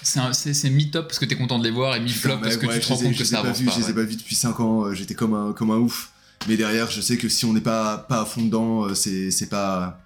C'est 0.01 0.69
mi-top 0.69 1.07
parce 1.07 1.19
que 1.19 1.25
t'es 1.25 1.35
content 1.35 1.59
de 1.59 1.63
les 1.63 1.71
voir 1.71 1.95
et 1.95 1.99
mi-flop 1.99 2.37
parce 2.41 2.57
que 2.57 2.65
ouais, 2.67 2.79
tu 2.79 2.87
te 2.87 2.93
rends 2.93 2.97
compte 2.99 3.15
que 3.17 3.23
ça 3.23 3.37
pas 3.41 3.49
avance 3.49 3.61
pas. 3.61 3.71
Je 3.71 3.79
les 3.79 3.89
ai 3.89 3.93
pas 3.93 4.03
vus 4.03 4.15
depuis 4.15 4.35
5 4.35 4.59
ans, 4.59 4.85
euh, 4.85 4.93
j'étais 4.93 5.15
comme 5.15 5.33
un, 5.33 5.53
comme 5.53 5.71
un 5.71 5.77
ouf. 5.77 6.11
Mais 6.47 6.55
derrière, 6.55 6.89
je 6.89 7.01
sais 7.01 7.17
que 7.17 7.27
si 7.27 7.43
on 7.45 7.53
n'est 7.53 7.59
pas, 7.61 7.97
pas 7.97 8.21
à 8.21 8.25
fond 8.25 8.41
dedans, 8.43 8.85
euh, 8.85 8.95
c'est 8.95 9.29
c'est 9.31 9.47
pas. 9.49 10.01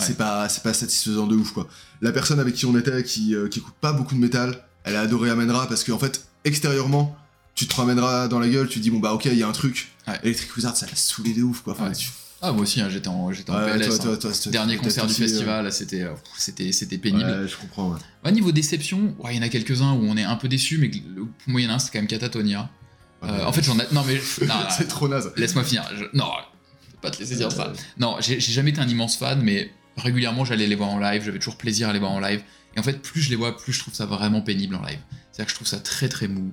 C'est 0.00 0.16
pas, 0.16 0.48
c'est 0.48 0.62
pas 0.62 0.72
satisfaisant 0.72 1.26
de 1.26 1.34
ouf 1.34 1.50
quoi. 1.50 1.66
La 2.02 2.12
personne 2.12 2.38
avec 2.38 2.54
qui 2.54 2.66
on 2.66 2.78
était, 2.78 3.02
qui, 3.02 3.34
euh, 3.34 3.48
qui 3.48 3.58
écoute 3.58 3.74
pas 3.80 3.92
beaucoup 3.92 4.14
de 4.14 4.20
métal, 4.20 4.62
elle 4.84 4.94
a 4.94 5.00
adoré 5.00 5.28
Amenra 5.28 5.66
parce 5.66 5.82
qu'en 5.82 5.98
fait, 5.98 6.24
extérieurement, 6.44 7.16
tu 7.56 7.66
te 7.66 7.74
ramèneras 7.74 8.28
dans 8.28 8.38
la 8.38 8.48
gueule, 8.48 8.68
tu 8.68 8.78
te 8.78 8.84
dis 8.84 8.90
bon 8.90 9.00
bah 9.00 9.12
ok, 9.12 9.24
il 9.24 9.34
y 9.34 9.42
a 9.42 9.48
un 9.48 9.52
truc. 9.52 9.90
Ouais. 10.06 10.16
Electric 10.22 10.54
Wizard, 10.56 10.76
ça 10.76 10.86
l'a 10.86 10.94
saoulé 10.94 11.32
de 11.34 11.42
ouf 11.42 11.62
quoi. 11.62 11.72
Enfin, 11.72 11.88
Ouais. 11.88 11.96
tu- 11.96 12.10
Ah, 12.40 12.52
moi 12.52 12.62
aussi, 12.62 12.80
hein, 12.80 12.88
j'étais 12.88 13.08
en, 13.08 13.32
j'étais 13.32 13.50
en 13.50 13.56
Ouais, 13.58 13.72
PLS. 13.78 13.86
toi, 13.86 13.94
hein. 13.94 13.98
toi, 13.98 14.16
toi, 14.16 14.32
toi, 14.32 14.52
Dernier 14.52 14.76
concert 14.76 15.06
du 15.06 15.12
euh, 15.12 15.16
festival, 15.16 15.72
c'était, 15.72 16.02
euh, 16.02 16.14
c'était, 16.36 16.70
c'était 16.72 16.98
pénible. 16.98 17.24
Ouais, 17.28 17.48
je 17.48 17.56
comprends. 17.56 17.96
Ouais. 18.24 18.30
Niveau 18.32 18.52
déception, 18.52 19.16
il 19.30 19.36
y 19.36 19.38
en 19.38 19.42
a 19.42 19.48
quelques-uns 19.48 19.92
où 19.94 20.04
on 20.04 20.16
est 20.16 20.22
un 20.24 20.36
peu 20.36 20.46
déçu, 20.48 20.78
mais 20.78 20.88
le- 20.88 21.24
pour 21.24 21.48
moi, 21.48 21.60
il 21.60 21.64
y 21.64 21.66
en 21.66 21.70
a 21.70 21.74
un, 21.74 21.78
c'est 21.80 21.90
quand 21.92 21.98
même 21.98 22.06
Catatonia. 22.06 22.70
Euh, 23.24 23.44
en 23.44 23.52
fait, 23.52 23.62
j'en 23.62 23.76
ai. 23.80 23.82
Non, 23.92 24.04
mais. 24.06 24.20
c'est 24.70 24.86
trop 24.86 25.08
naze. 25.08 25.32
Laisse-moi 25.36 25.64
finir. 25.64 25.84
Je- 25.96 26.04
Non, 26.16 26.30
je 26.86 26.92
vais 26.92 26.98
pas 27.02 27.10
te 27.10 27.18
laisser 27.18 27.34
dire 27.34 27.50
ça. 27.50 27.72
Non, 27.98 28.16
j'ai 28.20 28.38
j'ai 28.38 28.52
jamais 28.52 28.70
été 28.70 28.80
un 28.80 28.88
immense 28.88 29.16
fan, 29.16 29.40
mais 29.42 29.72
régulièrement 29.96 30.44
j'allais 30.44 30.68
les 30.68 30.76
voir 30.76 30.90
en 30.90 30.98
live, 31.00 31.24
j'avais 31.24 31.40
toujours 31.40 31.56
plaisir 31.56 31.88
à 31.88 31.92
les 31.92 31.98
voir 31.98 32.12
en 32.12 32.20
live. 32.20 32.42
Et 32.76 32.78
en 32.78 32.84
fait, 32.84 33.02
plus 33.02 33.20
je 33.20 33.30
les 33.30 33.36
vois, 33.36 33.56
plus 33.56 33.72
je 33.72 33.80
trouve 33.80 33.94
ça 33.94 34.06
vraiment 34.06 34.40
pénible 34.42 34.76
en 34.76 34.82
live. 34.82 35.00
C'est-à-dire 35.32 35.46
que 35.46 35.50
je 35.50 35.56
trouve 35.56 35.66
ça 35.66 35.78
très 35.80 36.08
très 36.08 36.28
mou. 36.28 36.52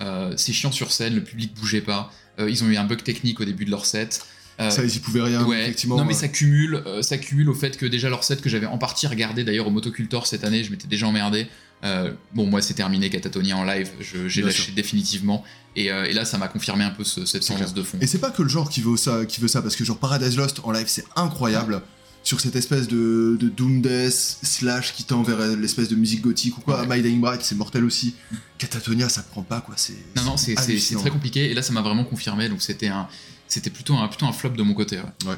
Euh, 0.00 0.34
c'est 0.36 0.52
chiant 0.52 0.72
sur 0.72 0.90
scène, 0.90 1.14
le 1.14 1.22
public 1.22 1.54
bougeait 1.54 1.82
pas. 1.82 2.10
Euh, 2.40 2.50
ils 2.50 2.64
ont 2.64 2.68
eu 2.68 2.76
un 2.76 2.84
bug 2.84 3.04
technique 3.04 3.38
au 3.38 3.44
début 3.44 3.64
de 3.64 3.70
leur 3.70 3.86
set. 3.86 4.24
Euh, 4.60 4.70
Ça, 4.70 4.84
ils 4.84 4.94
y 4.94 4.98
pouvaient 4.98 5.22
rien, 5.22 5.42
ouais. 5.44 5.62
effectivement. 5.62 5.96
non 5.96 6.04
mais 6.04 6.12
ça 6.14 6.28
cumule, 6.28 6.82
euh, 6.86 7.00
ça 7.02 7.16
cumule 7.16 7.48
au 7.48 7.54
fait 7.54 7.76
que 7.78 7.86
déjà 7.86 8.10
leur 8.10 8.24
set 8.24 8.40
que 8.42 8.48
j'avais 8.50 8.66
en 8.66 8.76
partie 8.78 9.06
regardé 9.06 9.42
d'ailleurs 9.42 9.66
au 9.66 9.70
Motocultor 9.70 10.26
cette 10.26 10.44
année, 10.44 10.62
je 10.64 10.70
m'étais 10.70 10.86
déjà 10.86 11.06
emmerdé. 11.06 11.46
Euh, 11.82 12.12
bon 12.34 12.44
moi 12.46 12.60
c'est 12.60 12.74
terminé 12.74 13.08
Catatonia 13.08 13.56
en 13.56 13.64
live, 13.64 13.88
j'ai 14.26 14.42
lâché 14.42 14.64
sûr. 14.64 14.74
définitivement 14.74 15.42
et, 15.76 15.90
euh, 15.90 16.04
et 16.04 16.12
là 16.12 16.26
ça 16.26 16.36
m'a 16.36 16.46
confirmé 16.48 16.84
un 16.84 16.90
peu 16.90 17.04
ce- 17.04 17.24
cette 17.24 17.46
tendance 17.46 17.72
de 17.72 17.82
fond. 17.82 17.96
Et 18.02 18.06
c'est 18.06 18.18
pas 18.18 18.30
que 18.30 18.42
le 18.42 18.50
genre 18.50 18.68
qui 18.68 18.82
veut 18.82 18.98
ça, 18.98 19.24
qui 19.24 19.40
veut 19.40 19.48
ça 19.48 19.62
parce 19.62 19.76
que 19.76 19.84
genre 19.84 19.96
Paradise 19.98 20.36
Lost 20.36 20.60
en 20.64 20.72
live 20.72 20.88
c'est 20.88 21.06
incroyable 21.16 21.80
sur 22.22 22.38
cette 22.38 22.54
espèce 22.54 22.86
de, 22.86 23.38
de 23.40 23.48
doom 23.48 23.80
death 23.80 24.12
slash 24.42 24.92
qui 24.94 25.04
tend 25.04 25.22
vers 25.22 25.38
l'espèce 25.56 25.88
de 25.88 25.96
musique 25.96 26.20
gothique 26.20 26.58
ou 26.58 26.60
quoi. 26.60 26.82
Ouais. 26.86 26.96
My 26.96 27.02
Dying 27.02 27.18
Bright 27.18 27.40
c'est 27.40 27.54
mortel 27.54 27.82
aussi. 27.86 28.14
Catatonia 28.58 29.08
ça 29.08 29.22
prend 29.22 29.42
pas 29.42 29.62
quoi. 29.62 29.74
C'est 29.78 29.94
Non, 30.16 30.24
non, 30.24 30.36
c'est- 30.36 30.54
très 30.54 31.08
compliqué. 31.10 31.50
Et 31.50 31.54
là, 31.54 31.62
ça 31.62 31.72
m'a 31.72 31.80
vraiment 31.80 32.04
confirmé. 32.04 32.50
Donc, 32.50 32.60
c'était 32.60 32.88
un, 32.88 33.08
c'était 33.50 33.70
plutôt 33.70 33.94
un, 33.94 34.08
plutôt 34.08 34.26
un 34.26 34.32
flop 34.32 34.50
de 34.50 34.62
mon 34.62 34.74
côté. 34.74 34.96
ouais. 35.26 35.36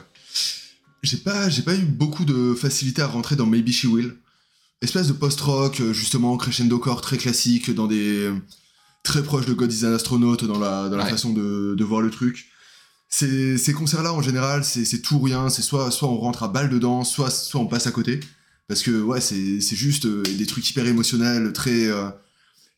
J'ai 1.02 1.16
pas, 1.16 1.48
j'ai 1.48 1.62
pas 1.62 1.74
eu 1.74 1.82
beaucoup 1.82 2.24
de 2.24 2.54
facilité 2.54 3.02
à 3.02 3.08
rentrer 3.08 3.34
dans 3.34 3.46
Maybe 3.46 3.70
She 3.70 3.86
Will. 3.86 4.14
Espèce 4.82 5.08
de 5.08 5.12
post-rock, 5.12 5.80
euh, 5.80 5.92
justement, 5.92 6.36
crescendo 6.36 6.78
core 6.78 7.00
très 7.00 7.16
classique, 7.18 7.72
dans 7.74 7.86
des. 7.88 8.30
très 9.02 9.22
proche 9.24 9.46
de 9.46 9.52
God 9.52 9.72
is 9.72 9.84
an 9.84 9.92
Astronaut 9.94 10.36
dans 10.36 10.60
la, 10.60 10.88
dans 10.88 10.96
la 10.96 11.04
Ouais. 11.04 11.10
façon 11.10 11.32
de, 11.32 11.74
de 11.76 11.84
voir 11.84 12.02
le 12.02 12.10
truc. 12.10 12.46
Ces, 13.08 13.58
ces 13.58 13.72
concerts-là, 13.72 14.12
en 14.12 14.22
général, 14.22 14.64
c'est 14.64 15.02
tout 15.02 15.16
ou 15.16 15.20
rien. 15.20 15.48
C'est 15.48 15.62
soit, 15.62 15.90
soit 15.90 16.08
on 16.08 16.18
rentre 16.18 16.44
à 16.44 16.48
balle 16.48 16.70
dedans, 16.70 17.02
soit, 17.04 17.30
soit 17.30 17.60
on 17.60 17.66
passe 17.66 17.86
à 17.88 17.90
côté. 17.92 18.20
Parce 18.68 18.82
que, 18.82 19.02
ouais, 19.02 19.20
c'est 19.20 19.60
juste 19.60 20.06
euh, 20.06 20.22
des 20.22 20.46
trucs 20.46 20.68
hyper 20.70 20.86
émotionnels, 20.86 21.52
très, 21.52 21.86
euh, 21.88 22.08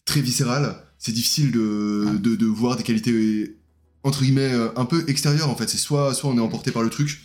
très 0.07 0.20
viscéral. 0.23 0.83
C'est 0.99 1.12
difficile 1.12 1.53
de, 1.53 2.05
Ouais. 2.07 2.18
de, 2.18 2.37
de 2.37 2.47
voir 2.47 2.77
des 2.77 2.83
qualités, 2.83 3.57
entre 4.05 4.23
guillemets, 4.23 4.53
euh, 4.53 4.69
un 4.77 4.85
peu 4.85 5.05
extérieures, 5.09 5.49
en 5.51 5.57
fait. 5.57 5.69
C'est 5.69 5.79
soit, 5.79 6.14
soit 6.14 6.31
on 6.31 6.37
est 6.37 6.40
emporté 6.40 6.71
par 6.71 6.83
le 6.83 6.90
truc. 6.90 7.21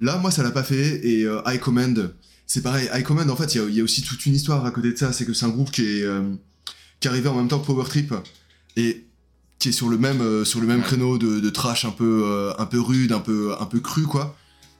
Là, 0.00 0.16
moi, 0.18 0.30
ça 0.30 0.42
l'a 0.42 0.50
pas 0.50 0.62
fait. 0.64 1.06
Et 1.06 1.24
euh, 1.24 1.40
High 1.46 1.60
Command, 1.60 2.14
c'est 2.46 2.62
pareil. 2.62 2.88
High 2.94 3.02
Command, 3.04 3.28
en 3.30 3.36
fait, 3.36 3.54
il 3.54 3.58
y 3.58 3.60
a- 3.64 3.68
il 3.68 3.74
y, 3.74 3.80
a 3.80 3.84
aussi 3.84 4.02
toute 4.02 4.24
une 4.26 4.34
histoire 4.34 4.64
à 4.64 4.70
côté 4.70 4.92
de 4.92 4.96
ça. 4.96 5.12
C'est 5.12 5.24
que 5.26 5.32
c'est 5.34 5.44
un 5.46 5.50
groupe 5.50 5.70
qui 5.70 5.82
est, 5.82 6.02
euh, 6.02 6.22
qui 7.00 7.08
arrivé 7.08 7.28
en 7.28 7.34
même 7.34 7.48
temps 7.48 7.58
que 7.58 7.66
Power 7.66 7.84
Trip 7.84 8.14
et 8.76 9.04
qui 9.58 9.68
est 9.70 9.72
sur 9.72 9.88
le 9.88 9.98
même, 9.98 10.20
euh, 10.20 10.44
sur 10.44 10.60
le 10.60 10.66
même 10.66 10.82
créneau 10.82 11.16
de, 11.18 11.40
de 11.40 11.50
trash 11.50 11.84
un 11.84 11.90
peu, 11.90 12.22
euh, 12.24 12.52
un 12.58 12.66
peu 12.66 12.80
rude, 12.80 13.12
un 13.12 13.20
peu, 13.20 13.54
un 13.58 13.66
peu 13.66 13.80
cru, 13.80 14.02
quoi. 14.02 14.36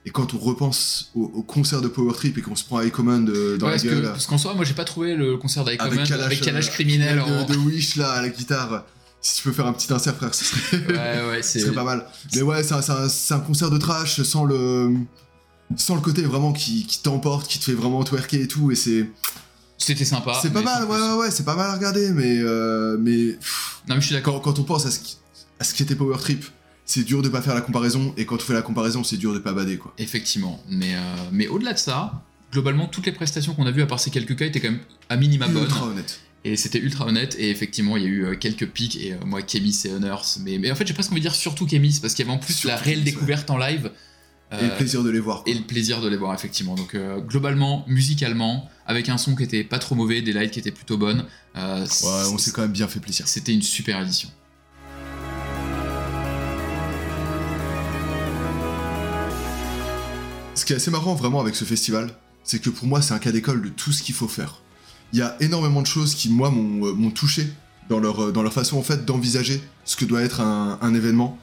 Et 0.07 0.11
quand 0.11 0.35
on 0.35 0.37
repense 0.37 1.09
au, 1.15 1.23
au 1.33 1.41
concert 1.41 1.81
de 1.81 1.87
Power 1.87 2.13
Trip 2.13 2.37
et 2.37 2.41
qu'on 2.41 2.55
se 2.55 2.63
prend 2.63 2.79
High 2.81 2.91
Command 2.91 3.25
dans 3.25 3.31
Ouais, 3.67 3.71
la 3.73 3.79
que- 3.79 3.87
gueule. 3.87 4.03
parce 4.03 4.27
qu'en 4.27 4.37
soi, 4.37 4.53
moi, 4.53 4.63
j'ai 4.63 4.75
pas 4.75 4.83
trouvé 4.83 5.15
le 5.15 5.37
concert 5.37 5.63
avec 5.65 5.79
Command 5.79 6.07
Kalash, 6.07 6.25
avec 6.27 6.41
Kalash 6.41 6.69
criminel. 6.69 7.19
en- 7.19 7.45
de, 7.45 7.53
de 7.53 7.57
Wish 7.57 7.95
là 7.95 8.11
à 8.11 8.21
la 8.21 8.29
guitare. 8.29 8.85
Si 9.27 9.37
tu 9.37 9.41
peux 9.43 9.51
faire 9.53 9.65
un 9.65 9.73
petit 9.73 9.91
insert, 9.91 10.15
frère, 10.15 10.35
ce 10.35 10.45
serait, 10.45 10.77
Ouais, 10.87 11.27
ouais, 11.29 11.41
ce 11.41 11.53
c'est. 11.53 11.59
serait 11.61 11.73
pas 11.73 11.83
mal. 11.83 12.05
Mais 12.35 12.43
ouais, 12.43 12.61
c'est 12.63 13.33
un, 13.33 13.39
concert 13.39 13.71
de 13.71 13.79
trash 13.79 14.21
sans 14.21 14.45
le, 14.45 14.93
sans 15.77 15.95
le 15.95 16.01
côté 16.01 16.21
vraiment 16.21 16.53
qui, 16.53 16.85
qui 16.85 17.01
t'emporte, 17.01 17.47
qui 17.47 17.57
te 17.57 17.63
fait 17.63 17.73
vraiment 17.73 18.03
twerker 18.03 18.39
et 18.43 18.47
tout. 18.47 18.69
Et 18.69 18.75
c'est, 18.75 19.09
C'était 19.79 20.05
sympa. 20.05 20.37
c'est 20.39 20.53
pas 20.53 20.61
mal, 20.61 20.83
ouais, 20.85 20.99
ouais, 20.99 21.13
ouais, 21.21 21.31
c'est 21.31 21.43
pas 21.43 21.55
mal 21.55 21.71
à 21.71 21.73
regarder, 21.73 22.11
mais, 22.11 22.37
euh, 22.37 22.97
mais 22.99 23.33
pff, 23.33 23.81
Non, 23.89 23.95
mais 23.95 24.01
je 24.01 24.05
suis 24.05 24.13
d'accord. 24.15 24.41
quand, 24.43 24.51
quand 24.53 24.59
on 24.59 24.63
pense 24.63 24.85
à 24.85 24.91
ce 24.91 24.99
qui, 24.99 25.17
à 25.59 25.63
ce 25.63 25.73
qui 25.73 25.81
était 25.81 25.95
Power 25.95 26.17
Trip, 26.19 26.45
c'est 26.85 27.01
dur 27.03 27.23
de 27.23 27.29
pas 27.29 27.41
faire 27.41 27.55
la 27.55 27.61
comparaison. 27.61 28.13
Et 28.17 28.27
quand 28.27 28.35
on 28.35 28.39
fait 28.45 28.53
la 28.53 28.61
comparaison, 28.61 29.03
c'est 29.03 29.17
dur 29.17 29.33
de 29.33 29.39
pas 29.39 29.53
bader, 29.53 29.77
quoi. 29.79 29.91
Effectivement. 29.97 30.61
Mais, 30.69 30.93
euh, 30.95 30.99
mais 31.31 31.47
au-delà 31.47 31.73
de 31.73 31.79
ça, 31.79 32.21
globalement, 32.51 32.85
toutes 32.87 33.07
les 33.07 33.11
prestations 33.11 33.55
qu'on 33.55 33.65
a 33.65 33.71
vues, 33.71 33.81
à 33.81 33.87
part 33.87 33.99
ces 33.99 34.11
quelques 34.11 34.35
cas, 34.35 34.45
étaient 34.45 34.61
quand 34.61 34.69
même 34.69 34.81
à 35.09 35.15
minima 35.17 35.47
bonnes. 35.47 35.63
Ultra 35.63 35.87
honnête. 35.87 36.19
Et 36.45 36.55
c'était 36.57 36.77
ultra 36.79 37.07
honnête. 37.07 37.35
Et 37.39 37.49
effectivement, 37.49 37.97
il 37.97 38.03
y 38.03 38.05
a 38.05 38.09
eu 38.09 38.23
euh, 38.25 38.35
quelques 38.35 38.67
pics. 38.69 38.95
Et 38.97 39.13
euh, 39.13 39.17
moi, 39.25 39.41
Kemis 39.41 39.81
et 39.85 39.91
Honors. 39.91 40.25
Mais, 40.41 40.59
mais 40.59 40.71
en 40.71 40.75
fait, 40.75 40.85
j'ai 40.87 40.93
presque 40.93 41.11
envie 41.11 41.19
de 41.19 41.25
dire 41.25 41.33
surtout 41.35 41.65
Kemis, 41.65 41.99
parce 42.01 42.13
qu'il 42.13 42.23
y 42.25 42.29
avait 42.29 42.37
en 42.37 42.39
plus 42.39 42.53
Surtout 42.53 42.67
la 42.67 42.77
réelle 42.77 42.99
ouais. 42.99 43.03
découverte 43.05 43.49
en 43.49 43.57
live. 43.57 43.91
Et 44.51 44.67
le 44.67 44.77
plaisir 44.77 45.03
de 45.03 45.09
les 45.09 45.19
voir. 45.19 45.43
quoi. 45.43 45.51
et 45.51 45.55
le 45.57 45.63
plaisir 45.65 46.01
de 46.01 46.07
les 46.07 46.15
voir 46.15 46.33
effectivement. 46.33 46.75
Donc 46.75 46.93
euh, 46.93 47.19
globalement, 47.19 47.83
musicalement, 47.87 48.69
avec 48.85 49.09
un 49.09 49.17
son 49.17 49.35
qui 49.35 49.43
était 49.43 49.63
pas 49.63 49.79
trop 49.79 49.95
mauvais, 49.95 50.21
des 50.21 50.31
lights 50.33 50.51
qui 50.51 50.59
étaient 50.59 50.71
plutôt 50.71 50.97
bonnes, 50.97 51.25
euh, 51.57 51.81
Ouais, 51.81 52.23
on 52.31 52.37
s'est 52.37 52.51
quand 52.51 52.61
même 52.61 52.71
bien 52.71 52.87
fait 52.87 52.99
plaisir. 52.99 53.27
c'était 53.27 53.53
une 53.53 53.63
super 53.63 53.99
édition. 54.01 54.29
Ce 60.53 60.63
qui 60.65 60.73
est 60.73 60.77
assez 60.77 60.91
marrant 60.91 61.15
vraiment 61.15 61.41
avec 61.41 61.55
ce 61.55 61.65
festival, 61.65 62.11
c'est 62.43 62.59
que 62.59 62.69
pour 62.69 62.87
moi 62.87 63.01
c'est 63.01 63.13
un 63.13 63.19
cas 63.19 63.31
d'école 63.31 63.61
de 63.61 63.69
tout 63.69 63.91
ce 63.91 64.01
qu'il 64.03 64.15
faut 64.15 64.27
faire. 64.27 64.61
Il 65.13 65.19
y 65.19 65.21
a 65.21 65.35
énormément 65.39 65.81
de 65.81 65.87
choses 65.87 66.15
qui 66.15 66.29
moi 66.29 66.49
m'ont 66.49 66.85
euh, 66.87 67.11
touché 67.11 67.47
dans 67.89 67.99
leur, 67.99 68.25
euh, 68.25 68.31
dans 68.31 68.43
leur 68.43 68.53
façon 68.53 68.77
en 68.77 68.83
fait 68.83 69.05
d'envisager 69.05 69.61
ce 69.85 69.95
que 69.95 70.05
doit 70.05 70.21
être 70.21 70.41
un, 70.41 70.77
un 70.81 70.93
événement. 70.93 71.39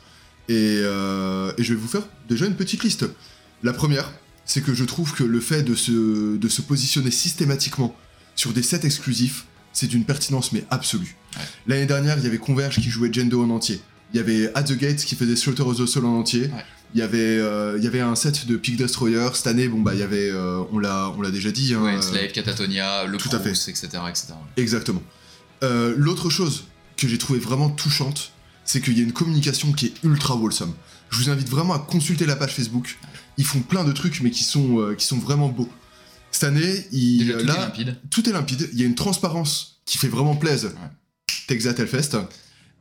Et, 0.48 0.81
euh, 0.83 1.53
et 1.57 1.62
je 1.62 1.75
vais 1.75 1.81
vous 1.81 1.88
faire 1.88 2.03
déjà 2.29 2.46
une 2.46 2.57
petite 2.57 2.83
liste. 2.83 3.07
La 3.62 3.72
première, 3.72 4.12
c'est 4.44 4.61
que 4.61 4.75
je 4.75 4.85
trouve 4.85 5.14
que 5.14 5.25
le 5.25 5.40
fait 5.40 5.62
de 5.62 5.75
se, 5.75 6.37
de 6.37 6.48
se 6.48 6.62
positionner 6.62 7.11
systématiquement 7.11 7.94
sur 8.35 8.53
des 8.53 8.62
sets 8.62 8.85
exclusifs, 8.85 9.46
c'est 9.72 9.87
d'une 9.87 10.05
pertinence 10.05 10.53
mais 10.53 10.64
absolue. 10.70 11.16
L'année 11.66 11.87
dernière, 11.87 12.18
il 12.18 12.25
y 12.25 12.27
avait 12.27 12.38
Converge 12.38 12.81
qui 12.81 12.90
jouait 12.90 13.12
Jendo 13.12 13.42
en 13.42 13.51
entier. 13.51 13.81
Il 14.12 14.18
y 14.18 14.20
avait 14.20 14.51
At 14.55 14.64
the 14.64 14.77
Gates 14.77 15.05
qui 15.05 15.14
faisait 15.16 15.37
Slaughter 15.37 15.62
of 15.62 15.77
the 15.79 15.87
Soul 15.87 16.05
en 16.07 16.18
entier. 16.18 16.42
Ouais. 16.42 16.64
Il 16.94 16.98
y 16.98 17.03
avait, 17.03 17.18
euh, 17.38 17.77
il 17.79 17.85
y 17.85 17.87
avait 17.87 18.01
un 18.01 18.14
set 18.14 18.46
de 18.46 18.57
Peak 18.57 18.77
Destroyer. 18.77 19.29
Cette 19.33 19.46
année, 19.46 19.66
bon 19.68 19.81
bah 19.81 19.94
il 19.94 20.01
y 20.01 20.03
avait, 20.03 20.29
euh, 20.31 20.62
on 20.72 20.79
l'a, 20.79 21.11
on 21.16 21.22
l'a 21.22 21.31
déjà 21.31 21.51
dit. 21.51 21.72
hein, 21.72 21.83
Ouais, 21.83 21.94
euh, 21.96 22.03
Slave, 22.03 22.33
Catatonia, 22.33 23.05
le 23.07 23.16
tout 23.16 23.31
à 23.33 23.38
Crous, 23.38 23.68
etc. 23.68 23.88
etc. 24.11 24.35
Exactement. 24.59 25.03
Euh, 25.62 25.94
L'autre 25.96 26.29
chose 26.29 26.64
que 26.98 27.09
j'ai 27.09 27.16
trouvé 27.16 27.38
vraiment 27.38 27.70
touchante, 27.70 28.33
c'est 28.66 28.83
qu'il 28.83 28.98
y 28.98 29.01
a 29.01 29.05
une 29.05 29.12
communication 29.14 29.72
qui 29.72 29.87
est 29.87 29.94
ultra 30.05 30.37
wholesome. 30.37 30.75
Je 31.11 31.16
vous 31.18 31.31
invite 31.31 31.48
vraiment 31.48 31.72
à 31.75 31.79
consulter 31.79 32.27
la 32.27 32.37
page 32.37 32.53
Facebook. 32.55 32.98
Ils 33.38 33.46
font 33.46 33.61
plein 33.61 33.85
de 33.85 33.92
trucs, 33.92 34.20
mais 34.20 34.31
qui 34.31 34.44
sont, 34.44 34.94
qui 34.98 35.07
sont 35.07 35.18
vraiment 35.18 35.48
beaux. 35.48 35.68
Cette 36.31 36.44
année, 36.44 36.87
il, 36.92 37.27
Déjà, 37.27 37.38
tout 37.38 37.46
là, 37.46 37.55
est 37.55 37.59
limpide. 37.61 37.96
tout 38.11 38.29
est 38.29 38.33
limpide. 38.33 38.68
Il 38.75 38.81
y 38.81 38.83
a 38.83 38.87
une 38.87 38.94
transparence 38.94 39.81
qui 39.87 39.96
fait 39.98 40.09
vraiment 40.09 40.37
plaisir. 40.37 40.70
Texas 41.48 41.75
Hellfest. 41.79 42.18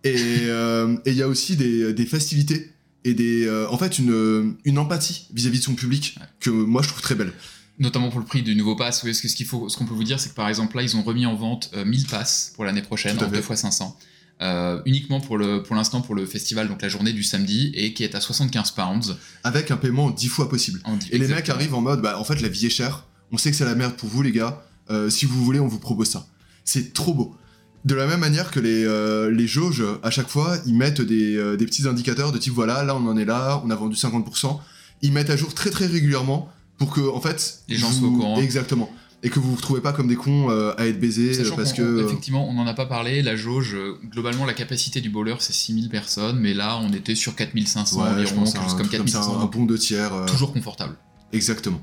Et 0.04 0.16
euh, 0.46 0.98
et 1.06 1.12
il 1.12 1.18
y 1.18 1.22
a 1.22 1.28
aussi 1.28 1.56
des, 1.56 1.94
des 1.94 2.06
festivités 2.06 2.72
et 3.04 3.14
des, 3.14 3.46
euh, 3.48 3.68
en 3.70 3.78
fait 3.78 3.98
une, 4.00 4.56
une 4.66 4.78
empathie 4.78 5.28
vis-à-vis 5.34 5.60
de 5.60 5.64
son 5.64 5.74
public 5.76 6.16
Ouais. 6.20 6.26
que 6.40 6.50
moi 6.50 6.82
je 6.82 6.88
trouve 6.90 7.02
très 7.02 7.16
belle. 7.16 7.34
Notamment 7.80 8.10
pour 8.10 8.20
le 8.20 8.26
prix 8.26 8.44
du 8.44 8.56
nouveau 8.56 8.76
pass. 8.76 9.02
Oui, 9.04 9.14
ce 9.16 9.22
qu'il 9.36 9.46
faut, 9.46 9.68
ce 9.70 9.78
qu'on 9.78 9.86
peut 9.86 9.94
vous 9.96 10.04
dire, 10.04 10.20
c'est 10.20 10.30
que 10.30 10.36
par 10.36 10.48
exemple 10.50 10.76
là, 10.78 10.84
ils 10.84 10.96
ont 10.98 11.02
remis 11.02 11.26
en 11.26 11.36
vente 11.36 11.72
euh, 11.74 11.84
1000 11.86 12.06
passes 12.08 12.52
pour 12.56 12.64
l'année 12.66 12.82
prochaine, 12.84 13.18
en 13.18 13.22
fait. 13.30 13.36
2 13.38 13.42
fois 13.42 13.56
500. 13.56 13.98
euh, 14.42 14.82
uniquement 14.86 15.20
pour 15.22 15.38
le 15.38 15.62
pour 15.64 15.76
l'instant 15.76 16.02
pour 16.02 16.16
le 16.16 16.26
festival 16.26 16.68
donc 16.68 16.82
la 16.82 16.90
journée 16.90 17.14
du 17.14 17.22
samedi 17.24 17.72
et 17.76 17.94
qui 17.94 18.04
est 18.04 18.16
à 18.16 18.22
75 18.22 18.72
pounds 18.72 19.16
Avec 19.44 19.70
un 19.72 19.78
paiement 19.78 20.10
dix 20.10 20.28
fois 20.30 20.50
possible. 20.50 20.80
en- 20.84 20.98
Et 21.12 21.18
les 21.20 21.28
mecs 21.28 21.50
arrivent 21.50 21.76
en 21.76 21.82
mode, 21.82 22.02
bah 22.02 22.20
en 22.20 22.24
fait 22.24 22.42
la 22.42 22.48
vie 22.50 22.66
est 22.66 22.70
chère, 22.72 23.06
on 23.32 23.38
sait 23.38 23.52
que 23.52 23.58
c'est 23.58 23.66
la 23.66 23.76
merde 23.76 23.96
pour 23.96 24.10
vous 24.10 24.22
les 24.24 24.32
gars, 24.32 24.64
Euh, 24.90 25.10
si 25.12 25.26
vous 25.26 25.44
voulez 25.46 25.60
on 25.60 25.68
vous 25.68 25.80
propose 25.80 26.10
ça. 26.10 26.28
C'est 26.66 26.92
trop 26.94 27.14
beau. 27.14 27.36
De 27.84 27.96
la 27.96 28.06
même 28.06 28.20
manière 28.20 28.52
que 28.52 28.60
les, 28.60 28.86
euh, 28.86 29.32
les 29.32 29.48
jauges, 29.48 29.84
à 30.04 30.12
chaque 30.12 30.28
fois, 30.30 30.56
ils 30.68 30.76
mettent 30.76 31.02
des, 31.02 31.36
euh, 31.36 31.58
des 31.58 31.66
petits 31.66 31.88
indicateurs 31.88 32.32
de 32.32 32.38
type 32.38 32.54
voilà, 32.54 32.84
là 32.84 32.96
on 32.96 33.08
en 33.08 33.18
est 33.18 33.26
là, 33.26 33.62
on 33.66 33.70
a 33.72 33.76
vendu 33.76 33.96
50%. 33.96 34.60
Ils 35.02 35.12
mettent 35.12 35.32
à 35.32 35.36
jour 35.36 35.54
très 35.56 35.72
très 35.72 35.88
régulièrement 35.88 36.50
pour 36.78 36.92
que 36.92 37.02
en 37.02 37.20
fait 37.20 37.64
Les 37.68 37.78
gens 37.78 37.90
vous- 37.90 38.00
soient 38.00 38.08
au 38.10 38.12
courant. 38.18 38.40
Exactement. 38.40 38.92
Et 39.24 39.30
que 39.30 39.40
vous 39.40 39.50
vous 39.52 39.56
retrouvez 39.56 39.82
pas 39.82 39.94
comme 39.94 40.08
des 40.08 40.16
cons 40.16 40.50
euh, 40.52 40.74
à 40.78 40.86
être 40.88 41.00
baisés 41.00 41.34
Sachant 41.34 41.56
parce 41.56 41.74
que. 41.74 42.06
effectivement, 42.06 42.48
on 42.48 42.54
n'en 42.54 42.68
a 42.68 42.74
pas 42.76 42.86
parlé. 42.86 43.22
La 43.24 43.36
jauge, 43.36 43.76
globalement, 44.12 44.46
la 44.46 44.54
capacité 44.54 45.02
du 45.02 45.10
bowler, 45.10 45.36
c'est 45.40 45.54
6000 45.54 45.90
personnes, 45.90 46.40
mais 46.40 46.54
là, 46.54 46.80
on 46.84 46.92
était 46.94 47.16
sur 47.16 47.36
4500 47.36 47.98
ouais, 48.00 48.10
je 48.10 48.14
environ, 48.34 48.36
pense 48.42 48.54
quelque 48.54 48.64
chose 48.64 48.74
un 48.74 48.78
comme 48.78 48.88
truc 48.88 48.98
comme 49.00 49.08
ça, 49.08 49.20
4600. 49.20 49.42
un 49.42 49.46
bon 49.46 49.66
deux 49.66 49.78
tiers. 49.80 50.26
Toujours 50.28 50.54
confortable. 50.54 50.96
Exactement. 51.34 51.82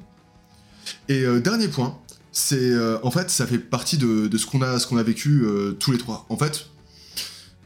Et 1.08 1.24
dernier 1.40 1.68
point, 1.68 1.98
c'est 2.38 2.56
euh, 2.70 2.98
en 3.02 3.10
fait 3.10 3.30
ça 3.30 3.48
fait 3.48 3.58
partie 3.58 3.98
de, 3.98 4.28
de 4.28 4.38
ce 4.38 4.46
qu'on 4.46 4.62
a, 4.62 4.78
ce 4.78 4.86
qu'on 4.86 4.96
a 4.96 5.02
vécu 5.02 5.42
euh, 5.44 5.72
tous 5.72 5.90
les 5.90 5.98
trois. 5.98 6.24
En 6.28 6.36
fait, 6.36 6.66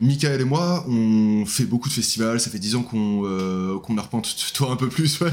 Michael 0.00 0.40
et 0.40 0.44
moi, 0.44 0.85
on 0.88 1.44
fait 1.46 1.66
beaucoup 1.66 1.90
de 1.90 1.94
festivals. 1.94 2.40
Ça 2.40 2.50
fait 2.50 2.58
10 2.58 2.76
ans 2.76 2.82
qu'on 2.82 3.22
euh, 3.26 3.78
qu'on 3.80 3.98
arpente, 3.98 4.35
toi 4.54 4.72
un 4.72 4.76
peu 4.76 4.88
plus, 4.88 5.20
ouais, 5.20 5.30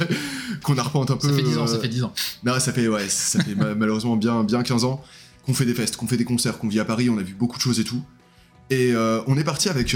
qu'on 0.61 0.77
arpente 0.77 1.09
un 1.09 1.15
peu. 1.15 1.29
Ça 1.29 1.33
fait 1.33 1.41
10 1.43 1.57
ans, 1.57 1.67
ça 1.67 1.79
fait 1.79 1.87
10 1.87 2.03
ans. 2.03 2.13
Non, 2.43 2.59
ça 2.59 2.73
fait 2.73 2.89
ouais, 2.89 3.07
ça 3.07 3.41
fait 3.41 3.55
ma- 3.55 3.75
malheureusement 3.75 4.17
bien, 4.17 4.43
bien 4.43 4.61
15 4.61 4.83
ans 4.83 5.01
qu'on 5.45 5.53
fait 5.53 5.65
des 5.65 5.73
festes, 5.73 5.95
qu'on 5.95 6.05
fait 6.07 6.17
des 6.17 6.25
concerts, 6.25 6.59
qu'on 6.59 6.67
vit 6.67 6.81
à 6.81 6.85
Paris. 6.85 7.09
On 7.09 7.17
a 7.17 7.23
vu 7.23 7.33
beaucoup 7.33 7.57
de 7.57 7.61
choses 7.61 7.79
et 7.79 7.85
tout. 7.85 8.03
Et 8.69 8.93
on 9.25 9.35
est 9.35 9.43
parti 9.43 9.67
avec 9.69 9.95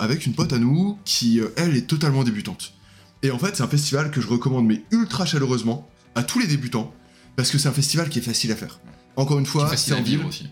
avec 0.00 0.26
une 0.26 0.34
pote 0.34 0.52
à 0.52 0.58
nous 0.58 0.96
qui 1.04 1.40
elle 1.56 1.76
est 1.76 1.88
totalement 1.88 2.22
débutante. 2.22 2.72
Et 3.24 3.32
en 3.32 3.38
fait, 3.38 3.56
c'est 3.56 3.64
un 3.64 3.68
festival 3.68 4.12
que 4.12 4.20
je 4.20 4.28
recommande 4.28 4.64
mais 4.66 4.84
ultra 4.92 5.26
chaleureusement 5.26 5.90
à 6.14 6.22
tous 6.22 6.38
les 6.38 6.46
débutants 6.46 6.94
parce 7.36 7.50
que 7.50 7.58
c'est 7.58 7.68
un 7.68 7.72
festival 7.72 8.08
qui 8.08 8.18
est 8.18 8.22
facile 8.22 8.50
à 8.52 8.56
faire. 8.56 8.80
Encore 9.16 9.38
une 9.38 9.46
fois, 9.46 9.64
C'est 9.68 9.76
facile 9.76 9.92
à 9.94 10.00
vivre 10.00 10.26
aussi. 10.28 10.48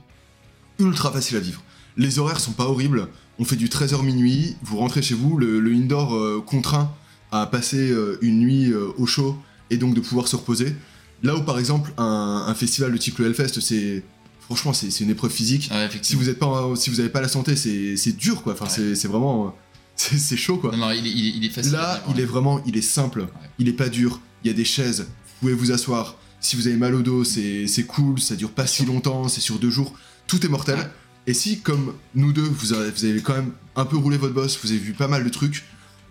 ultra 0.78 1.10
facile 1.12 1.36
à 1.36 1.40
vivre. 1.40 1.62
Les 1.96 2.18
horaires 2.18 2.40
sont 2.40 2.52
pas 2.52 2.64
horribles. 2.66 3.08
On 3.38 3.44
fait 3.44 3.56
du 3.56 3.68
13h 3.68 4.02
minuit, 4.02 4.56
vous 4.62 4.76
rentrez 4.78 5.02
chez 5.02 5.14
vous, 5.14 5.36
le, 5.38 5.60
le 5.60 5.72
indoor 5.72 6.14
euh, 6.14 6.42
contraint 6.44 6.92
à 7.32 7.46
passer 7.46 7.90
euh, 7.90 8.18
une 8.22 8.38
nuit 8.40 8.70
euh, 8.70 8.88
au 8.96 9.06
chaud 9.06 9.36
et 9.70 9.76
donc 9.76 9.94
de 9.94 10.00
pouvoir 10.00 10.28
se 10.28 10.36
reposer. 10.36 10.74
Là 11.22 11.36
où 11.36 11.42
par 11.42 11.58
exemple 11.58 11.92
un, 11.98 12.44
un 12.46 12.54
festival 12.54 12.92
de 12.92 12.96
type 12.98 13.18
le 13.18 13.26
Hellfest, 13.26 13.60
c'est 13.60 14.02
franchement 14.40 14.72
c'est 14.72 14.88
une 15.00 15.10
épreuve 15.10 15.30
physique. 15.32 15.68
Ouais, 15.72 15.88
Si 16.02 16.16
vous 16.16 16.28
êtes 16.28 16.38
pas, 16.38 16.74
si 16.76 16.90
vous 16.90 17.00
avez 17.00 17.08
pas 17.08 17.20
la 17.20 17.28
santé, 17.28 17.56
c'est 17.56 18.12
dur 18.16 18.42
quoi. 18.42 18.52
Enfin 18.52 18.66
Ouais. 18.66 18.94
c'est 18.94 19.08
vraiment, 19.08 19.54
c'est 19.96 20.36
chaud 20.36 20.58
quoi. 20.58 20.70
Non, 20.72 20.78
non, 20.78 20.90
il 20.90 21.06
est, 21.06 21.10
il 21.10 21.26
est- 21.28 21.36
il 21.38 21.44
est 21.46 21.48
facile. 21.50 21.74
à 21.76 21.80
Là, 21.80 22.04
il 22.10 22.20
est 22.20 22.24
vraiment, 22.26 22.62
il 22.66 22.76
est 22.76 22.82
simple, 22.82 23.26
il 23.58 23.68
est 23.68 23.72
pas 23.72 23.88
dur. 23.88 24.20
Il 24.44 24.48
y 24.48 24.50
a 24.50 24.54
des 24.54 24.64
chaises, 24.64 25.00
vous 25.00 25.40
pouvez 25.40 25.54
vous 25.54 25.72
asseoir. 25.72 26.16
Si 26.44 26.56
vous 26.56 26.66
avez 26.66 26.76
mal 26.76 26.94
au 26.94 27.00
dos, 27.00 27.24
c'est 27.24 27.86
cool, 27.86 28.20
ça 28.20 28.36
dure 28.36 28.50
pas 28.50 28.66
si 28.66 28.84
longtemps, 28.84 29.28
c'est 29.28 29.40
sur 29.40 29.58
deux 29.58 29.70
jours. 29.70 29.94
Tout 30.26 30.44
est 30.44 30.48
mortel. 30.50 30.90
Et 31.26 31.32
si, 31.32 31.60
comme 31.60 31.94
nous 32.14 32.34
deux, 32.34 32.42
vous 32.42 32.74
avez, 32.74 32.90
vous 32.90 33.04
avez 33.06 33.22
quand 33.22 33.32
même 33.32 33.52
un 33.76 33.86
peu 33.86 33.96
roulé 33.96 34.18
votre 34.18 34.34
boss, 34.34 34.58
vous 34.62 34.70
avez 34.70 34.78
vu 34.78 34.92
pas 34.92 35.08
mal 35.08 35.24
de 35.24 35.30
trucs, 35.30 35.64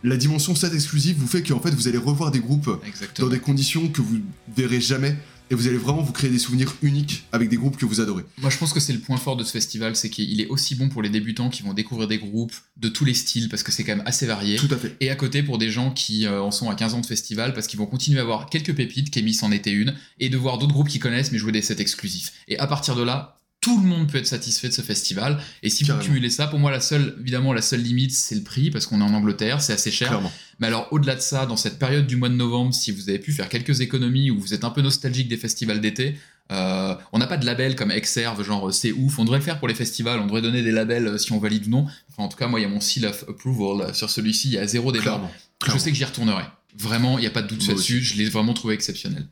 la 0.03 0.17
dimension 0.17 0.55
7 0.55 0.73
exclusive 0.73 1.17
vous 1.19 1.27
fait 1.27 1.43
qu'en 1.43 1.59
fait 1.59 1.69
vous 1.69 1.87
allez 1.87 1.99
revoir 1.99 2.31
des 2.31 2.39
groupes 2.39 2.81
Exactement. 2.83 3.27
dans 3.27 3.31
des 3.31 3.39
conditions 3.39 3.87
que 3.89 4.01
vous 4.01 4.21
verrez 4.57 4.81
jamais. 4.81 5.15
Et 5.49 5.55
vous 5.55 5.67
allez 5.67 5.77
vraiment 5.77 6.01
vous 6.01 6.13
créer 6.13 6.29
des 6.29 6.39
souvenirs 6.39 6.75
uniques 6.81 7.25
avec 7.31 7.49
des 7.49 7.57
groupes 7.57 7.77
que 7.77 7.85
vous 7.85 8.01
adorez. 8.01 8.23
Moi, 8.39 8.49
je 8.49 8.57
pense 8.57 8.73
que 8.73 8.79
c'est 8.79 8.93
le 8.93 8.99
point 8.99 9.17
fort 9.17 9.35
de 9.35 9.43
ce 9.43 9.51
festival, 9.51 9.95
c'est 9.95 10.09
qu'il 10.09 10.39
est 10.41 10.47
aussi 10.47 10.75
bon 10.75 10.89
pour 10.89 11.01
les 11.01 11.09
débutants 11.09 11.49
qui 11.49 11.63
vont 11.63 11.73
découvrir 11.73 12.07
des 12.07 12.17
groupes 12.17 12.53
de 12.77 12.89
tous 12.89 13.05
les 13.05 13.13
styles, 13.13 13.49
parce 13.49 13.63
que 13.63 13.71
c'est 13.71 13.83
quand 13.83 13.95
même 13.95 14.05
assez 14.05 14.25
varié. 14.25 14.57
Tout 14.57 14.69
à 14.71 14.77
fait. 14.77 14.95
Et 14.99 15.09
à 15.09 15.15
côté, 15.15 15.43
pour 15.43 15.57
des 15.57 15.69
gens 15.69 15.91
qui 15.91 16.25
euh, 16.25 16.41
en 16.41 16.51
sont 16.51 16.69
à 16.69 16.75
15 16.75 16.95
ans 16.95 17.01
de 17.01 17.05
festival, 17.05 17.53
parce 17.53 17.67
qu'ils 17.67 17.79
vont 17.79 17.85
continuer 17.85 18.19
à 18.19 18.23
avoir 18.23 18.49
quelques 18.49 18.73
pépites, 18.73 19.11
Kémis 19.11 19.37
en 19.43 19.51
était 19.51 19.71
une, 19.71 19.95
et 20.19 20.29
de 20.29 20.37
voir 20.37 20.57
d'autres 20.57 20.73
groupes 20.73 20.89
qui 20.89 20.99
connaissent, 20.99 21.31
mais 21.31 21.37
jouer 21.37 21.51
des 21.51 21.61
sets 21.61 21.81
exclusifs. 21.81 22.33
Et 22.47 22.57
à 22.57 22.67
partir 22.67 22.95
de 22.95 23.03
là, 23.03 23.42
tout 23.63 23.81
le 23.81 23.87
monde 23.87 24.11
peut 24.11 24.17
être 24.17 24.27
satisfait 24.27 24.67
de 24.67 24.73
ce 24.73 24.81
festival. 24.81 25.39
Et 25.63 25.69
si 25.69 25.85
Carrément. 25.85 26.01
vous 26.01 26.09
cumulez 26.09 26.29
ça, 26.29 26.47
pour 26.47 26.59
moi, 26.59 26.69
la 26.69 26.81
seule, 26.81 27.15
évidemment, 27.21 27.53
la 27.53 27.61
seule 27.61 27.81
limite, 27.81 28.11
c'est 28.11 28.35
le 28.35 28.43
prix, 28.43 28.69
parce 28.69 28.85
qu'on 28.85 28.99
est 28.99 29.03
en 29.03 29.13
Angleterre, 29.13 29.61
c'est 29.61 29.71
assez 29.71 29.89
cher. 29.89 30.09
Clairement. 30.09 30.31
Mais 30.59 30.67
alors, 30.67 30.89
au-delà 30.91 31.15
de 31.15 31.21
ça, 31.21 31.45
dans 31.45 31.55
cette 31.55 31.79
période 31.79 32.05
du 32.05 32.17
mois 32.17 32.27
de 32.27 32.35
novembre, 32.35 32.73
si 32.73 32.91
vous 32.91 33.09
avez 33.09 33.19
pu 33.19 33.31
faire 33.31 33.47
quelques 33.47 33.79
économies 33.79 34.31
ou 34.31 34.39
vous 34.39 34.53
êtes 34.53 34.65
un 34.65 34.69
peu 34.69 34.81
nostalgique 34.81 35.29
des 35.29 35.37
festivals 35.37 35.79
d'été, 35.79 36.17
euh, 36.51 36.93
on 37.13 37.19
n'a 37.19 37.27
pas 37.27 37.37
de 37.37 37.45
label 37.45 37.77
comme 37.77 37.89
Exerve, 37.89 38.43
genre 38.43 38.67
euh, 38.67 38.71
c'est 38.73 38.91
ouf. 38.91 39.17
On 39.17 39.23
devrait 39.23 39.39
le 39.39 39.45
faire 39.45 39.59
pour 39.59 39.69
les 39.69 39.75
festivals, 39.75 40.19
on 40.19 40.25
devrait 40.25 40.41
donner 40.41 40.61
des 40.61 40.71
labels 40.73 41.07
euh, 41.07 41.17
si 41.17 41.31
on 41.31 41.39
valide 41.39 41.67
ou 41.67 41.69
non. 41.69 41.85
Enfin, 42.09 42.23
en 42.23 42.27
tout 42.27 42.37
cas, 42.37 42.47
moi, 42.47 42.59
il 42.59 42.63
y 42.63 42.65
a 42.65 42.69
mon 42.69 42.81
seal 42.81 43.05
of 43.05 43.23
approval 43.29 43.87
là, 43.87 43.93
sur 43.93 44.09
celui-ci, 44.09 44.49
il 44.49 44.53
y 44.55 44.57
a 44.57 44.67
zéro 44.67 44.91
débat. 44.91 45.03
Clairement. 45.03 45.31
Je 45.65 45.77
sais 45.77 45.89
que 45.89 45.97
j'y 45.97 46.03
retournerai. 46.03 46.43
Vraiment, 46.77 47.17
il 47.17 47.21
n'y 47.21 47.27
a 47.27 47.31
pas 47.31 47.43
de 47.43 47.47
doute 47.47 47.65
là-dessus, 47.65 48.01
je 48.01 48.17
l'ai 48.17 48.25
vraiment 48.25 48.53
trouvé 48.53 48.73
exceptionnel. 48.73 49.25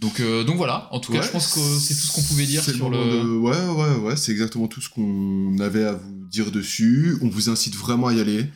Donc, 0.00 0.20
euh, 0.20 0.44
donc 0.44 0.56
voilà, 0.56 0.88
en 0.92 1.00
tout 1.00 1.12
cas, 1.12 1.22
je 1.22 1.30
pense 1.32 1.52
que 1.54 1.60
c'est 1.80 1.94
tout 1.94 2.06
ce 2.06 2.12
qu'on 2.12 2.22
pouvait 2.22 2.46
dire 2.46 2.62
sur 2.76 2.88
le. 2.90 2.96
de- 2.98 3.36
Ouais, 3.38 3.56
ouais, 3.66 3.96
ouais, 4.06 4.16
c'est 4.16 4.30
exactement 4.32 4.68
tout 4.68 4.80
ce 4.80 4.88
qu'on 4.88 5.58
avait 5.58 5.84
à 5.84 5.94
vous 5.94 6.26
dire 6.30 6.50
dessus. 6.52 7.16
On 7.20 7.28
vous 7.28 7.48
incite 7.50 7.74
vraiment 7.74 8.06
à 8.08 8.14
y 8.14 8.20
aller. 8.20 8.46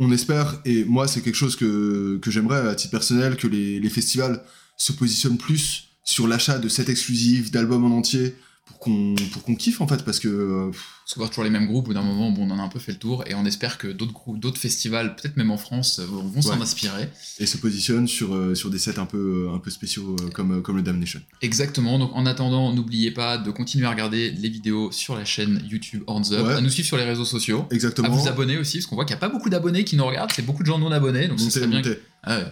On 0.00 0.10
espère, 0.12 0.60
et 0.64 0.84
moi, 0.84 1.06
c'est 1.08 1.20
quelque 1.22 1.34
chose 1.36 1.56
que, 1.56 2.18
que 2.22 2.30
j'aimerais 2.30 2.66
à 2.68 2.74
titre 2.74 2.90
personnel, 2.92 3.36
que 3.36 3.46
les, 3.48 3.80
les 3.80 3.90
festivals 3.90 4.42
se 4.76 4.92
positionnent 4.92 5.38
plus 5.38 5.84
sur 6.04 6.26
l'achat 6.28 6.58
de 6.58 6.68
sets 6.68 6.90
exclusifs, 6.90 7.50
d'albums 7.50 7.84
en 7.84 7.96
entier, 7.98 8.34
pour 8.68 8.78
qu'on 8.78 9.14
pour 9.32 9.42
qu'on 9.42 9.54
kiffe 9.56 9.80
en 9.80 9.88
fait, 9.88 10.04
parce 10.04 10.20
que 10.20 10.28
euh, 10.28 10.70
Parce 11.04 11.14
qu'on 11.14 11.26
toujours 11.28 11.44
les 11.44 11.50
mêmes 11.50 11.66
groupes, 11.66 11.88
au 11.88 11.94
d'un 11.94 12.02
moment, 12.02 12.30
bon, 12.30 12.46
on 12.46 12.50
en 12.50 12.58
a 12.58 12.62
un 12.62 12.68
peu 12.68 12.78
fait 12.78 12.92
le 12.92 12.98
tour, 12.98 13.24
et 13.26 13.34
on 13.34 13.44
espère 13.46 13.78
que 13.78 13.88
d'autres 13.88 14.12
groupes, 14.12 14.38
d'autres 14.38 14.58
festivals, 14.60 15.16
peut-être 15.16 15.36
même 15.38 15.50
en 15.50 15.56
France, 15.56 16.00
euh, 16.00 16.04
vont, 16.06 16.42
s'en 16.42 16.56
Ouais. 16.56 16.62
inspirer. 16.62 17.08
et 17.40 17.46
se 17.46 17.56
positionnent 17.56 18.06
sur, 18.08 18.34
euh, 18.34 18.54
sur 18.54 18.68
des 18.70 18.78
sets 18.78 18.98
un 18.98 19.06
peu, 19.06 19.48
un 19.54 19.58
peu 19.58 19.70
spéciaux 19.70 20.16
comme, 20.34 20.60
comme 20.62 20.76
le 20.76 20.82
Damnation. 20.82 21.20
Exactement. 21.40 21.98
Donc 21.98 22.10
en 22.14 22.26
attendant, 22.26 22.72
n'oubliez 22.74 23.10
pas 23.10 23.38
de 23.38 23.50
continuer 23.50 23.86
à 23.86 23.90
regarder 23.90 24.30
les 24.30 24.48
vidéos 24.50 24.92
sur 24.92 25.16
la 25.16 25.24
chaîne 25.24 25.62
YouTube 25.70 26.02
Horns 26.06 26.32
Up, 26.32 26.46
Ouais. 26.46 26.54
à 26.54 26.60
nous 26.60 26.68
suivre 26.70 26.86
sur 26.88 26.96
les 26.98 27.04
réseaux 27.04 27.24
sociaux, 27.24 27.66
à 27.70 27.74
Exactement. 27.74 28.10
vous 28.10 28.28
abonner 28.28 28.58
aussi, 28.58 28.78
parce 28.78 28.86
qu'on 28.86 28.96
voit 28.96 29.04
qu'il 29.06 29.14
n'y 29.14 29.18
a 29.18 29.20
pas 29.20 29.28
beaucoup 29.30 29.48
d'abonnés 29.50 29.84
qui 29.84 29.96
nous 29.96 30.04
regardent, 30.06 30.30
c'est 30.32 30.44
beaucoup 30.44 30.62
de 30.62 30.68
gens 30.68 30.78
non 30.78 30.92
abonnés, 30.92 31.26
donc 31.28 31.38
ce 31.38 31.44
Montez, 31.44 31.54
serait 31.60 31.66
bien. 31.68 31.82
que- 31.82 31.98
Ah 32.22 32.38
ouais. 32.38 32.44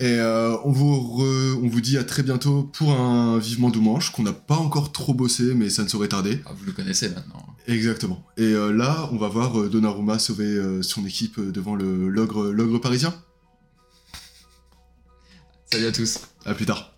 Et 0.00 0.18
euh, 0.20 0.56
on, 0.64 0.70
vous 0.70 0.94
re- 0.94 1.54
on 1.62 1.68
vous 1.68 1.80
dit 1.80 1.98
à 1.98 2.04
très 2.04 2.22
bientôt 2.22 2.62
pour 2.62 2.92
un 2.92 3.38
Vivement 3.38 3.68
Doumanche 3.70 4.12
qu'on 4.12 4.22
n'a 4.22 4.32
pas 4.32 4.54
encore 4.56 4.92
trop 4.92 5.12
bossé, 5.12 5.54
mais 5.54 5.70
ça 5.70 5.82
ne 5.82 5.88
saurait 5.88 6.08
tarder. 6.08 6.40
Ah, 6.46 6.52
vous 6.56 6.64
le 6.64 6.72
connaissez 6.72 7.08
maintenant. 7.08 7.44
Exactement. 7.66 8.24
Et 8.36 8.42
euh, 8.44 8.72
là, 8.72 9.08
on 9.12 9.16
va 9.16 9.26
voir 9.28 9.58
euh, 9.60 9.68
Donnarumma 9.68 10.18
sauver 10.20 10.82
son 10.82 11.04
équipe 11.04 11.40
devant 11.40 11.74
le 11.74 12.08
l'ogre 12.08 12.44
l'ogre 12.50 12.78
parisien. 12.78 13.12
Salut 15.70 15.86
à 15.86 15.92
tous. 15.92 16.20
À 16.46 16.54
plus 16.54 16.64
tard. 16.64 16.94